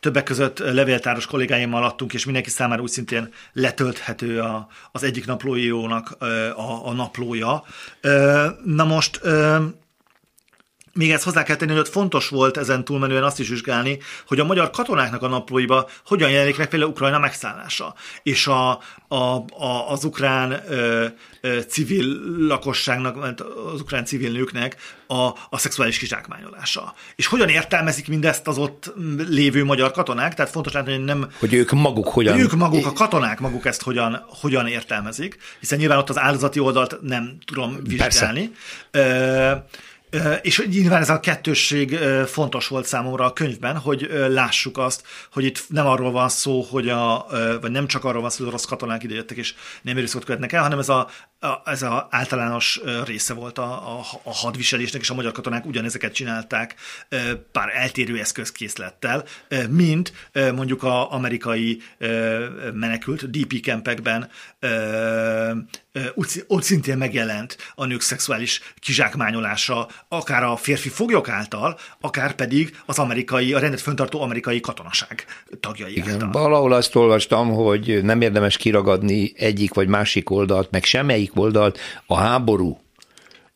Többek 0.00 0.22
között 0.24 0.58
levéltáros 0.58 1.26
kollégáimmal 1.26 1.84
adtunk, 1.84 2.14
és 2.14 2.24
mindenki 2.24 2.50
számára 2.50 2.82
úgy 2.82 2.90
szintén 2.90 3.32
letölthető 3.52 4.40
a, 4.40 4.68
az 4.92 5.02
egyik 5.02 5.26
naplóírónak 5.26 6.16
a, 6.56 6.86
a 6.86 6.92
naplója. 6.92 7.64
Na 8.64 8.84
most 8.84 9.20
még 10.94 11.10
ezt 11.10 11.24
hozzá 11.24 11.42
kell 11.42 11.56
tenni, 11.56 11.70
hogy 11.70 11.80
ott 11.80 11.88
fontos 11.88 12.28
volt 12.28 12.56
ezen 12.56 12.84
túlmenően 12.84 13.22
azt 13.22 13.40
is 13.40 13.48
vizsgálni, 13.48 13.98
hogy 14.26 14.40
a 14.40 14.44
magyar 14.44 14.70
katonáknak 14.70 15.22
a 15.22 15.28
naplóiba 15.28 15.88
hogyan 16.06 16.30
jelenik 16.30 16.56
meg 16.56 16.68
például 16.68 16.90
Ukrajna 16.90 17.18
megszállása, 17.18 17.94
és 18.22 18.46
a, 18.46 18.70
a, 19.08 19.16
a, 19.58 19.90
az 19.90 20.04
ukrán 20.04 20.62
ö, 20.68 21.06
ö, 21.40 21.60
civil 21.60 22.04
lakosságnak, 22.38 23.40
az 23.72 23.80
ukrán 23.80 24.04
civil 24.04 24.30
nőknek 24.30 24.76
a, 25.06 25.28
a 25.50 25.58
szexuális 25.58 25.98
kizsákmányolása. 25.98 26.94
És 27.16 27.26
hogyan 27.26 27.48
értelmezik 27.48 28.08
mindezt 28.08 28.46
az 28.46 28.58
ott 28.58 28.92
lévő 29.28 29.64
magyar 29.64 29.90
katonák, 29.90 30.34
tehát 30.34 30.50
fontos 30.50 30.72
látni, 30.72 30.92
hogy 30.92 31.04
nem... 31.04 31.30
Hogy 31.38 31.54
ők 31.54 31.70
maguk 31.70 32.08
hogyan... 32.08 32.32
Hogy 32.32 32.42
ők 32.42 32.52
maguk, 32.54 32.86
a 32.86 32.92
katonák 32.92 33.40
maguk 33.40 33.66
ezt 33.66 33.82
hogyan, 33.82 34.24
hogyan 34.28 34.66
értelmezik, 34.66 35.38
hiszen 35.60 35.78
nyilván 35.78 35.98
ott 35.98 36.10
az 36.10 36.18
áldozati 36.18 36.58
oldalt 36.58 36.98
nem 37.00 37.36
tudom 37.44 37.78
vizsgálni. 37.82 38.50
Persze. 38.90 39.66
És 40.42 40.66
nyilván 40.70 41.00
ez 41.00 41.10
a 41.10 41.20
kettősség 41.20 41.98
fontos 42.26 42.68
volt 42.68 42.86
számomra 42.86 43.24
a 43.24 43.32
könyvben, 43.32 43.76
hogy 43.76 44.08
lássuk 44.28 44.78
azt, 44.78 45.02
hogy 45.32 45.44
itt 45.44 45.64
nem 45.68 45.86
arról 45.86 46.10
van 46.10 46.28
szó, 46.28 46.62
hogy 46.62 46.88
a, 46.88 47.26
vagy 47.60 47.70
nem 47.70 47.86
csak 47.86 48.04
arról 48.04 48.20
van 48.20 48.30
szó, 48.30 48.38
hogy 48.38 48.48
orosz 48.48 48.64
katonák 48.64 49.02
idejöttek 49.02 49.36
és 49.36 49.54
nem 49.82 49.96
erőszakot 49.96 50.24
követnek 50.24 50.52
el, 50.52 50.62
hanem 50.62 50.78
ez 50.78 50.88
a, 50.88 51.08
a, 51.44 51.62
ez 51.64 51.82
a 51.82 52.06
általános 52.10 52.80
része 53.04 53.34
volt 53.34 53.58
a, 53.58 53.98
a, 53.98 54.04
a 54.22 54.34
hadviselésnek, 54.34 55.02
és 55.02 55.10
a 55.10 55.14
magyar 55.14 55.32
katonák 55.32 55.66
ugyanezeket 55.66 56.12
csinálták 56.12 56.74
pár 57.52 57.68
eltérő 57.74 58.18
eszközkészlettel, 58.18 59.24
mint 59.68 60.12
mondjuk 60.54 60.82
az 60.82 61.06
amerikai 61.08 61.82
menekült 62.72 63.30
DP 63.30 63.60
kempekben 63.60 64.30
ott 66.46 66.62
szintén 66.62 66.96
megjelent 66.96 67.56
a 67.74 67.84
nők 67.84 68.00
szexuális 68.00 68.60
kizsákmányolása, 68.78 69.88
akár 70.08 70.42
a 70.42 70.56
férfi 70.56 70.88
foglyok 70.88 71.28
által, 71.28 71.78
akár 72.00 72.34
pedig 72.34 72.76
az 72.86 72.98
amerikai, 72.98 73.52
a 73.52 73.58
rendet 73.58 73.80
föntartó 73.80 74.20
amerikai 74.20 74.60
katonaság 74.60 75.24
tagjai 75.60 75.96
Igen, 75.96 76.12
által. 76.12 76.30
valahol 76.30 76.72
azt 76.72 76.96
olvastam, 76.96 77.50
hogy 77.50 78.00
nem 78.02 78.20
érdemes 78.20 78.56
kiragadni 78.56 79.32
egyik 79.36 79.74
vagy 79.74 79.88
másik 79.88 80.30
oldalt, 80.30 80.70
meg 80.70 80.84
semmelyik 80.84 81.33
oldalt, 81.38 81.78
a 82.06 82.16
háború, 82.16 82.78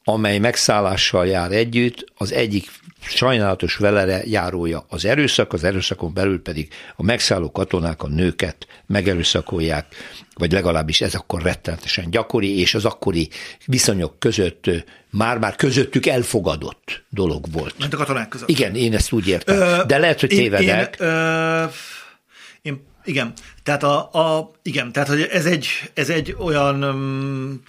amely 0.05 0.39
megszállással 0.39 1.27
jár 1.27 1.53
együtt, 1.53 2.05
az 2.17 2.33
egyik 2.33 2.71
sajnálatos 3.01 3.77
velere 3.77 4.23
járója 4.25 4.85
az 4.89 5.05
erőszak, 5.05 5.53
az 5.53 5.65
erőszakon 5.65 6.15
belül 6.15 6.43
pedig 6.43 6.69
a 6.97 7.03
megszálló 7.03 7.51
katonák 7.51 8.03
a 8.03 8.09
nőket 8.09 8.67
megerőszakolják, 8.87 9.87
vagy 10.35 10.53
legalábbis 10.53 11.01
ez 11.01 11.15
akkor 11.15 11.43
rettenetesen 11.43 12.11
gyakori, 12.11 12.61
és 12.61 12.75
az 12.75 12.85
akkori 12.85 13.29
viszonyok 13.67 14.19
között 14.19 14.71
már-már 15.11 15.57
közöttük 15.57 16.07
elfogadott 16.07 17.05
dolog 17.09 17.45
volt. 17.53 17.75
Mint 17.79 17.95
a 17.95 17.97
katonák 17.97 18.29
között. 18.29 18.49
Igen, 18.49 18.75
én 18.75 18.95
ezt 18.95 19.13
úgy 19.13 19.29
értem. 19.29 19.57
Ö, 19.57 19.83
De 19.87 19.99
lehet, 19.99 20.21
hogy 20.21 20.29
tévedek. 20.29 20.97
Én, 21.01 21.07
ö, 21.07 21.65
én, 22.63 22.87
igen, 23.09 23.33
tehát 23.63 23.83
a, 23.83 24.13
a, 24.13 24.51
igen, 24.63 24.93
tehát 24.93 25.09
hogy 25.09 25.23
ez 25.23 25.47
egy, 25.47 25.69
ez 25.95 26.11
egy 26.11 26.37
olyan 26.39 26.85
um, 26.85 27.63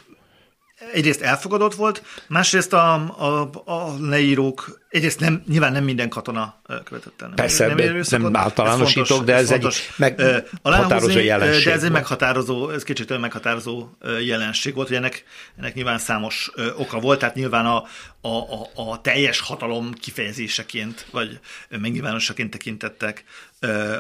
egyrészt 0.94 1.22
elfogadott 1.22 1.76
volt, 1.76 2.04
másrészt 2.28 2.74
a, 2.74 2.94
a, 2.94 3.50
a 3.66 3.96
leírók 4.00 4.80
Egyrészt 4.90 5.20
nem, 5.20 5.44
nyilván 5.48 5.72
nem 5.72 5.84
minden 5.84 6.10
katona 6.10 6.62
követett 6.84 7.22
el. 7.22 7.32
Persze, 7.36 7.68
nem, 7.68 8.04
nem, 8.10 8.22
nem 8.22 8.36
általánosítok, 8.36 9.02
ez 9.02 9.08
fontos, 9.08 9.26
de 9.26 9.34
ez, 9.34 9.52
ez 9.52 9.66
egy 9.98 10.50
meghatározó 10.64 11.20
jelenség. 11.20 11.66
De 11.66 11.72
ez 11.72 11.84
egy 11.84 11.92
meghatározó, 11.92 12.70
ez 12.70 12.84
kicsit 12.84 13.10
olyan 13.10 13.22
meghatározó 13.22 13.88
jelenség 14.26 14.74
volt, 14.74 14.88
hogy 14.88 14.98
ennek, 14.98 15.24
ennek 15.58 15.74
nyilván 15.74 15.98
számos 15.98 16.52
oka 16.78 17.00
volt, 17.00 17.20
tehát 17.20 17.36
nyilván 17.36 17.66
a, 17.66 17.84
a, 18.22 18.28
a, 18.28 18.70
a 18.76 19.02
teljes 19.02 19.40
hatalom 19.40 19.94
kifejezéseként, 19.94 21.06
vagy 21.12 21.40
megnyilvánosaként 21.70 22.52
tekintettek 22.52 23.24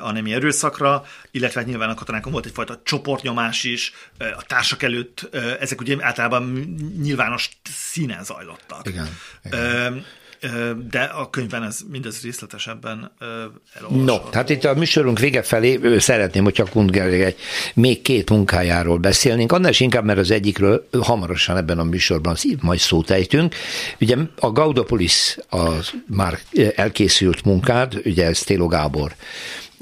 a 0.01 0.11
nemi 0.11 0.33
erőszakra, 0.33 1.03
illetve 1.31 1.59
hát 1.59 1.69
nyilván 1.69 1.89
a 1.89 1.93
katonákon 1.93 2.31
volt 2.31 2.45
egyfajta 2.45 2.81
csoportnyomás 2.83 3.63
is, 3.63 3.91
a 4.17 4.43
társak 4.47 4.83
előtt, 4.83 5.35
ezek 5.59 5.81
ugye 5.81 5.95
általában 5.99 6.43
nyilvános 7.01 7.49
színen 7.63 8.23
zajlottak. 8.23 8.87
Igen. 8.87 9.17
igen 9.43 10.05
de 10.89 11.01
a 11.01 11.29
könyvben 11.29 11.63
ez 11.63 11.79
mindez 11.89 12.21
részletesebben 12.21 13.11
elolvasható. 13.73 14.03
No, 14.03 14.31
hát 14.31 14.49
itt 14.49 14.63
a 14.63 14.73
műsorunk 14.73 15.19
vége 15.19 15.41
felé 15.41 15.97
szeretném, 15.97 16.43
hogyha 16.43 16.65
Kundger 16.65 17.07
egy 17.07 17.35
még 17.73 18.01
két 18.01 18.29
munkájáról 18.29 18.97
beszélnénk, 18.97 19.51
annál 19.51 19.71
is 19.71 19.79
inkább, 19.79 20.05
mert 20.05 20.19
az 20.19 20.31
egyikről 20.31 20.87
hamarosan 21.01 21.57
ebben 21.57 21.79
a 21.79 21.83
műsorban 21.83 22.35
majd 22.61 22.79
szót 22.79 23.09
ejtünk. 23.09 23.55
Ugye 23.99 24.15
a 24.39 24.51
Gaudopolis 24.51 25.37
az 25.49 25.91
már 26.07 26.39
elkészült 26.75 27.45
munkád, 27.45 28.01
ugye 28.05 28.25
ez 28.25 28.39
Télo 28.39 28.67
Gábor 28.67 29.15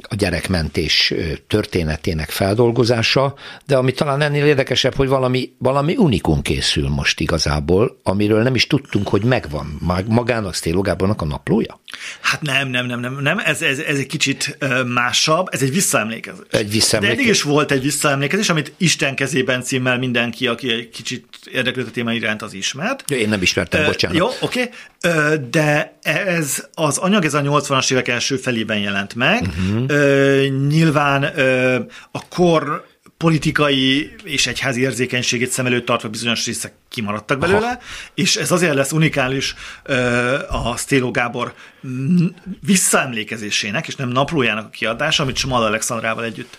a 0.10 0.16
gyerekmentés 0.16 1.14
történetének 1.48 2.30
feldolgozása, 2.30 3.36
de 3.66 3.76
ami 3.76 3.92
talán 3.92 4.22
ennél 4.22 4.46
érdekesebb, 4.46 4.96
hogy 4.96 5.08
valami, 5.08 5.54
valami 5.58 5.96
unikum 5.96 6.42
készül 6.42 6.90
most 6.90 7.20
igazából, 7.20 8.00
amiről 8.04 8.44
nem 8.44 8.56
is 8.56 8.68
tudtunk, 8.68 9.08
hogy 9.08 9.24
megvan 9.24 9.80
magának 10.08 10.54
Sztélo 10.54 10.82
Gábornak 10.82 11.22
a 11.22 11.26
naplója? 11.26 11.80
Hát 12.22 12.42
nem, 12.42 12.70
nem, 12.70 12.86
nem, 12.86 13.00
nem, 13.00 13.18
nem. 13.22 13.40
Ez, 13.40 13.62
ez, 13.62 13.80
ez 13.80 13.98
egy 13.98 14.08
kicsit 14.08 14.58
másabb, 14.86 15.48
ez 15.52 15.62
egy 15.62 15.74
visszaemlékezés. 15.74 16.46
Egy 16.50 16.72
visszaemlékezés. 16.72 17.24
De 17.24 17.30
eddig 17.30 17.36
is 17.36 17.42
volt 17.42 17.72
egy 17.72 17.82
visszaemlékezés, 17.82 18.50
amit 18.50 18.74
Isten 18.78 19.16
kezében 19.16 19.62
címmel 19.62 19.98
mindenki, 19.98 20.48
aki 20.48 20.72
egy 20.72 20.90
kicsit 20.90 21.26
érdeklődött 21.52 21.92
a 21.92 21.94
téma 21.94 22.14
iránt, 22.14 22.42
az 22.42 22.54
ismert. 22.54 23.12
Én 23.12 23.30
nem 23.30 23.42
ismertem, 23.42 23.86
bocsánat. 23.86 24.18
Jó, 24.18 24.28
oké. 24.42 24.62
Okay. 25.02 25.38
De 25.50 25.98
ez 26.02 26.66
az 26.74 26.98
anyag, 26.98 27.26
ez 27.26 27.34
a 27.34 27.42
80-as 27.42 27.92
évek 27.92 28.08
első 28.08 28.36
felében 28.36 28.78
jelent 28.78 29.16
meg. 29.16 29.42
Uh-huh 29.42 29.97
nyilván 30.68 31.24
a 32.12 32.28
kor 32.28 32.86
politikai 33.18 34.16
és 34.24 34.48
egyházi 34.48 34.82
érzékenységét 34.82 35.52
szem 35.52 35.66
előtt 35.66 35.86
tartva 35.86 36.10
bizonyos 36.10 36.46
részek 36.46 36.74
kimaradtak 36.90 37.40
belőle, 37.40 37.68
Aha. 37.68 37.80
és 38.14 38.36
ez 38.36 38.52
azért 38.52 38.74
lesz 38.74 38.92
unikális 38.92 39.56
a 40.50 40.78
Stélo 40.78 41.12
Gábor 41.12 41.54
visszaemlékezésének, 42.62 43.88
és 43.88 43.96
nem 43.96 44.10
naplójának 44.10 44.66
a 44.66 44.70
kiadása, 44.70 45.24
amit 45.24 45.36
Samal 45.36 45.64
Alexandrával 45.64 46.24
együtt 46.24 46.58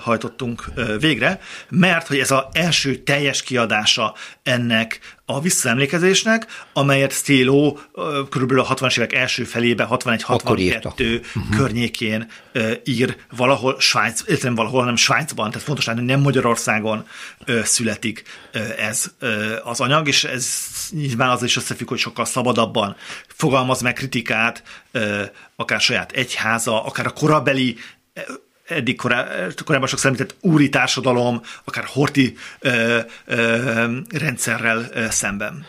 hajtottunk 0.00 0.64
végre, 1.00 1.40
mert 1.68 2.06
hogy 2.06 2.18
ez 2.18 2.30
az 2.30 2.42
első 2.52 2.96
teljes 2.96 3.42
kiadása 3.42 4.14
ennek 4.42 5.00
a 5.26 5.40
visszaemlékezésnek, 5.40 6.46
amelyet 6.72 7.12
Stélo 7.12 7.76
körülbelül 8.30 8.62
a 8.62 8.74
60-as 8.74 8.98
évek 8.98 9.12
első 9.12 9.44
felébe, 9.44 9.88
61-62 9.90 11.24
uh-huh. 11.34 11.56
környékén 11.56 12.30
ír 12.84 13.16
valahol 13.36 13.80
Svájc, 13.80 14.22
illetve 14.26 14.50
valahol 14.50 14.84
nem 14.84 14.96
Svájcban, 14.96 15.50
tehát 15.50 15.66
fontos 15.66 15.86
látni, 15.86 16.00
hogy 16.00 16.10
nem 16.10 16.20
Magyarországon 16.20 17.06
születik 17.62 18.22
ez 18.78 19.12
az 19.64 19.80
anyag, 19.80 20.08
és 20.08 20.24
ez 20.24 20.48
nyilván 20.90 21.30
az 21.30 21.42
is 21.42 21.56
összefügg, 21.56 21.88
hogy 21.88 21.98
sokkal 21.98 22.24
szabadabban 22.24 22.96
fogalmaz 23.26 23.80
meg 23.80 23.92
kritikát, 23.92 24.62
akár 25.56 25.80
saját 25.80 26.12
egyháza, 26.12 26.84
akár 26.84 27.06
a 27.06 27.10
korabeli 27.10 27.76
eddig 28.68 28.96
korá, 28.96 29.26
korábban 29.64 29.88
sokszor 29.88 30.10
említett 30.10 30.36
úri 30.40 30.68
társadalom, 30.68 31.40
akár 31.64 31.84
horti 31.86 32.36
ö, 32.58 32.98
ö, 33.24 33.96
rendszerrel 34.10 34.86
ö, 34.92 35.06
szemben. 35.10 35.66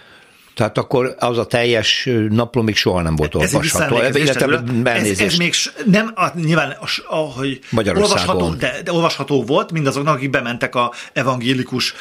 Tehát 0.55 0.77
akkor 0.77 1.15
az 1.19 1.37
a 1.37 1.45
teljes 1.45 2.09
napló 2.29 2.61
még 2.61 2.75
soha 2.75 3.01
nem 3.01 3.15
volt 3.15 3.35
olvasható. 3.35 3.97
Ez, 3.97 4.15
ez, 4.15 5.19
ez 5.19 5.35
még 5.35 5.53
nem, 5.85 6.13
nyilván, 6.35 6.77
ahogy 7.07 7.59
olvasható, 7.71 8.49
de, 8.49 8.81
de 8.83 8.91
olvasható 8.91 9.43
volt 9.43 9.71
mindazoknak, 9.71 10.15
akik 10.15 10.29
bementek 10.29 10.75
a 10.75 10.93
evangélikus 11.13 11.93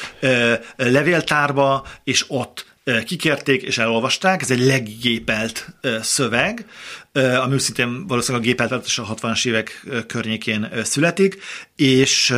levéltárba, 0.76 1.86
és 2.04 2.24
ott 2.28 2.73
kikérték 3.04 3.62
és 3.62 3.78
elolvasták. 3.78 4.42
Ez 4.42 4.50
egy 4.50 4.60
leggépelt 4.60 5.68
szöveg, 6.00 6.66
ami 7.12 7.58
szintén 7.58 8.06
valószínűleg 8.06 8.46
a 8.46 8.48
gépelt 8.48 8.84
és 8.84 8.98
a 8.98 9.14
60-as 9.14 9.46
évek 9.46 9.86
környékén 10.06 10.68
születik, 10.82 11.42
és, 11.76 12.34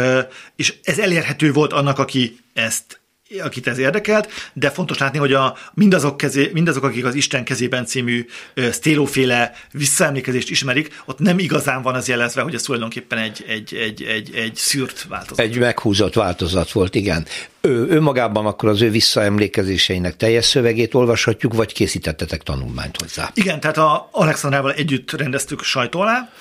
és 0.56 0.74
ez 0.82 0.98
elérhető 0.98 1.52
volt 1.52 1.72
annak, 1.72 1.98
aki 1.98 2.38
ezt 2.54 2.95
akit 3.42 3.66
ez 3.66 3.78
érdekelt, 3.78 4.28
de 4.52 4.70
fontos 4.70 4.98
látni, 4.98 5.18
hogy 5.18 5.32
a, 5.32 5.56
mindazok, 5.74 6.16
kezé, 6.16 6.50
mindazok, 6.52 6.84
akik 6.84 7.04
az 7.04 7.14
Isten 7.14 7.44
kezében 7.44 7.86
című 7.86 8.26
Stélóféle 8.72 9.52
visszaemlékezést 9.72 10.50
ismerik, 10.50 11.02
ott 11.04 11.18
nem 11.18 11.38
igazán 11.38 11.82
van 11.82 11.94
az 11.94 12.08
jelezve, 12.08 12.42
hogy 12.42 12.54
ez 12.54 12.62
tulajdonképpen 12.62 13.18
egy, 13.18 13.44
egy, 13.48 13.74
egy, 13.74 14.02
egy, 14.02 14.34
egy 14.34 14.54
szűrt 14.54 15.06
változat. 15.08 15.44
Egy 15.44 15.58
meghúzott 15.58 16.14
változat 16.14 16.72
volt, 16.72 16.94
igen. 16.94 17.26
Ő, 17.60 17.88
önmagában 17.88 18.46
akkor 18.46 18.68
az 18.68 18.82
ő 18.82 18.90
visszaemlékezéseinek 18.90 20.16
teljes 20.16 20.44
szövegét 20.44 20.94
olvashatjuk, 20.94 21.54
vagy 21.54 21.72
készítettetek 21.72 22.42
tanulmányt 22.42 22.96
hozzá? 23.00 23.30
Igen, 23.34 23.60
tehát 23.60 23.76
a 23.76 24.08
Alexandrával 24.12 24.72
együtt 24.72 25.12
rendeztük 25.12 25.62
sajtó 25.62 26.00
alá, 26.00 26.32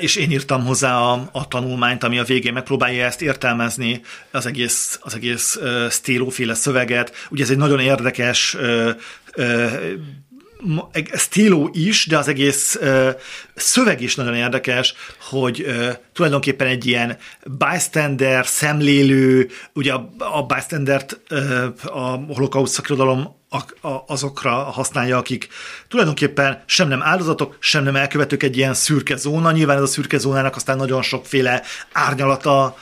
és 0.00 0.16
én 0.16 0.30
írtam 0.30 0.64
hozzá 0.64 0.96
a, 0.96 1.28
a 1.32 1.48
tanulmányt, 1.48 2.04
ami 2.04 2.18
a 2.18 2.24
végén 2.24 2.52
megpróbálja 2.52 3.04
ezt 3.04 3.22
értelmezni, 3.22 4.00
az 4.30 4.46
egész, 4.46 4.98
az 5.02 5.14
egész 5.14 5.58
stélóféle 5.90 6.54
szöveget. 6.54 7.12
Ugye 7.30 7.42
ez 7.42 7.50
egy 7.50 7.56
nagyon 7.56 7.80
érdekes 7.80 8.56
stíló 11.16 11.70
is, 11.72 12.06
de 12.06 12.18
az 12.18 12.28
egész 12.28 12.78
uh, 12.80 13.08
szöveg 13.54 14.00
is 14.00 14.14
nagyon 14.14 14.34
érdekes, 14.34 14.94
hogy 15.20 15.64
uh, 15.66 15.88
tulajdonképpen 16.12 16.66
egy 16.66 16.86
ilyen 16.86 17.16
bystander, 17.44 18.46
szemlélő, 18.46 19.48
ugye 19.72 19.92
a, 19.92 20.10
a 20.18 20.42
bystander-t 20.42 21.20
uh, 21.30 21.64
a 21.84 22.24
holokauszt 22.34 22.72
szakirodalom 22.72 23.36
azokra 24.06 24.50
használja, 24.50 25.16
akik 25.16 25.48
tulajdonképpen 25.88 26.62
sem 26.66 26.88
nem 26.88 27.02
áldozatok, 27.02 27.56
sem 27.60 27.82
nem 27.82 27.96
elkövetők 27.96 28.42
egy 28.42 28.56
ilyen 28.56 28.74
szürke 28.74 29.16
zóna. 29.16 29.52
Nyilván 29.52 29.76
ez 29.76 29.82
a 29.82 29.86
szürke 29.86 30.18
zónának 30.18 30.56
aztán 30.56 30.76
nagyon 30.76 31.02
sokféle 31.02 31.62
árnyalata 31.92 32.76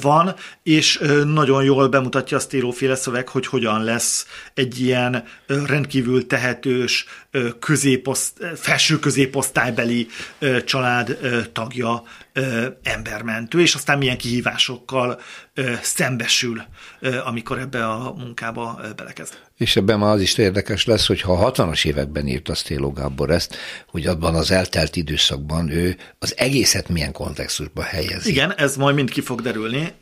van, 0.00 0.34
és 0.62 1.02
nagyon 1.24 1.64
jól 1.64 1.88
bemutatja 1.88 2.36
a 2.36 2.40
stíróféle 2.40 2.94
szöveg, 2.94 3.28
hogy 3.28 3.46
hogyan 3.46 3.84
lesz 3.84 4.26
egy 4.54 4.80
ilyen 4.80 5.24
rendkívül 5.46 6.26
tehetős, 6.26 7.06
középoszt, 7.58 8.46
felső 8.56 8.98
középosztálybeli 8.98 10.08
család 10.64 11.18
tagja 11.52 12.02
embermentő, 12.82 13.60
és 13.60 13.74
aztán 13.74 13.98
milyen 13.98 14.18
kihívásokkal 14.18 15.20
szembesül, 15.82 16.62
amikor 17.24 17.58
ebbe 17.58 17.86
a 17.88 18.14
munkába 18.18 18.80
belekezd. 18.96 19.43
És 19.58 19.76
ebben 19.76 19.98
már 19.98 20.14
az 20.14 20.20
is 20.20 20.38
érdekes 20.38 20.86
lesz, 20.86 21.06
hogy 21.06 21.20
ha 21.20 21.32
a 21.32 21.52
60-as 21.52 21.86
években 21.86 22.26
írt 22.26 22.48
a 22.48 22.54
Sztéló 22.54 22.92
Gábor 22.92 23.30
ezt, 23.30 23.56
hogy 23.88 24.06
abban 24.06 24.34
az 24.34 24.50
eltelt 24.50 24.96
időszakban 24.96 25.70
ő 25.70 25.96
az 26.18 26.34
egészet 26.36 26.88
milyen 26.88 27.12
kontextusba 27.12 27.82
helyezi. 27.82 28.30
Igen, 28.30 28.54
ez 28.56 28.76
majd 28.76 28.94
mind 28.94 29.10
ki 29.10 29.20
fog 29.20 29.40
derülni, 29.40 29.92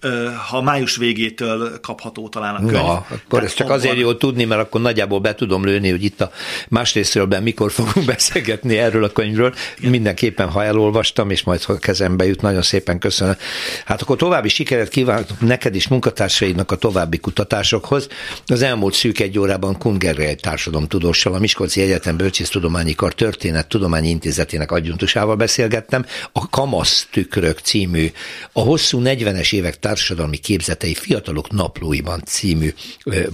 ha 0.48 0.62
május 0.62 0.96
végétől 0.96 1.80
kapható 1.80 2.28
talán 2.28 2.54
a 2.54 2.58
könyv. 2.58 2.72
Na, 2.72 3.06
akkor 3.08 3.44
ez 3.44 3.54
csak 3.54 3.66
abban... 3.66 3.78
azért 3.78 3.96
jó 3.96 4.14
tudni, 4.14 4.44
mert 4.44 4.60
akkor 4.60 4.80
nagyjából 4.80 5.20
be 5.20 5.34
tudom 5.34 5.64
lőni, 5.64 5.90
hogy 5.90 6.04
itt 6.04 6.20
a 6.20 6.30
másrésztről 6.68 7.26
mikor 7.26 7.72
fogunk 7.72 8.06
beszélgetni 8.14 8.78
erről 8.78 9.04
a 9.04 9.10
könyvről. 9.10 9.54
Igen. 9.78 9.90
Mindenképpen, 9.90 10.48
ha 10.48 10.64
elolvastam, 10.64 11.30
és 11.30 11.42
majd 11.42 11.62
ha 11.62 11.78
kezembe 11.78 12.26
jut, 12.26 12.42
nagyon 12.42 12.62
szépen 12.62 12.98
köszönöm. 12.98 13.36
Hát 13.84 14.02
akkor 14.02 14.16
további 14.16 14.48
sikeret 14.48 14.88
kívánok 14.88 15.40
neked 15.40 15.74
is 15.74 15.88
munkatársaidnak 15.88 16.70
a 16.70 16.76
további 16.76 17.18
kutatásokhoz. 17.18 18.08
Az 18.46 18.62
elmúlt 18.62 18.94
szűk 18.94 19.20
egy 19.20 19.40
órában 19.42 19.78
Kungerre 19.78 20.34
társadalomtudóssal, 20.34 21.34
a 21.34 21.38
Miskolci 21.38 21.80
Egyetem 21.80 22.16
Bölcsésztudományi 22.16 22.94
Kar 22.94 23.14
Történet 23.14 23.68
Tudományi 23.68 24.08
Intézetének 24.08 24.70
adjuntusával 24.70 25.36
beszélgettem. 25.36 26.06
A 26.32 26.48
Kamasz 26.48 27.06
tükrök 27.10 27.58
című, 27.58 28.10
a 28.52 28.60
hosszú 28.60 29.00
40-es 29.04 29.54
évek 29.54 29.78
társadalmi 29.78 30.36
képzetei 30.36 30.94
fiatalok 30.94 31.50
naplóiban 31.50 32.22
című 32.26 32.74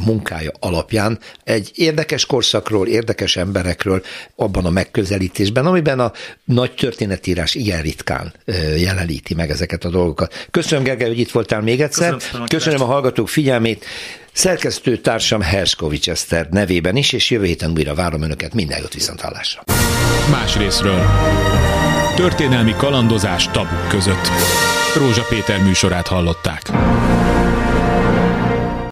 munkája 0.05 0.51
alapján 0.61 1.19
egy 1.45 1.71
érdekes 1.75 2.27
korszakról, 2.27 2.87
érdekes 2.87 3.37
emberekről 3.37 4.03
abban 4.37 4.65
a 4.65 4.71
megközelítésben, 4.71 5.67
amiben 5.67 6.01
a 6.01 6.13
nagy 6.45 6.75
történetírás 6.75 7.55
ilyen 7.55 7.83
ritkán 7.83 8.33
jeleníti 8.77 9.35
meg 9.35 9.51
ezeket 9.51 9.85
a 9.85 9.91
dolgokat. 9.91 10.49
Köszönöm, 10.51 10.85
Gergely, 10.85 11.09
hogy 11.09 11.19
itt 11.19 11.31
voltál 11.31 11.61
még 11.61 11.81
egyszer. 11.81 12.13
Köszönöm, 12.13 12.47
Köszönöm 12.47 12.83
a 12.83 12.85
hallgatók 12.85 13.29
figyelmét. 13.29 13.85
Szerkesztő 14.39 14.97
társam 14.97 15.41
Herskovics 15.41 16.11
Eszter 16.11 16.49
nevében 16.51 16.97
is, 16.97 17.12
és 17.12 17.30
jövő 17.30 17.45
héten 17.45 17.70
újra 17.70 17.95
várom 17.95 18.22
Önöket. 18.22 18.55
Minden 18.55 18.78
jót 18.78 18.95
viszont 18.95 19.20
hallásra. 19.20 19.62
Más 20.30 20.57
részről. 20.57 21.05
Történelmi 22.16 22.74
kalandozás 22.76 23.49
tabuk 23.49 23.89
között. 23.89 24.28
Rózsa 24.97 25.22
Péter 25.28 25.62
műsorát 25.62 26.07
hallották. 26.07 26.70